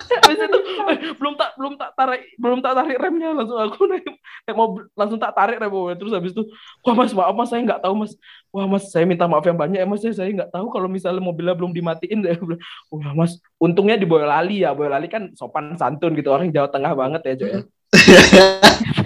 Habis 0.03 0.39
itu 0.39 0.59
eh, 0.89 0.97
belum 1.15 1.34
tak 1.36 1.49
belum 1.59 1.73
tak 1.79 1.91
tarik 1.95 2.21
belum 2.39 2.59
tak 2.63 2.73
tarik 2.75 2.97
remnya 2.99 3.36
langsung 3.36 3.59
aku 3.59 3.88
naik 3.88 4.03
naik 4.47 4.57
langsung 4.95 5.19
tak 5.19 5.34
tarik 5.36 5.57
rem 5.59 5.71
terus 5.95 6.11
habis 6.11 6.31
itu 6.36 6.43
wah 6.84 6.95
mas 6.95 7.11
maaf 7.15 7.36
mas 7.36 7.49
saya 7.51 7.61
nggak 7.63 7.81
tahu 7.84 7.93
mas 8.03 8.11
wah 8.51 8.67
mas 8.67 8.84
saya 8.91 9.07
minta 9.07 9.27
maaf 9.27 9.43
yang 9.43 9.55
banyak 9.55 9.79
ya 9.79 9.88
mas 9.88 10.03
saya 10.03 10.13
saya 10.15 10.29
nggak 10.31 10.51
tahu 10.51 10.67
kalau 10.71 10.88
misalnya 10.91 11.23
mobilnya 11.23 11.55
belum 11.55 11.71
dimatiin 11.71 12.19
bilang, 12.19 12.59
wah 12.91 13.13
mas 13.15 13.39
untungnya 13.59 13.95
di 13.95 14.07
Boyolali 14.07 14.63
ya 14.63 14.75
Boyolali 14.75 15.07
kan 15.07 15.31
sopan 15.36 15.75
santun 15.79 16.15
gitu 16.15 16.31
orang 16.31 16.51
Jawa 16.51 16.67
Tengah 16.71 16.93
banget 16.95 17.21
ya 17.23 17.34
Cok 17.39 17.51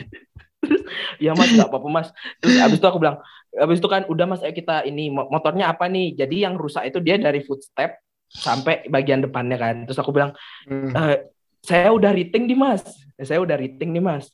ya 1.16 1.32
Iya 1.32 1.40
mas 1.40 1.50
nggak 1.56 1.70
apa-apa 1.72 1.88
mas. 1.90 2.08
Terus 2.44 2.56
habis 2.60 2.78
itu 2.80 2.88
aku 2.88 3.00
bilang 3.00 3.18
habis 3.56 3.78
itu 3.80 3.88
kan 3.88 4.04
udah 4.12 4.26
mas 4.28 4.42
ayo 4.44 4.54
kita 4.54 4.84
ini 4.84 5.10
mo- 5.10 5.28
motornya 5.32 5.72
apa 5.72 5.88
nih? 5.88 6.14
Jadi 6.20 6.44
yang 6.44 6.60
rusak 6.60 6.88
itu 6.92 7.00
dia 7.00 7.16
dari 7.16 7.42
footstep 7.42 7.98
sampai 8.28 8.86
bagian 8.92 9.24
depannya 9.24 9.58
kan. 9.58 9.76
Terus 9.88 10.00
aku 10.00 10.12
bilang 10.12 10.36
Hmm. 10.68 10.92
Eh, 10.92 11.18
saya 11.64 11.92
udah 11.96 12.12
rating 12.12 12.48
nih 12.48 12.60
mas. 12.60 12.84
Saya 13.20 13.40
udah 13.40 13.56
rating 13.56 13.96
nih 13.96 14.04
mas. 14.04 14.28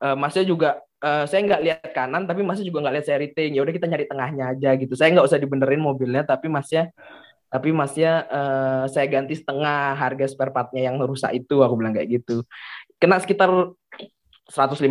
Eh, 0.00 0.16
masnya 0.16 0.46
juga 0.46 0.80
eh, 1.04 1.24
saya 1.28 1.40
nggak 1.44 1.62
lihat 1.66 1.90
kanan 1.92 2.24
tapi 2.24 2.40
masnya 2.40 2.64
juga 2.64 2.86
nggak 2.88 2.94
lihat 3.00 3.06
saya 3.06 3.18
rating 3.20 3.50
ya 3.56 3.60
udah 3.64 3.74
kita 3.74 3.86
nyari 3.90 4.06
tengahnya 4.08 4.44
aja 4.56 4.70
gitu. 4.78 4.94
Saya 4.96 5.12
nggak 5.12 5.26
usah 5.28 5.38
dibenerin 5.40 5.82
mobilnya 5.82 6.22
tapi 6.24 6.46
masnya 6.48 6.88
tapi 7.50 7.74
masnya 7.74 8.24
eh, 8.30 8.84
saya 8.94 9.06
ganti 9.10 9.34
setengah 9.34 9.98
harga 9.98 10.26
spare 10.30 10.54
partnya 10.54 10.86
yang 10.88 10.96
rusak 11.02 11.34
itu. 11.34 11.60
Aku 11.60 11.74
bilang 11.74 11.92
kayak 11.92 12.22
gitu. 12.22 12.46
Kena 13.02 13.18
sekitar 13.18 13.50
150 14.50 14.82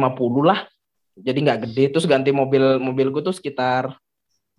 lah. 0.48 0.66
Jadi 1.20 1.40
nggak 1.44 1.60
gede. 1.68 1.84
Terus 1.92 2.08
ganti 2.08 2.32
mobil 2.32 2.80
mobilku 2.80 3.20
tuh 3.20 3.36
sekitar 3.36 3.92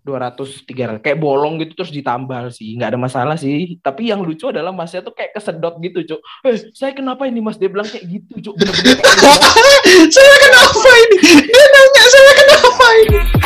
200 0.00 0.64
300 0.64 1.04
kayak 1.04 1.20
bolong 1.20 1.60
gitu 1.60 1.76
terus 1.80 1.92
ditambal 1.92 2.48
sih. 2.52 2.76
Nggak 2.76 2.96
ada 2.96 3.00
masalah 3.00 3.36
sih. 3.36 3.80
Tapi 3.80 4.12
yang 4.12 4.20
lucu 4.24 4.48
adalah 4.48 4.72
masnya 4.72 5.04
tuh 5.04 5.12
kayak 5.12 5.36
kesedot 5.36 5.76
gitu 5.80 6.04
cuk. 6.04 6.20
Eh 6.44 6.56
saya 6.72 6.92
kenapa 6.96 7.28
ini 7.28 7.40
mas? 7.40 7.60
Dia 7.60 7.68
bilang 7.68 7.88
kayak 7.88 8.04
gitu 8.08 8.52
cuk. 8.52 8.54
Gitu. 8.60 8.72
saya 10.16 10.36
kenapa 10.40 10.90
ini? 11.08 11.16
Dia 11.48 11.64
nanya 11.68 12.04
saya 12.08 12.32
kenapa 12.36 12.86
ini? 13.04 13.39